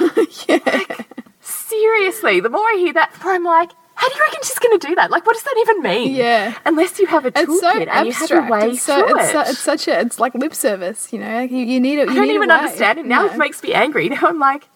Like, 0.48 1.06
seriously, 1.40 2.40
the 2.40 2.48
more 2.48 2.60
I 2.60 2.74
hear 2.78 2.92
that, 2.94 3.12
the 3.12 3.24
more 3.24 3.34
I'm 3.34 3.44
like, 3.44 3.70
how 3.98 4.08
do 4.08 4.14
you 4.14 4.20
reckon 4.26 4.40
she's 4.44 4.58
going 4.60 4.78
to 4.78 4.86
do 4.86 4.94
that? 4.94 5.10
Like, 5.10 5.26
what 5.26 5.34
does 5.34 5.42
that 5.42 5.56
even 5.58 5.82
mean? 5.82 6.14
Yeah. 6.14 6.54
Unless 6.64 7.00
you 7.00 7.06
have 7.06 7.24
a 7.24 7.28
It's 7.28 7.60
so 7.60 7.72
toolkit 7.72 7.88
and 7.88 8.06
you 8.06 8.12
have 8.12 8.30
a 8.30 8.48
way 8.48 8.70
It's 8.70 8.82
so 8.82 8.96
through 9.08 9.18
it's, 9.18 9.28
it. 9.28 9.32
so, 9.32 9.40
it's 9.40 9.58
such 9.58 9.88
a 9.88 10.00
it's 10.00 10.20
like 10.20 10.34
lip 10.36 10.54
service, 10.54 11.12
you 11.12 11.18
know. 11.18 11.34
Like 11.34 11.50
you, 11.50 11.64
you 11.64 11.80
need 11.80 11.98
it. 11.98 12.08
I 12.08 12.14
don't 12.14 12.30
even 12.30 12.48
understand 12.48 13.00
it. 13.00 13.06
Now 13.06 13.26
No. 13.26 13.32
it 13.32 13.38
makes 13.38 13.60
me 13.60 13.74
angry. 13.74 14.08
Now 14.14 14.20
I'm 14.28 14.38
like, 14.38 14.68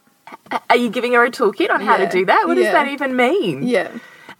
are 0.68 0.76
you 0.76 0.90
giving 0.90 1.12
her 1.12 1.24
a 1.24 1.30
toolkit 1.30 1.70
on 1.70 1.80
how 1.82 1.96
to 1.98 2.08
do 2.08 2.24
that? 2.26 2.48
What 2.48 2.56
Yeah. 2.56 2.64
does 2.64 2.72
that 2.72 2.88
even 2.88 3.14
mean? 3.14 3.62
Yeah. 3.62 3.90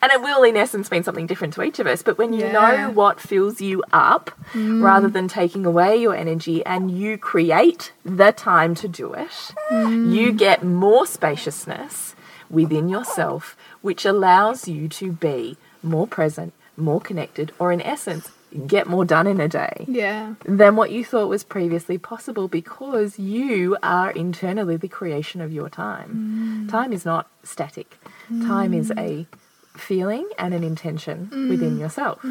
And 0.02 0.10
it 0.10 0.20
will, 0.20 0.42
in 0.42 0.56
essence, 0.56 0.90
mean 0.90 1.04
something 1.04 1.28
different 1.28 1.54
to 1.54 1.62
each 1.62 1.78
of 1.78 1.86
us. 1.86 2.02
But 2.02 2.18
when 2.18 2.32
you 2.32 2.40
Yeah. 2.46 2.52
know 2.52 2.90
what 2.90 3.20
fills 3.20 3.60
you 3.60 3.84
up, 3.92 4.32
mm. 4.52 4.82
rather 4.82 5.06
than 5.06 5.28
taking 5.28 5.64
away 5.64 5.96
your 5.96 6.12
energy, 6.16 6.66
and 6.66 6.90
you 6.90 7.16
create 7.16 7.92
the 8.04 8.32
time 8.32 8.74
to 8.82 8.88
do 8.88 9.12
it, 9.12 9.52
mm. 9.70 10.12
you 10.12 10.32
get 10.32 10.64
more 10.64 11.06
spaciousness 11.06 12.16
within 12.50 12.88
yourself, 12.88 13.56
which 13.82 14.04
allows 14.04 14.66
you 14.66 14.88
to 14.88 15.12
be 15.12 15.56
more 15.82 16.06
present, 16.06 16.52
more 16.76 17.00
connected, 17.00 17.52
or 17.58 17.72
in 17.72 17.80
essence, 17.82 18.30
get 18.66 18.86
more 18.86 19.04
done 19.04 19.26
in 19.26 19.40
a 19.40 19.48
day 19.48 19.84
Yeah. 19.88 20.34
than 20.44 20.76
what 20.76 20.90
you 20.90 21.04
thought 21.04 21.28
was 21.28 21.44
previously 21.44 21.98
possible 21.98 22.48
because 22.48 23.18
you 23.18 23.76
are 23.82 24.10
internally 24.10 24.76
the 24.76 24.88
creation 24.88 25.40
of 25.40 25.52
your 25.52 25.68
time. 25.68 26.66
Mm. 26.66 26.70
Time 26.70 26.92
is 26.92 27.04
not 27.04 27.28
static, 27.42 27.98
time 28.28 28.74
is 28.74 28.90
a 28.90 28.94
mm. 28.94 29.26
feeling 29.74 30.28
and 30.38 30.54
an 30.54 30.64
intention 30.64 31.48
within 31.48 31.76
mm. 31.76 31.80
yourself. 31.80 32.22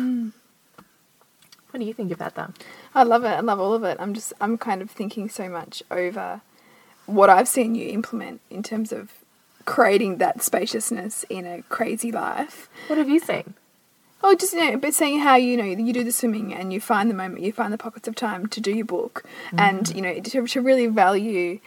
What 1.71 1.79
do 1.79 1.85
you 1.85 1.93
think 1.93 2.11
about 2.11 2.35
that? 2.35 2.51
I 2.93 3.03
love 3.03 3.23
it. 3.23 3.29
I 3.29 3.39
love 3.39 3.59
all 3.59 3.73
of 3.73 3.83
it. 3.83 3.97
I'm 3.99 4.13
just 4.13 4.33
I'm 4.41 4.57
kind 4.57 4.81
of 4.81 4.91
thinking 4.91 5.29
so 5.29 5.47
much 5.47 5.81
over 5.89 6.41
what 7.05 7.29
I've 7.29 7.47
seen 7.47 7.75
you 7.75 7.89
implement 7.89 8.41
in 8.49 8.61
terms 8.61 8.91
of 8.91 9.11
creating 9.65 10.17
that 10.17 10.41
spaciousness 10.41 11.25
in 11.29 11.45
a 11.45 11.61
crazy 11.63 12.11
life. 12.11 12.69
What 12.87 12.97
have 12.97 13.09
you 13.09 13.19
seen? 13.19 13.55
Oh, 14.23 14.35
just 14.35 14.53
you 14.53 14.71
know, 14.71 14.77
but 14.77 14.93
saying 14.93 15.19
how 15.19 15.35
you 15.35 15.57
know 15.57 15.63
you 15.63 15.93
do 15.93 16.03
the 16.03 16.11
swimming 16.11 16.53
and 16.53 16.71
you 16.71 16.79
find 16.79 17.09
the 17.09 17.15
moment, 17.15 17.41
you 17.41 17.51
find 17.51 17.73
the 17.73 17.77
pockets 17.77 18.07
of 18.07 18.15
time 18.15 18.47
to 18.47 18.61
do 18.61 18.71
your 18.71 18.85
book, 18.85 19.23
and 19.57 19.81
mm. 19.81 19.95
you 19.95 20.01
know 20.01 20.19
to, 20.19 20.47
to 20.47 20.61
really 20.61 20.87
value 20.87 21.59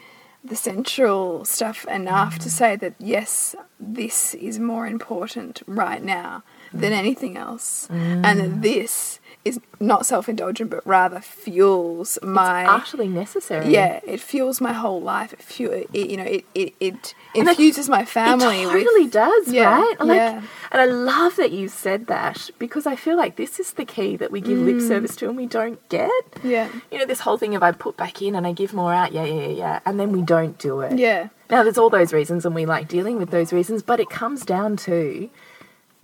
the 0.45 0.55
central 0.55 1.45
stuff 1.45 1.87
enough 1.87 2.39
to 2.39 2.49
mm. 2.49 2.53
say 2.53 2.77
that 2.77 2.95
yes, 2.99 3.57
this 3.81 4.35
is 4.35 4.59
more 4.59 4.87
important 4.87 5.63
right 5.67 6.03
now 6.03 6.45
than 6.73 6.93
mm. 6.93 6.99
anything 6.99 7.37
else, 7.37 7.89
and 7.91 8.39
that 8.39 8.63
this 8.63 9.19
is 9.45 9.61
not 9.81 10.07
self-indulgent 10.07 10.71
but 10.71 10.87
rather 10.87 11.21
fuels 11.21 12.19
my 12.23 12.63
it's 12.63 12.71
actually 12.71 13.09
necessary. 13.09 13.69
yeah, 13.73 14.01
it 14.07 14.21
fuels 14.21 14.61
my 14.61 14.73
whole 14.73 15.01
life. 15.03 15.33
It, 15.35 15.43
fu- 15.43 15.71
it 15.71 15.95
you 16.11 16.17
know 16.17 16.25
it 16.25 16.45
it, 16.55 16.75
it 16.81 17.15
infuses 17.35 17.89
my 17.89 18.05
family. 18.05 18.63
It 18.63 18.67
with- 18.73 18.85
totally 18.85 19.07
does, 19.09 19.49
Yeah, 19.49 19.71
right? 19.81 20.01
Like, 20.01 20.17
yeah. 20.17 20.43
And 20.73 20.81
I 20.81 20.87
love 20.87 21.37
that 21.37 21.53
you 21.53 21.69
said 21.69 22.07
that 22.07 22.51
because 22.59 22.87
I 22.87 22.97
feel 22.97 23.17
like 23.17 23.37
this 23.37 23.61
is 23.61 23.73
the 23.75 23.85
key 23.85 24.17
that 24.17 24.31
we 24.31 24.41
give 24.41 24.59
lip 24.59 24.81
service 24.81 25.15
to 25.17 25.29
and 25.29 25.37
we 25.37 25.47
don't 25.47 25.87
get. 25.89 26.11
Mm. 26.37 26.51
Yeah. 26.51 26.69
You 26.91 26.99
know, 26.99 27.07
this 27.07 27.21
whole 27.21 27.37
thing 27.37 27.55
of 27.55 27.63
I 27.63 27.73
put 27.73 27.97
back 27.97 28.23
in 28.23 28.35
and 28.35 28.47
I 28.47 28.53
give 28.53 28.73
more 28.73 28.93
out, 28.93 29.13
yeah, 29.13 29.25
yeah, 29.25 29.43
yeah, 29.43 29.49
yeah, 29.49 29.81
and 29.87 29.99
then 30.01 30.11
we 30.13 30.23
don't 30.23 30.59
do 30.59 30.81
it. 30.81 30.99
Yeah. 30.99 31.29
Now, 31.51 31.63
there's 31.63 31.77
all 31.79 31.91
those 31.91 32.13
reasons, 32.13 32.47
and 32.47 32.55
we 32.55 32.65
like 32.65 32.89
dealing 32.89 33.19
with 33.19 33.31
those 33.31 33.53
reasons, 33.53 33.83
but 33.83 34.01
it 34.01 34.09
comes 34.09 34.45
down 34.47 34.77
to 34.79 35.29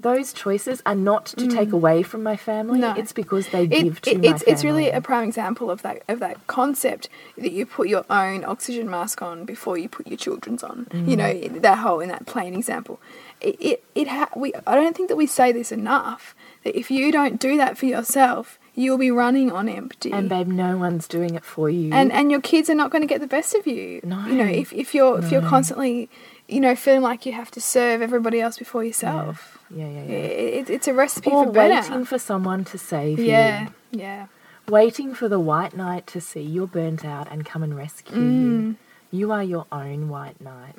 those 0.01 0.33
choices 0.33 0.83
are 0.87 0.95
not 0.95 1.27
to 1.27 1.47
take 1.49 1.73
away 1.73 2.03
from 2.03 2.23
my 2.23 2.37
family. 2.37 2.79
Mm. 2.79 2.83
No. 2.83 2.95
It's 3.01 3.13
because 3.13 3.49
they 3.49 3.65
It, 3.65 3.69
give 3.85 4.01
to 4.03 4.11
it- 4.13 4.25
it's 4.25 4.43
it's 4.47 4.65
really 4.65 4.89
a 4.91 5.01
prime 5.01 5.27
example 5.29 5.71
of 5.71 5.83
that 5.83 6.03
of 6.09 6.19
that 6.21 6.47
concept 6.47 7.09
that 7.37 7.53
you 7.53 7.67
put 7.67 7.89
your 7.89 8.05
own 8.11 8.45
oxygen 8.45 8.89
mask 8.91 9.21
on 9.23 9.45
before 9.45 9.77
you 9.77 9.89
put 9.89 10.07
your 10.07 10.17
children's 10.17 10.63
on. 10.63 10.87
You 11.11 11.17
know 11.17 11.33
Mm. 11.33 11.63
that 11.63 11.79
whole 11.79 12.01
in 12.01 12.09
that 12.09 12.25
plain 12.27 12.55
example. 12.55 12.99
It 13.41 13.57
it, 13.61 13.85
it 13.95 14.09
ha- 14.09 14.31
we 14.37 14.53
I 14.67 14.75
don't 14.75 14.97
think 14.97 15.09
that 15.09 15.17
we 15.17 15.27
say 15.27 15.53
this 15.53 15.71
enough. 15.73 16.35
That 16.65 16.79
if 16.79 16.91
you 16.91 17.11
don't 17.13 17.41
do 17.41 17.57
that 17.57 17.79
for 17.79 17.87
yourself, 17.87 18.59
you'll 18.75 18.99
be 18.99 19.11
running 19.11 19.51
on 19.53 19.69
empty. 19.69 20.13
And 20.13 20.29
babe, 20.29 20.47
no 20.49 20.77
one's 20.77 21.07
doing 21.09 21.35
it 21.35 21.45
for 21.45 21.69
you. 21.71 21.93
and 21.93 22.13
and 22.13 22.31
your 22.31 22.41
kids 22.41 22.69
are 22.71 22.75
not 22.83 22.91
going 22.91 23.03
to 23.03 23.09
get 23.15 23.21
the 23.21 23.27
best 23.39 23.55
of 23.55 23.67
you. 23.67 24.01
No. 24.05 24.27
You 24.27 24.35
know, 24.35 24.45
if, 24.63 24.73
if 24.73 24.95
you're 24.95 25.19
if 25.19 25.31
you're 25.33 25.43
constantly, 25.55 26.09
you 26.49 26.61
know, 26.61 26.75
feeling 26.77 27.03
like 27.03 27.25
you 27.27 27.33
have 27.33 27.51
to 27.53 27.61
serve 27.61 28.01
everybody 28.03 28.41
else 28.41 28.57
before 28.59 28.85
yourself, 28.85 29.37
yeah, 29.55 29.60
yeah, 29.75 29.87
yeah. 29.87 30.01
it, 30.01 30.71
it's 30.71 30.89
a 30.89 30.95
recipe 30.95 31.31
Or 31.31 31.45
for 31.45 31.51
waiting 31.53 32.05
for 32.05 32.19
someone 32.19 32.65
to 32.67 32.79
save 32.79 33.19
yeah, 33.19 33.63
you. 33.63 33.69
yeah, 33.93 34.05
yeah. 34.05 34.27
Waiting 34.69 35.15
for 35.15 35.29
the 35.29 35.41
white 35.41 35.77
knight 35.77 36.07
to 36.09 36.21
see 36.21 36.41
you're 36.41 36.67
burnt 36.67 37.05
out 37.05 37.27
and 37.31 37.45
come 37.45 37.63
and 37.63 37.77
rescue 37.77 38.17
Mm. 38.17 38.63
you. 38.71 38.77
You 39.13 39.33
are 39.33 39.43
your 39.43 39.67
own 39.73 40.09
white 40.09 40.41
knight. 40.41 40.77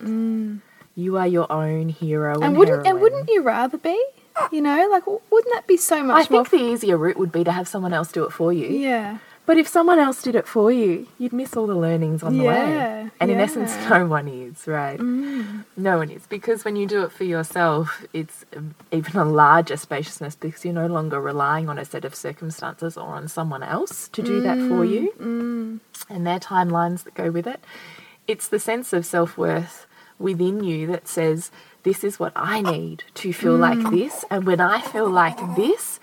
You 0.96 1.18
are 1.18 1.28
your 1.28 1.52
own 1.52 1.90
hero 1.90 2.36
and, 2.36 2.44
and 2.44 2.58
wouldn't 2.58 2.86
and 2.88 3.00
wouldn't 3.02 3.30
you 3.30 3.42
rather 3.42 3.78
be? 3.78 4.02
You 4.52 4.62
know, 4.62 4.88
like 4.90 5.06
wouldn't 5.08 5.54
that 5.54 5.68
be 5.68 5.76
so 5.78 5.98
I 5.98 6.02
much 6.02 6.30
more? 6.30 6.46
think 6.46 6.62
the 6.62 6.70
easier 6.72 6.98
route 6.98 7.18
would 7.18 7.32
be 7.32 7.44
to 7.44 7.52
have 7.52 7.68
someone 7.68 7.92
else 7.94 8.12
do 8.12 8.24
it 8.24 8.32
for 8.32 8.54
you. 8.54 8.68
yeah, 8.68 9.18
But 9.46 9.58
if 9.58 9.68
someone 9.68 10.00
else 10.00 10.22
did 10.22 10.36
it 10.36 10.48
for 10.48 10.72
you, 10.72 11.08
you'd 11.18 11.34
miss 11.34 11.58
all 11.58 11.66
the 11.66 11.76
learnings 11.76 12.22
on 12.22 12.38
the 12.38 12.44
Yeah, 12.44 13.04
way. 13.04 13.10
And 13.20 13.32
in 13.32 13.40
essence, 13.40 13.76
no 13.90 14.06
one 14.06 14.28
is, 14.28 14.68
right? 14.68 15.00
Mm. 15.00 15.66
No 15.76 15.98
one 15.98 16.12
is. 16.12 16.28
Because 16.28 16.64
when 16.64 16.76
you 16.76 16.86
do 16.86 17.04
it 17.04 17.12
for 17.12 17.24
yourself, 17.24 18.06
it's 18.14 18.46
um, 18.56 18.76
even 18.92 19.20
a 19.20 19.26
larger 19.26 19.78
spaciousness 19.78 20.36
because 20.36 20.64
you're 20.64 20.74
no 20.74 20.88
longer 20.88 21.20
relying 21.20 21.70
on 21.70 21.80
a 21.80 21.86
set 21.86 22.06
of 22.06 22.14
circumstances 22.14 22.98
or 22.98 23.10
on 23.16 23.28
someone 23.28 23.64
else 23.64 24.08
to 24.10 24.22
do 24.22 24.42
that 24.42 24.58
for 24.58 24.86
mm, 24.86 24.90
you 24.90 25.14
mm. 25.20 25.80
and 26.10 26.26
their 26.26 26.40
timelines 26.40 27.04
that 27.04 27.16
go 27.16 27.32
with 27.32 27.48
it. 27.48 27.62
It's 28.28 28.48
the 28.48 28.60
sense 28.60 28.94
of 28.94 29.06
self 29.06 29.38
worth 29.38 29.88
within 30.20 30.64
you 30.64 30.86
that 30.88 31.08
says, 31.08 31.52
This 31.84 32.04
is 32.04 32.20
what 32.20 32.32
I 32.36 32.62
need 32.62 33.04
to 33.16 33.34
feel 33.34 33.56
like 33.58 33.90
this. 33.90 34.24
And 34.30 34.46
when 34.46 34.62
I 34.62 34.82
feel 34.82 35.10
like 35.10 35.38
this, 35.56 36.00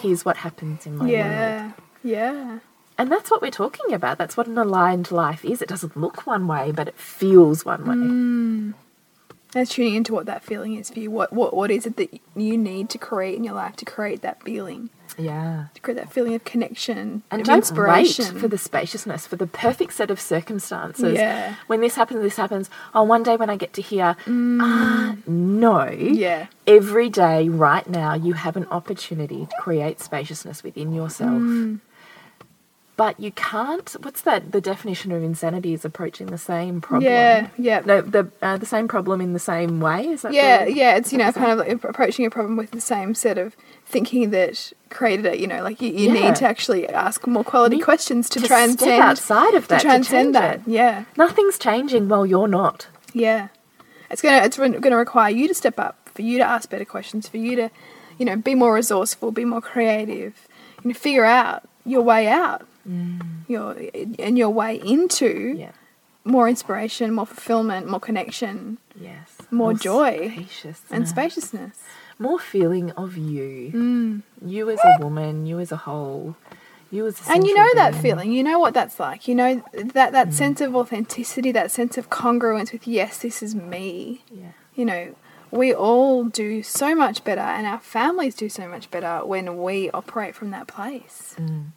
here's 0.00 0.24
what 0.24 0.38
happens 0.38 0.86
in 0.86 0.96
my 0.96 1.06
world. 1.06 1.72
Yeah, 2.02 2.58
And 2.98 3.10
that's 3.10 3.30
what 3.30 3.40
we're 3.42 3.50
talking 3.50 3.92
about. 3.94 4.18
That's 4.18 4.36
what 4.36 4.46
an 4.46 4.58
aligned 4.58 5.10
life 5.10 5.44
is. 5.44 5.62
It 5.62 5.68
doesn't 5.68 5.96
look 5.96 6.26
one 6.26 6.46
way, 6.46 6.72
but 6.72 6.88
it 6.88 6.98
feels 6.98 7.64
one 7.64 7.86
way. 7.86 7.94
Mm. 7.94 8.74
and 9.54 9.68
tuning 9.68 9.94
into 9.96 10.12
what 10.14 10.26
that 10.26 10.44
feeling 10.44 10.76
is 10.76 10.90
for 10.90 11.00
you. 11.00 11.10
What 11.10 11.32
what 11.32 11.54
what 11.54 11.70
is 11.70 11.84
it 11.86 11.96
that 11.96 12.10
you 12.36 12.56
need 12.56 12.88
to 12.90 12.98
create 12.98 13.36
in 13.36 13.42
your 13.44 13.54
life 13.54 13.74
to 13.76 13.84
create 13.84 14.22
that 14.22 14.40
feeling, 14.44 14.90
Yeah. 15.18 15.64
to 15.74 15.80
create 15.80 15.96
that 15.96 16.12
feeling 16.12 16.34
of 16.34 16.44
connection 16.44 17.24
And 17.32 17.42
of 17.42 17.48
inspiration 17.48 18.38
for 18.38 18.46
the 18.46 18.58
spaciousness, 18.58 19.26
for 19.26 19.34
the 19.36 19.48
perfect 19.48 19.92
set 19.94 20.08
of 20.10 20.20
circumstances. 20.20 21.14
Yeah. 21.14 21.56
When 21.66 21.80
this 21.80 21.96
happens, 21.96 22.22
this 22.22 22.36
happens. 22.36 22.70
Oh, 22.94 23.02
one 23.02 23.24
day 23.24 23.36
when 23.36 23.50
I 23.50 23.56
get 23.56 23.72
to 23.74 23.82
hear, 23.82 24.14
ah, 24.20 24.24
mm. 24.24 25.26
no. 25.26 25.88
Yeah. 25.90 26.46
Every 26.66 27.08
day, 27.10 27.48
right 27.48 27.88
now, 27.90 28.14
you 28.14 28.34
have 28.34 28.56
an 28.56 28.66
opportunity 28.70 29.46
to 29.50 29.56
create 29.60 30.00
spaciousness 30.00 30.62
within 30.62 30.92
yourself. 30.94 31.40
Mm. 31.42 31.80
But 33.00 33.18
you 33.18 33.32
can't. 33.32 33.88
What's 34.04 34.20
that? 34.28 34.52
The 34.52 34.60
definition 34.60 35.10
of 35.10 35.22
insanity 35.22 35.72
is 35.72 35.86
approaching 35.86 36.26
the 36.26 36.36
same 36.52 36.82
problem. 36.82 37.10
Yeah, 37.10 37.48
yeah. 37.56 37.80
No, 37.90 38.02
the 38.02 38.30
uh, 38.42 38.58
the 38.58 38.66
same 38.74 38.88
problem 38.88 39.22
in 39.22 39.32
the 39.32 39.38
same 39.52 39.80
way. 39.80 40.06
Is 40.08 40.20
that? 40.22 40.34
Yeah, 40.34 40.66
the- 40.66 40.74
yeah, 40.74 40.96
it's 40.98 41.10
you 41.12 41.16
know 41.18 41.32
kind 41.32 41.50
of 41.52 41.58
like 41.66 41.82
approaching 41.82 42.26
a 42.26 42.30
problem 42.30 42.56
with 42.58 42.72
the 42.72 42.80
same 42.94 43.14
set 43.14 43.38
of 43.38 43.56
thinking 43.86 44.28
that 44.36 44.72
created 44.90 45.24
it. 45.24 45.38
You 45.40 45.46
know, 45.46 45.62
like 45.62 45.80
you, 45.80 45.88
you 45.90 46.12
Yeah. 46.12 46.20
need 46.28 46.36
to 46.42 46.46
actually 46.46 46.82
ask 46.90 47.26
more 47.26 47.42
quality 47.42 47.76
Need 47.76 47.84
questions 47.84 48.28
to, 48.30 48.40
to 48.40 48.46
transcend 48.46 48.80
step 48.80 49.00
outside 49.02 49.54
of 49.54 49.66
that, 49.68 49.78
to 49.78 49.82
to 49.82 49.88
transcend 49.88 50.34
change 50.34 50.44
that. 50.44 50.54
it. 50.56 50.62
Yeah, 50.80 51.04
Nothing's 51.16 51.58
changing 51.58 52.08
while 52.10 52.26
you're 52.26 52.48
not. 52.48 52.88
yeah. 53.14 53.48
It's 54.10 54.20
gonna 54.20 54.44
it's 54.44 54.58
going 54.58 54.82
to 54.82 54.96
require 54.96 55.30
you 55.30 55.48
to 55.48 55.54
step 55.54 55.78
up, 55.80 56.10
for 56.14 56.20
you 56.20 56.36
to 56.36 56.44
ask 56.44 56.68
better 56.68 56.84
questions, 56.84 57.28
for 57.28 57.38
you 57.38 57.56
to, 57.56 57.70
you 58.18 58.24
know, 58.26 58.36
be 58.36 58.54
more 58.54 58.74
resourceful, 58.74 59.30
be 59.32 59.46
more 59.46 59.62
creative, 59.62 60.34
you 60.82 60.88
know, 60.90 60.94
figure 60.94 61.24
out 61.24 61.62
your 61.86 62.02
way 62.02 62.26
out, 62.28 62.66
your 63.48 63.76
and 64.18 64.38
your 64.38 64.50
way 64.50 64.76
into 64.84 65.54
Yeah. 65.56 65.72
more 66.24 66.48
inspiration, 66.48 67.12
more 67.12 67.26
fulfillment, 67.26 67.88
more 67.88 68.00
connection, 68.00 68.78
Yes. 69.00 69.36
More 69.50 69.72
joy 69.74 70.30
spaciousness. 70.34 70.82
and 70.90 71.08
spaciousness. 71.08 71.78
More 72.18 72.38
feeling 72.38 72.90
of 72.92 73.16
you. 73.16 73.72
Mm. 73.74 74.22
You 74.46 74.70
as 74.70 74.78
a 74.84 75.02
woman, 75.02 75.46
you 75.46 75.58
as 75.58 75.72
a 75.72 75.76
whole, 75.78 76.36
you 76.90 77.06
as 77.06 77.26
a 77.26 77.32
And 77.32 77.46
you 77.46 77.54
know 77.54 77.68
that 77.76 77.94
feeling. 77.94 78.30
You 78.32 78.42
know 78.42 78.58
what 78.58 78.74
that's 78.74 79.00
like. 79.00 79.26
You 79.26 79.34
know 79.34 79.62
that 79.72 80.10
Mm. 80.10 80.12
that 80.12 80.34
sense 80.34 80.60
of 80.60 80.76
authenticity, 80.76 81.50
that 81.52 81.70
sense 81.70 81.96
of 81.96 82.10
congruence 82.10 82.72
with 82.72 82.86
yes, 82.86 83.18
this 83.18 83.42
is 83.42 83.54
me. 83.54 84.22
Yeah. 84.30 84.52
You 84.74 84.84
know, 84.84 85.14
we 85.50 85.72
all 85.74 86.24
do 86.24 86.62
so 86.62 86.94
much 86.94 87.24
better, 87.24 87.40
and 87.40 87.66
our 87.66 87.80
families 87.80 88.34
do 88.36 88.48
so 88.48 88.68
much 88.68 88.90
better 88.90 89.24
when 89.24 89.60
we 89.62 89.90
operate 89.90 90.34
from 90.34 90.50
that 90.50 90.66
place. 90.68 91.34
Mm. 91.38 91.72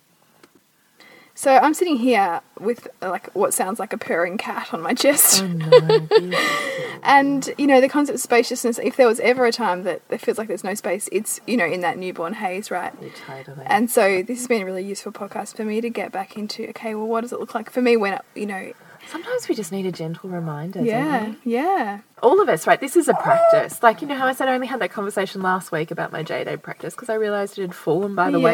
So 1.35 1.57
I'm 1.57 1.73
sitting 1.73 1.97
here 1.97 2.41
with 2.59 2.87
like 3.01 3.33
what 3.33 3.53
sounds 3.53 3.79
like 3.79 3.91
a 3.91 3.97
purring 3.97 4.37
cat 4.37 4.73
on 4.73 4.81
my 4.81 4.93
chest. 4.93 5.41
Oh 5.43 5.47
no. 5.47 6.39
And 7.05 7.53
you 7.57 7.67
know 7.67 7.81
the 7.81 7.89
concept 7.89 8.15
of 8.15 8.21
spaciousness. 8.21 8.79
If 8.79 8.95
there 8.95 9.07
was 9.07 9.19
ever 9.19 9.45
a 9.45 9.51
time 9.51 9.83
that 9.83 10.01
it 10.09 10.21
feels 10.21 10.37
like 10.37 10.47
there's 10.47 10.63
no 10.63 10.73
space, 10.73 11.09
it's 11.11 11.41
you 11.45 11.57
know 11.57 11.65
in 11.65 11.81
that 11.81 11.97
newborn 11.97 12.33
haze, 12.33 12.71
right? 12.71 12.93
Totally. 13.27 13.65
And 13.65 13.91
so 13.91 14.23
this 14.23 14.39
has 14.39 14.47
been 14.47 14.61
a 14.61 14.65
really 14.65 14.85
useful 14.85 15.11
podcast 15.11 15.57
for 15.57 15.65
me 15.65 15.81
to 15.81 15.89
get 15.89 16.13
back 16.13 16.37
into. 16.37 16.69
Okay, 16.69 16.95
well, 16.95 17.07
what 17.07 17.21
does 17.21 17.33
it 17.33 17.39
look 17.41 17.53
like 17.53 17.69
for 17.69 17.81
me 17.81 17.97
when 17.97 18.19
you 18.35 18.45
know? 18.45 18.73
Sometimes 19.07 19.47
we 19.47 19.55
just 19.55 19.71
need 19.71 19.85
a 19.85 19.91
gentle 19.91 20.29
reminder. 20.29 20.79
don't 20.79 20.85
Yeah, 20.87 21.33
we? 21.43 21.53
yeah, 21.53 21.99
all 22.21 22.41
of 22.41 22.49
us, 22.49 22.65
right? 22.65 22.79
This 22.79 22.95
is 22.95 23.07
a 23.07 23.13
practice. 23.13 23.83
Like, 23.83 24.01
you 24.01 24.07
know 24.07 24.15
how 24.15 24.25
I 24.27 24.33
said 24.33 24.47
I 24.47 24.53
only 24.55 24.67
had 24.67 24.79
that 24.81 24.91
conversation 24.91 25.41
last 25.41 25.71
week 25.71 25.91
about 25.91 26.11
my 26.11 26.23
jade 26.23 26.47
egg 26.47 26.61
practice 26.63 26.93
because 26.95 27.09
I 27.09 27.15
realised 27.15 27.57
it 27.59 27.61
had 27.63 27.75
fallen 27.75 28.15
by 28.15 28.31
the 28.31 28.39
yeah. 28.39 28.45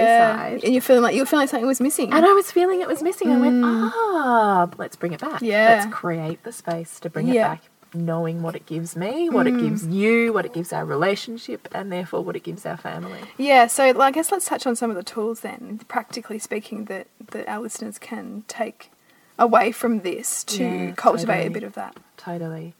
wayside. 0.45 0.63
And 0.63 0.73
you're 0.73 0.81
feeling 0.81 1.03
like 1.03 1.15
you're 1.15 1.25
feeling 1.25 1.43
like 1.43 1.49
something 1.49 1.67
was 1.67 1.79
missing. 1.81 2.11
And 2.13 2.25
I 2.25 2.33
was 2.33 2.51
feeling 2.51 2.81
it 2.81 2.87
was 2.87 3.01
missing. 3.03 3.31
I 3.31 3.37
went, 3.37 3.63
ah, 3.63 4.69
let's 4.77 4.95
bring 4.95 5.13
it 5.13 5.21
back. 5.21 5.41
Mm. 5.41 5.47
Yeah. 5.47 5.67
Let's 5.83 5.93
create 5.93 6.43
the 6.43 6.51
space 6.51 6.99
to 7.01 7.09
bring 7.09 7.27
Yeah. 7.27 7.33
Mm. 7.33 7.35
it 7.35 7.41
back, 7.61 7.61
knowing 7.93 8.41
what 8.41 8.55
it 8.55 8.65
gives 8.65 8.95
me, 8.95 9.29
what 9.29 9.47
it 9.47 9.57
gives 9.57 9.85
you, 9.87 10.33
what 10.33 10.45
it 10.45 10.53
gives 10.53 10.73
our 10.73 10.85
relationship, 10.85 11.67
and 11.73 11.91
therefore 11.91 12.23
what 12.23 12.35
it 12.35 12.43
gives 12.43 12.65
our 12.65 12.77
family. 12.77 13.19
Yeah, 13.37 13.67
so 13.67 13.99
I 13.99 14.11
guess 14.11 14.31
let's 14.31 14.45
touch 14.45 14.67
on 14.67 14.75
some 14.75 14.89
of 14.89 14.95
the 14.95 15.03
tools 15.03 15.41
then, 15.41 15.79
practically 15.87 16.37
speaking, 16.39 16.85
that, 16.85 17.07
that 17.31 17.47
our 17.47 17.59
listeners 17.59 17.97
can 17.97 18.43
take 18.47 18.91
away 19.39 19.71
from 19.71 20.01
this 20.01 20.43
to 20.45 20.63
Yeah, 20.63 20.91
cultivate 20.91 21.47
a 21.47 21.51
bit 21.51 21.63
of 21.63 21.73
that. 21.73 21.97
Totally. 22.17 22.75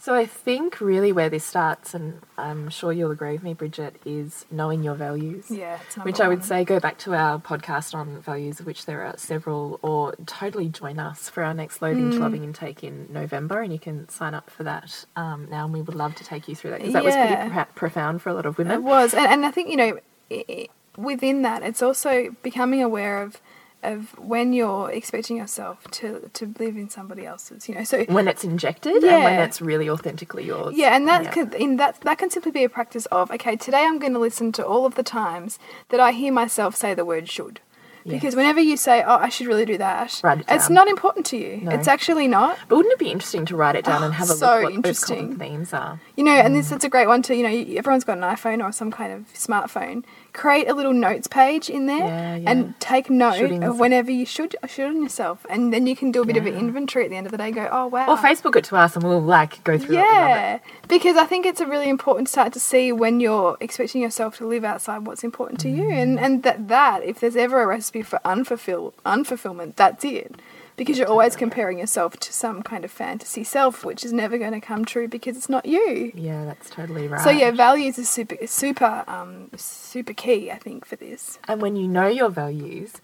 So 0.00 0.14
I 0.14 0.26
think 0.26 0.80
really 0.80 1.10
where 1.10 1.28
this 1.28 1.44
starts, 1.44 1.92
and 1.92 2.20
I'm 2.38 2.70
sure 2.70 2.92
you'll 2.92 3.10
agree 3.10 3.32
with 3.32 3.42
me, 3.42 3.52
Bridget, 3.52 3.96
is 4.06 4.46
knowing 4.50 4.84
your 4.84 4.94
values. 4.94 5.50
Yeah, 5.50 5.78
Which 6.02 6.20
I 6.20 6.28
would 6.28 6.38
one. 6.38 6.46
say 6.46 6.64
go 6.64 6.78
back 6.78 6.98
to 6.98 7.14
our 7.14 7.40
podcast 7.40 7.94
on 7.96 8.20
values, 8.22 8.62
which 8.62 8.86
there 8.86 9.02
are 9.04 9.18
several, 9.18 9.80
or 9.82 10.14
totally 10.24 10.68
join 10.68 11.00
us 11.00 11.28
for 11.28 11.42
our 11.42 11.52
next 11.52 11.82
Load 11.82 11.96
Mm. 11.96 12.12
into 12.12 12.18
Loving 12.20 12.44
Intake 12.44 12.84
in 12.84 13.08
November, 13.12 13.60
and 13.60 13.72
you 13.72 13.78
can 13.80 14.08
sign 14.08 14.34
up 14.34 14.48
for 14.50 14.62
that 14.62 15.04
um, 15.16 15.48
now, 15.50 15.64
and 15.64 15.74
we 15.74 15.82
would 15.82 15.96
love 15.96 16.14
to 16.14 16.24
take 16.24 16.46
you 16.48 16.54
through 16.54 16.70
that 16.70 16.78
because 16.78 16.92
that 16.94 17.04
was 17.04 17.16
pretty 17.16 17.50
pro- 17.50 17.64
profound 17.74 18.22
for 18.22 18.28
a 18.30 18.34
lot 18.34 18.46
of 18.46 18.56
women. 18.56 18.74
It 18.74 18.82
was, 18.84 19.12
and, 19.14 19.26
and 19.26 19.44
I 19.44 19.50
think 19.50 19.68
you 19.68 19.76
know, 19.76 19.98
i 20.30 20.44
i 20.48 20.68
within 20.96 21.42
that, 21.42 21.62
it's 21.64 21.82
also 21.82 22.34
becoming 22.42 22.82
aware 22.82 23.20
of 23.20 23.40
of 23.82 24.18
when 24.18 24.52
you're 24.52 24.90
expecting 24.90 25.36
yourself 25.36 25.84
to 25.92 26.28
to 26.32 26.54
live 26.58 26.76
in 26.76 26.88
somebody 26.90 27.24
else's. 27.26 27.68
You 27.68 27.76
know, 27.76 27.84
so 27.84 28.04
When 28.04 28.26
it's 28.28 28.44
injected 28.44 29.04
and 29.04 29.24
when 29.24 29.38
it's 29.40 29.60
really 29.60 29.88
authentically 29.88 30.44
yours. 30.44 30.76
Yeah, 30.76 30.96
and 30.96 31.06
that 31.08 31.24
Yeah. 31.24 31.30
can 31.30 31.52
in 31.54 31.76
that 31.76 32.00
that 32.02 32.18
can 32.18 32.30
simply 32.30 32.50
be 32.52 32.64
a 32.64 32.68
practice 32.68 33.06
of 33.06 33.30
okay, 33.30 33.56
today 33.56 33.84
I'm 33.84 33.98
going 33.98 34.14
to 34.14 34.18
listen 34.18 34.50
to 34.52 34.66
all 34.66 34.84
of 34.86 34.94
the 34.96 35.02
times 35.04 35.58
that 35.90 36.00
I 36.00 36.12
hear 36.12 36.32
myself 36.32 36.74
say 36.74 36.94
the 36.94 37.04
word 37.04 37.28
should. 37.28 37.60
Because 38.04 38.32
Yes. 38.32 38.36
whenever 38.36 38.60
you 38.60 38.78
say, 38.78 39.02
"Oh, 39.06 39.16
I 39.16 39.28
should 39.28 39.48
really 39.48 39.66
do 39.66 39.76
that," 39.76 40.20
it 40.24 40.44
it's 40.48 40.70
not 40.70 40.88
important 40.88 41.26
to 41.26 41.36
you. 41.36 41.58
No. 41.62 41.72
It's 41.72 41.88
actually 41.88 42.26
not. 42.26 42.56
But 42.68 42.76
wouldn't 42.76 42.92
it 42.94 42.98
be 42.98 43.10
interesting 43.10 43.44
to 43.46 43.56
write 43.56 43.74
it 43.76 43.84
down 43.84 44.02
and 44.02 44.14
have 44.14 44.30
a 44.30 44.32
so 44.32 44.46
look 44.46 44.62
what 44.62 44.62
those 44.62 44.76
interesting. 44.76 45.16
common 45.34 45.38
themes 45.38 45.74
are? 45.74 46.00
You 46.16 46.24
know, 46.24 46.32
and 46.32 46.54
Mm. 46.54 46.58
this 46.58 46.72
it's 46.72 46.84
a 46.84 46.88
great 46.88 47.06
one 47.06 47.20
to 47.22 47.34
you 47.36 47.42
know. 47.42 47.76
Everyone's 47.76 48.04
got 48.04 48.16
an 48.16 48.24
iPhone 48.24 48.64
or 48.66 48.72
some 48.72 48.90
kind 48.90 49.12
of 49.12 49.26
smartphone. 49.34 50.04
Create 50.32 50.68
a 50.68 50.74
little 50.74 50.92
notes 50.92 51.26
page 51.26 51.68
in 51.68 51.86
there 51.86 51.98
Yeah, 51.98 52.36
yeah. 52.36 52.50
and 52.50 52.78
take 52.80 53.10
note 53.10 53.36
Shootings. 53.36 53.64
of 53.64 53.80
whenever 53.80 54.10
you 54.10 54.26
should 54.26 54.54
should 54.68 54.86
on 54.86 55.02
yourself, 55.02 55.44
and 55.50 55.72
then 55.72 55.86
you 55.86 55.96
can 55.96 56.12
do 56.12 56.22
a 56.22 56.26
bit 56.26 56.36
of 56.36 56.46
an 56.46 56.54
inventory 56.54 57.04
at 57.04 57.10
the 57.10 57.16
end 57.16 57.26
of 57.26 57.32
the 57.32 57.38
day. 57.38 57.50
Go, 57.50 57.68
oh 57.70 57.86
wow, 57.86 58.08
Or 58.08 58.16
Facebook 58.16 58.54
it 58.56 58.64
to 58.64 58.76
us 58.76 58.94
and 58.94 59.04
we'll 59.04 59.20
like 59.20 59.62
go 59.64 59.78
through 59.78 59.96
it. 59.96 60.00
We 60.00 60.04
love 60.04 60.04
it. 60.04 60.12
Yeah, 60.12 60.58
because 60.86 61.16
I 61.16 61.24
think 61.24 61.46
it's 61.46 61.60
a 61.60 61.66
really 61.66 61.88
important 61.88 62.28
start 62.28 62.52
to 62.52 62.60
see 62.60 62.92
when 62.92 63.20
you're 63.20 63.56
expecting 63.60 64.02
yourself 64.02 64.36
to 64.38 64.46
live 64.46 64.64
outside 64.64 65.06
what's 65.06 65.24
important 65.24 65.60
to 65.60 65.68
you, 65.68 65.90
and 65.90 66.18
mm. 66.18 66.22
and 66.22 66.42
that 66.42 66.68
that 66.68 67.02
if 67.02 67.20
there's 67.20 67.36
ever 67.36 67.62
a 67.62 67.66
recipe 67.66 68.02
for 68.02 68.20
unfulfill 68.24 68.92
unfulfillment, 69.04 69.76
that's 69.76 70.04
it. 70.04 70.36
Because 70.78 70.96
you're 70.98 71.08
always 71.08 71.36
comparing 71.36 71.78
yourself 71.78 72.16
to 72.20 72.32
some 72.32 72.62
kind 72.62 72.84
of 72.84 72.90
fantasy 72.90 73.44
self, 73.44 73.84
which 73.84 74.04
is 74.04 74.12
never 74.12 74.38
going 74.38 74.52
to 74.52 74.60
come 74.60 74.84
true 74.86 75.08
because 75.08 75.36
it's 75.36 75.48
not 75.50 75.66
you. 75.66 76.12
Yeah, 76.14 76.44
that's 76.46 76.70
totally 76.70 77.08
right. 77.08 77.20
So 77.20 77.30
yeah, 77.30 77.50
values 77.50 77.98
is 77.98 78.08
super 78.08 78.46
super 78.46 79.04
um 79.06 79.50
super 79.56 80.14
key, 80.14 80.50
I 80.50 80.56
think, 80.58 80.86
for 80.86 80.96
this. 80.96 81.38
And 81.46 81.60
when 81.60 81.76
you 81.76 81.86
know 81.88 82.06
your 82.06 82.30
values, 82.30 82.94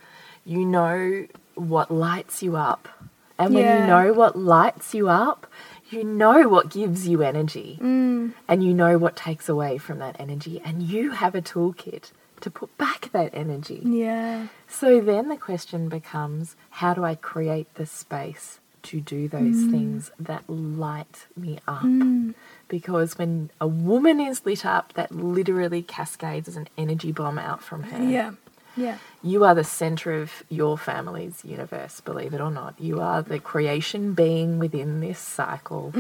you 0.45 0.65
know 0.65 1.27
what 1.57 1.91
lights 1.91 2.43
you 2.43 2.57
up. 2.57 2.89
And 3.39 3.53
when 3.55 3.65
Yeah. 3.65 3.81
you 3.81 3.87
know 3.87 4.13
what 4.13 4.39
lights 4.39 4.95
you 4.95 5.09
up, 5.09 5.47
you 5.91 6.05
know 6.05 6.49
what 6.49 6.71
gives 6.71 7.09
you 7.09 7.23
energy. 7.23 7.79
Mm. 7.83 8.33
And 8.49 8.63
you 8.63 8.73
know 8.73 8.97
what 8.99 9.17
takes 9.17 9.49
away 9.49 9.79
from 9.79 9.99
that 9.99 10.17
energy. 10.21 10.61
And 10.65 10.83
you 10.83 11.11
have 11.11 11.35
a 11.35 11.43
toolkit 11.43 12.13
to 12.45 12.51
put 12.51 12.77
back 12.79 13.11
that 13.13 13.31
energy. 13.35 13.81
Yeah. 13.85 14.47
So 14.69 15.01
then 15.01 15.29
the 15.29 15.37
question 15.37 15.89
becomes 15.89 16.57
how 16.81 16.95
do 16.95 17.05
I 17.05 17.15
create 17.15 17.69
the 17.75 17.87
space 17.87 18.61
to 18.85 19.01
do 19.01 19.29
those 19.29 19.65
Mm. 19.65 19.71
things 19.71 20.11
that 20.19 20.45
light 20.49 21.27
me 21.37 21.59
up? 21.67 21.85
Because 22.69 23.17
when 23.19 23.51
a 23.61 23.67
woman 23.67 24.21
is 24.21 24.45
lit 24.45 24.65
up, 24.67 24.93
that 24.95 25.11
literally 25.13 25.83
cascades 25.83 26.49
as 26.49 26.57
an 26.57 26.69
energy 26.77 27.13
bomb 27.13 27.39
out 27.39 27.63
from 27.63 27.85
her. 27.85 28.03
Yeah. 28.03 28.33
Yeah. 28.77 28.99
You 29.23 29.45
are 29.45 29.55
the 29.55 29.63
center 29.65 30.21
of 30.21 30.43
your 30.49 30.77
family's 30.77 31.45
universe, 31.45 32.01
believe 32.01 32.35
it 32.35 32.41
or 32.41 32.51
not. 32.51 32.75
You 32.81 33.01
are 33.01 33.23
the 33.23 33.39
creation 33.39 34.15
being 34.15 34.59
within 34.59 34.99
this 35.01 35.21
cycle. 35.21 35.93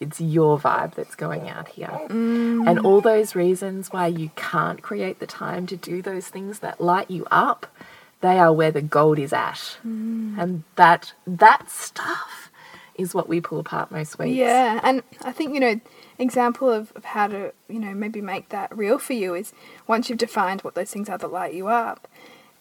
It's 0.00 0.20
your 0.20 0.58
vibe 0.58 0.94
that's 0.94 1.14
going 1.14 1.48
out 1.48 1.68
here. 1.68 2.00
And 2.08 2.78
all 2.80 3.00
those 3.00 3.34
reasons 3.34 3.92
why 3.92 4.06
you 4.06 4.30
can't 4.36 4.82
create 4.82 5.18
the 5.18 5.26
time 5.26 5.66
to 5.66 5.76
do 5.76 6.02
those 6.02 6.28
things 6.28 6.60
that 6.60 6.80
light 6.80 7.10
you 7.10 7.26
up, 7.30 7.66
they 8.20 8.38
are 8.38 8.52
where 8.52 8.70
the 8.70 8.82
gold 8.82 9.18
is 9.18 9.32
at. 9.32 9.78
Mm. 9.86 10.38
And 10.38 10.64
that 10.76 11.12
that 11.26 11.70
stuff 11.70 12.50
is 12.94 13.14
what 13.14 13.28
we 13.28 13.40
pull 13.40 13.60
apart 13.60 13.90
most 13.90 14.18
weeks. 14.18 14.36
Yeah, 14.36 14.80
and 14.82 15.02
I 15.22 15.32
think 15.32 15.54
you 15.54 15.60
know, 15.60 15.80
example 16.18 16.70
of, 16.70 16.92
of 16.96 17.04
how 17.04 17.28
to 17.28 17.52
you 17.68 17.78
know 17.78 17.94
maybe 17.94 18.20
make 18.20 18.48
that 18.50 18.76
real 18.76 18.98
for 18.98 19.12
you 19.12 19.34
is 19.34 19.52
once 19.86 20.08
you've 20.08 20.18
defined 20.18 20.62
what 20.62 20.74
those 20.74 20.90
things 20.90 21.08
are 21.08 21.18
that 21.18 21.32
light 21.32 21.54
you 21.54 21.68
up, 21.68 22.08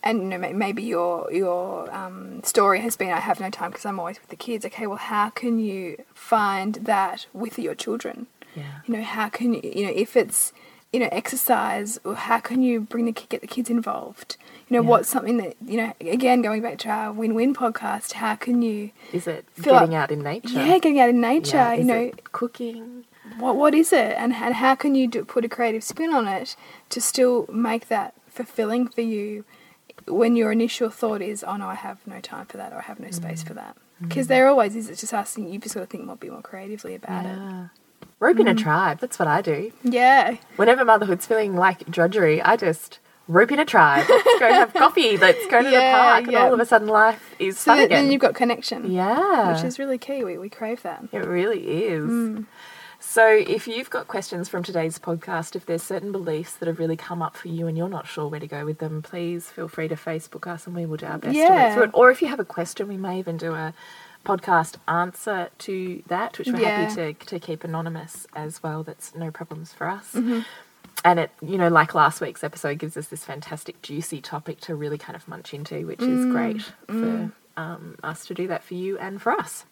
and 0.10 0.22
you 0.24 0.28
know 0.38 0.54
maybe 0.54 0.84
your 0.84 1.32
your 1.32 1.94
um, 1.94 2.42
story 2.44 2.80
has 2.82 2.96
been 2.96 3.12
I 3.12 3.20
have 3.20 3.40
no 3.40 3.50
time 3.50 3.72
because 3.72 3.86
I'm 3.86 4.00
always 4.00 4.20
with 4.20 4.30
the 4.30 4.36
kids. 4.36 4.66
Okay, 4.66 4.88
well 4.88 4.98
how 4.98 5.30
can 5.30 5.60
you 5.60 5.82
find 6.14 6.76
that 6.76 7.28
with 7.34 7.58
your 7.60 7.76
children? 7.76 8.28
Yeah. 8.56 8.64
You 8.86 8.96
know 8.98 9.04
how 9.04 9.30
can 9.30 9.54
you 9.54 9.62
you 9.64 9.86
know 9.86 9.94
if 9.96 10.16
it's 10.18 10.54
you 10.94 11.00
know 11.02 11.10
exercise 11.12 12.00
or 12.06 12.16
how 12.16 12.40
can 12.40 12.64
you 12.64 12.80
bring 12.80 13.06
the 13.06 13.12
ki- 13.12 13.28
get 13.30 13.42
the 13.42 13.48
kids 13.48 13.70
involved? 13.70 14.38
You 14.68 14.76
know 14.78 14.84
Yeah. 14.84 14.90
what's 14.90 15.10
something 15.10 15.38
that 15.38 15.56
you 15.66 15.78
know 15.78 15.94
again 16.02 16.42
going 16.42 16.62
back 16.62 16.78
to 16.80 16.90
our 16.90 17.12
win-win 17.12 17.54
podcast. 17.54 18.14
How 18.14 18.36
can 18.36 18.62
you 18.62 18.92
Is 19.14 19.28
it 19.28 19.46
getting 19.62 19.74
like- 19.74 19.92
out 20.02 20.12
in 20.12 20.22
nature? 20.24 20.50
yeah 20.66 20.78
getting 20.80 21.00
out 21.00 21.10
in 21.10 21.22
nature? 21.22 21.58
Yeah, 21.58 21.74
you 21.74 21.84
know 21.84 22.12
cooking. 22.32 23.04
what 23.40 23.56
what 23.58 23.74
is 23.76 23.92
it 23.92 24.12
and, 24.22 24.32
and 24.34 24.54
how 24.56 24.74
can 24.74 24.96
you 24.96 25.06
do, 25.08 25.20
put 25.26 25.44
a 25.44 25.50
creative 25.50 25.84
spin 25.84 26.14
on 26.14 26.26
it 26.28 26.56
to 26.94 27.02
still 27.02 27.46
make 27.52 27.90
that 27.90 28.14
fulfilling 28.38 28.88
for 28.88 29.02
you 29.02 29.44
when 30.08 30.36
your 30.36 30.52
initial 30.52 30.90
thought 30.90 31.22
is 31.22 31.44
oh 31.48 31.58
no 31.58 31.68
i 31.68 31.76
have 31.76 32.06
no 32.08 32.20
time 32.22 32.46
for 32.46 32.58
that 32.58 32.72
or 32.74 32.78
i 32.78 32.82
have 32.82 33.00
no 33.00 33.12
space 33.12 33.44
Mm. 33.44 33.48
for 33.48 33.54
that 33.56 33.76
because 34.02 34.28
there 34.28 34.48
always 34.48 34.76
is 34.76 34.90
it's 34.90 35.02
just 35.02 35.14
asking 35.14 35.50
you've 35.50 35.64
just 35.64 35.76
got 35.76 35.82
to 35.82 35.88
think 35.88 36.06
more 36.06 36.16
be 36.16 36.30
more 36.30 36.42
creatively 36.42 36.96
about 36.96 37.24
Yeah. 37.26 37.68
Rope 38.20 38.40
in 38.40 38.48
a 38.48 38.56
tribe. 38.56 39.00
That's 39.00 39.20
what 39.20 39.28
I 39.28 39.42
do. 39.42 39.72
yeah 39.84 40.38
Whenever 40.56 40.84
motherhood's 40.86 41.26
feeling 41.28 41.56
like 41.56 41.86
drudgery, 41.90 42.42
I 42.42 42.56
just 42.56 42.98
rope 43.28 43.52
in 43.52 43.60
a 43.60 43.66
tribe. 43.66 44.06
Let's 44.10 44.40
go 44.40 44.48
have 44.62 44.74
coffee. 44.74 45.18
Let's 45.18 45.46
go 45.48 45.62
to 45.62 45.70
Yeah, 45.70 45.92
the 45.92 45.98
park. 45.98 46.24
And 46.24 46.32
yeah. 46.32 46.44
all 46.46 46.54
of 46.54 46.60
a 46.60 46.66
sudden 46.66 46.88
life 46.88 47.36
is 47.38 47.60
so 47.60 47.72
fun 47.72 47.78
then, 47.78 47.86
again. 47.86 48.04
then 48.06 48.12
you've 48.12 48.22
got 48.22 48.34
connection 48.34 48.90
yeah. 48.92 49.54
which 49.54 49.64
is 49.64 49.78
really 49.78 49.98
key 50.00 50.24
we, 50.24 50.38
we 50.40 50.50
crave 50.50 50.82
that 50.84 51.04
It 51.12 51.26
really 51.26 51.62
is. 51.86 52.10
Mm. 52.10 52.46
So, 53.10 53.26
if 53.26 53.70
you've 53.70 53.90
got 53.90 54.10
questions 54.10 54.50
from 54.50 54.64
today's 54.64 55.00
podcast, 55.00 55.56
if 55.56 55.66
there's 55.66 55.82
certain 55.82 56.12
beliefs 56.12 56.56
that 56.58 56.68
have 56.68 56.78
really 56.78 56.98
come 56.98 57.22
up 57.22 57.38
for 57.38 57.48
you 57.48 57.66
and 57.66 57.78
you're 57.78 57.88
not 57.88 58.06
sure 58.06 58.28
where 58.28 58.42
to 58.42 58.48
go 58.48 58.66
with 58.66 58.80
them, 58.80 59.02
please 59.02 59.50
feel 59.50 59.70
free 59.70 59.88
to 59.88 59.96
Facebook 59.96 60.46
us 60.46 60.68
and 60.68 60.76
we 60.76 60.86
will 60.86 60.98
do 60.98 61.06
our 61.06 61.18
best 61.18 61.34
to 61.34 61.40
Yeah. 61.40 61.68
work 61.68 61.74
through 61.74 61.84
it. 61.84 61.90
Or 61.94 62.12
if 62.12 62.22
you 62.22 62.28
have 62.28 62.42
a 62.42 62.46
question, 62.46 62.90
we 62.90 62.98
may 62.98 63.18
even 63.18 63.38
do 63.38 63.54
a 63.56 63.74
podcast 64.26 64.76
answer 64.90 65.50
to 65.60 66.04
that, 66.08 66.38
which 66.38 66.50
we're 66.50 66.58
happy 66.58 66.96
to, 66.96 67.14
to 67.28 67.40
keep 67.40 67.64
anonymous 67.64 68.28
as 68.36 68.62
well. 68.62 68.84
That's 68.84 69.16
no 69.16 69.32
problems 69.32 69.72
for 69.72 69.88
us. 69.88 70.12
Mm-hmm. 70.14 70.42
And 71.06 71.20
it, 71.22 71.32
you 71.42 71.58
know, 71.58 71.70
like 71.70 71.96
last 71.96 72.20
week's 72.20 72.44
episode 72.44 72.78
gives 72.78 72.98
us 72.98 73.08
this 73.08 73.24
fantastic, 73.24 73.82
juicy 73.82 74.20
topic 74.20 74.60
to 74.62 74.76
really 74.76 74.98
kind 74.98 75.16
of 75.16 75.26
munch 75.30 75.54
into, 75.54 75.88
which 75.88 76.02
is 76.02 76.26
Mm, 76.26 76.32
great 76.34 76.62
for 76.88 77.32
um, 77.56 77.96
us 78.04 78.26
to 78.26 78.34
do 78.34 78.48
that 78.48 78.66
for 78.66 78.74
you 78.74 78.98
and 78.98 79.22
for 79.22 79.32
us. 79.32 79.64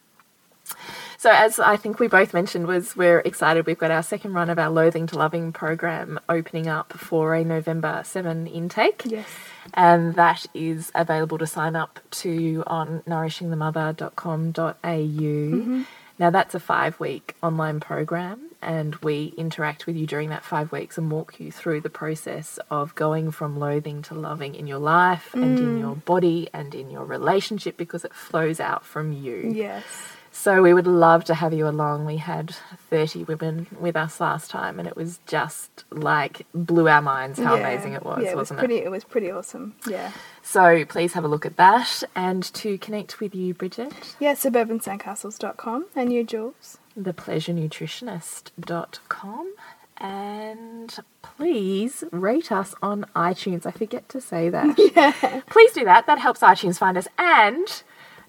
So, 1.18 1.32
as 1.32 1.60
I 1.60 1.76
think 1.78 2.00
we 2.00 2.08
both 2.08 2.34
mentioned, 2.34 2.68
was 2.68 2.96
we're 2.96 3.20
excited. 3.20 3.66
We've 3.66 3.78
got 3.78 3.92
our 3.92 4.04
second 4.04 4.34
run 4.34 4.50
of 4.50 4.60
our 4.60 4.70
Loathing 4.70 5.08
to 5.08 5.18
Loving 5.18 5.52
program 5.52 6.20
opening 6.30 6.68
up 6.68 6.94
for 6.94 7.34
a 7.34 7.44
November 7.44 8.02
7 8.04 8.48
intake. 8.48 9.04
yes 9.06 9.28
And 9.74 10.16
that 10.16 10.46
is 10.54 10.92
available 10.94 11.38
to 11.40 11.48
sign 11.48 11.76
up 11.76 12.00
to 12.12 12.64
on 12.68 13.02
nourishingthemother.com.au. 13.08 14.72
Mm-hmm. 14.84 15.82
Now, 16.18 16.30
that's 16.30 16.56
a 16.56 16.60
five 16.62 16.98
week 17.00 17.36
online 17.44 17.82
program, 17.82 18.52
and 18.62 18.96
we 18.98 19.34
interact 19.38 19.86
with 19.86 19.98
you 19.98 20.08
during 20.08 20.30
that 20.30 20.46
five 20.46 20.72
weeks 20.72 20.98
and 20.98 21.12
walk 21.12 21.42
you 21.42 21.52
through 21.52 21.82
the 21.82 21.90
process 21.90 22.58
of 22.72 22.96
going 22.96 23.32
from 23.32 23.60
loathing 23.60 24.02
to 24.04 24.14
loving 24.14 24.56
in 24.56 24.66
your 24.66 24.80
life 24.80 25.34
and 25.34 25.60
in 25.60 25.76
mm. 25.76 25.80
your 25.82 25.96
body 25.96 26.48
and 26.54 26.74
in 26.74 26.90
your 26.90 27.04
relationship 27.04 27.76
because 27.76 28.06
it 28.06 28.14
flows 28.14 28.62
out 28.62 28.86
from 28.86 29.12
you. 29.12 29.52
yes 29.54 30.15
So 30.38 30.62
we 30.62 30.74
would 30.74 30.86
love 30.86 31.24
to 31.26 31.34
have 31.34 31.54
you 31.54 31.66
along. 31.68 32.06
We 32.06 32.18
had 32.18 32.54
30 32.90 33.24
women 33.24 33.68
with 33.80 33.96
us 33.96 34.20
last 34.20 34.52
time 34.52 34.80
and 34.80 34.88
it 34.88 34.96
was 34.98 35.20
just 35.26 35.86
like 35.92 36.46
blew 36.54 36.88
our 36.90 37.02
minds 37.02 37.40
how 37.40 37.56
Yeah. 37.56 37.62
amazing 37.62 37.94
it 37.94 38.04
was, 38.04 38.20
yeah, 38.22 38.32
it 38.32 38.36
was 38.36 38.52
wasn't 38.52 38.60
pretty 38.60 38.78
it? 38.80 38.84
it 38.86 38.90
was 38.92 39.04
pretty 39.06 39.32
awesome 39.32 39.76
yeah 39.90 40.12
So 40.44 40.84
please 40.86 41.14
have 41.14 41.24
a 41.24 41.28
look 41.30 41.46
at 41.46 41.56
that 41.58 42.04
and 42.16 42.44
to 42.54 42.78
connect 42.78 43.20
with 43.22 43.34
you, 43.34 43.54
Bridget, 43.54 43.94
yeah 44.20 44.34
suburbansandcastles.com 44.34 45.86
and 45.96 46.12
you 46.14 46.24
jules 46.26 46.78
thepleasurenutritionist.com 47.00 49.54
and 49.98 50.98
please 51.22 52.04
rate 52.12 52.52
us 52.52 52.76
on 52.82 53.06
iTunes. 53.16 53.66
I 53.66 53.72
forget 53.72 54.10
to 54.10 54.20
say 54.20 54.50
that. 54.50 54.78
Yeah. 54.96 55.42
Please 55.50 55.72
do 55.72 55.86
that. 55.86 56.06
That 56.08 56.20
helps 56.20 56.42
iTunes 56.42 56.78
find 56.78 56.98
us. 56.98 57.08
And 57.18 57.84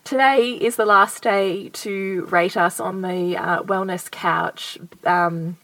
today 0.07 0.53
is 0.53 0.77
the 0.77 0.87
last 0.87 1.23
day 1.23 1.69
to 1.71 2.27
rate 2.31 2.57
us 2.57 2.79
on 2.79 3.03
the 3.03 3.37
uh, 3.37 3.63
Wellness 3.63 4.11
Couch. 4.11 4.79
Um, 5.05 5.59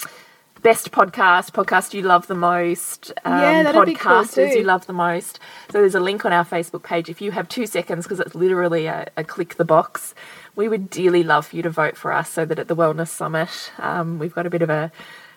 Best 0.62 0.92
podcast, 0.92 1.50
podcast 1.50 1.92
you 1.92 2.02
love 2.02 2.28
the 2.28 2.36
most, 2.36 3.10
um, 3.24 3.40
Yeah, 3.40 3.84
be 3.84 3.94
cool 3.94 4.12
podcasters 4.12 4.54
you 4.54 4.62
love 4.62 4.86
the 4.86 4.92
most. 4.92 5.40
So 5.72 5.78
there's 5.78 5.96
a 5.96 6.00
link 6.00 6.24
on 6.24 6.32
our 6.32 6.44
Facebook 6.44 6.84
page. 6.84 7.08
If 7.08 7.20
you 7.20 7.32
have 7.32 7.48
two 7.48 7.66
seconds, 7.66 8.04
because 8.04 8.20
it's 8.20 8.36
literally 8.36 8.86
a, 8.86 9.08
a 9.16 9.24
click 9.24 9.56
the 9.56 9.64
box, 9.64 10.14
we 10.54 10.68
would 10.68 10.88
dearly 10.88 11.24
love 11.24 11.46
for 11.48 11.56
you 11.56 11.62
to 11.62 11.70
vote 11.70 11.96
for 11.96 12.12
us 12.12 12.30
so 12.30 12.44
that 12.44 12.60
at 12.60 12.68
the 12.68 12.76
Wellness 12.76 13.08
Summit, 13.08 13.72
um, 13.78 14.20
we've 14.20 14.34
got 14.34 14.46
a 14.46 14.50
bit 14.50 14.62
of 14.62 14.70
a 14.70 14.92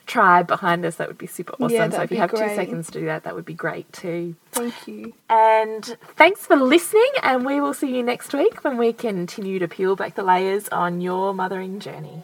tribe 0.05 0.47
behind 0.47 0.85
us. 0.85 0.95
That 0.95 1.07
would 1.07 1.17
be 1.17 1.27
super 1.27 1.53
awesome. 1.53 1.69
Yeah, 1.71 1.89
so 1.89 2.01
if 2.01 2.11
you 2.11 2.17
have 2.17 2.31
two 2.31 2.37
seconds 2.37 2.87
to 2.91 2.99
do 2.99 3.05
that, 3.05 3.23
that 3.23 3.35
would 3.35 3.45
be 3.45 3.53
great 3.53 3.91
too. 3.93 4.35
thank 4.51 4.87
you 4.87 5.13
And 5.29 5.97
thanks 6.15 6.45
for 6.45 6.55
listening, 6.55 7.11
and 7.23 7.45
we 7.45 7.59
will 7.59 7.73
see 7.73 7.95
you 7.95 8.03
next 8.03 8.33
week 8.33 8.63
when 8.63 8.77
we 8.77 8.93
continue 8.93 9.59
to 9.59 9.67
peel 9.67 9.95
back 9.95 10.15
the 10.15 10.23
layers 10.23 10.69
on 10.69 11.01
your 11.01 11.33
mothering 11.33 11.79
journey. 11.79 12.23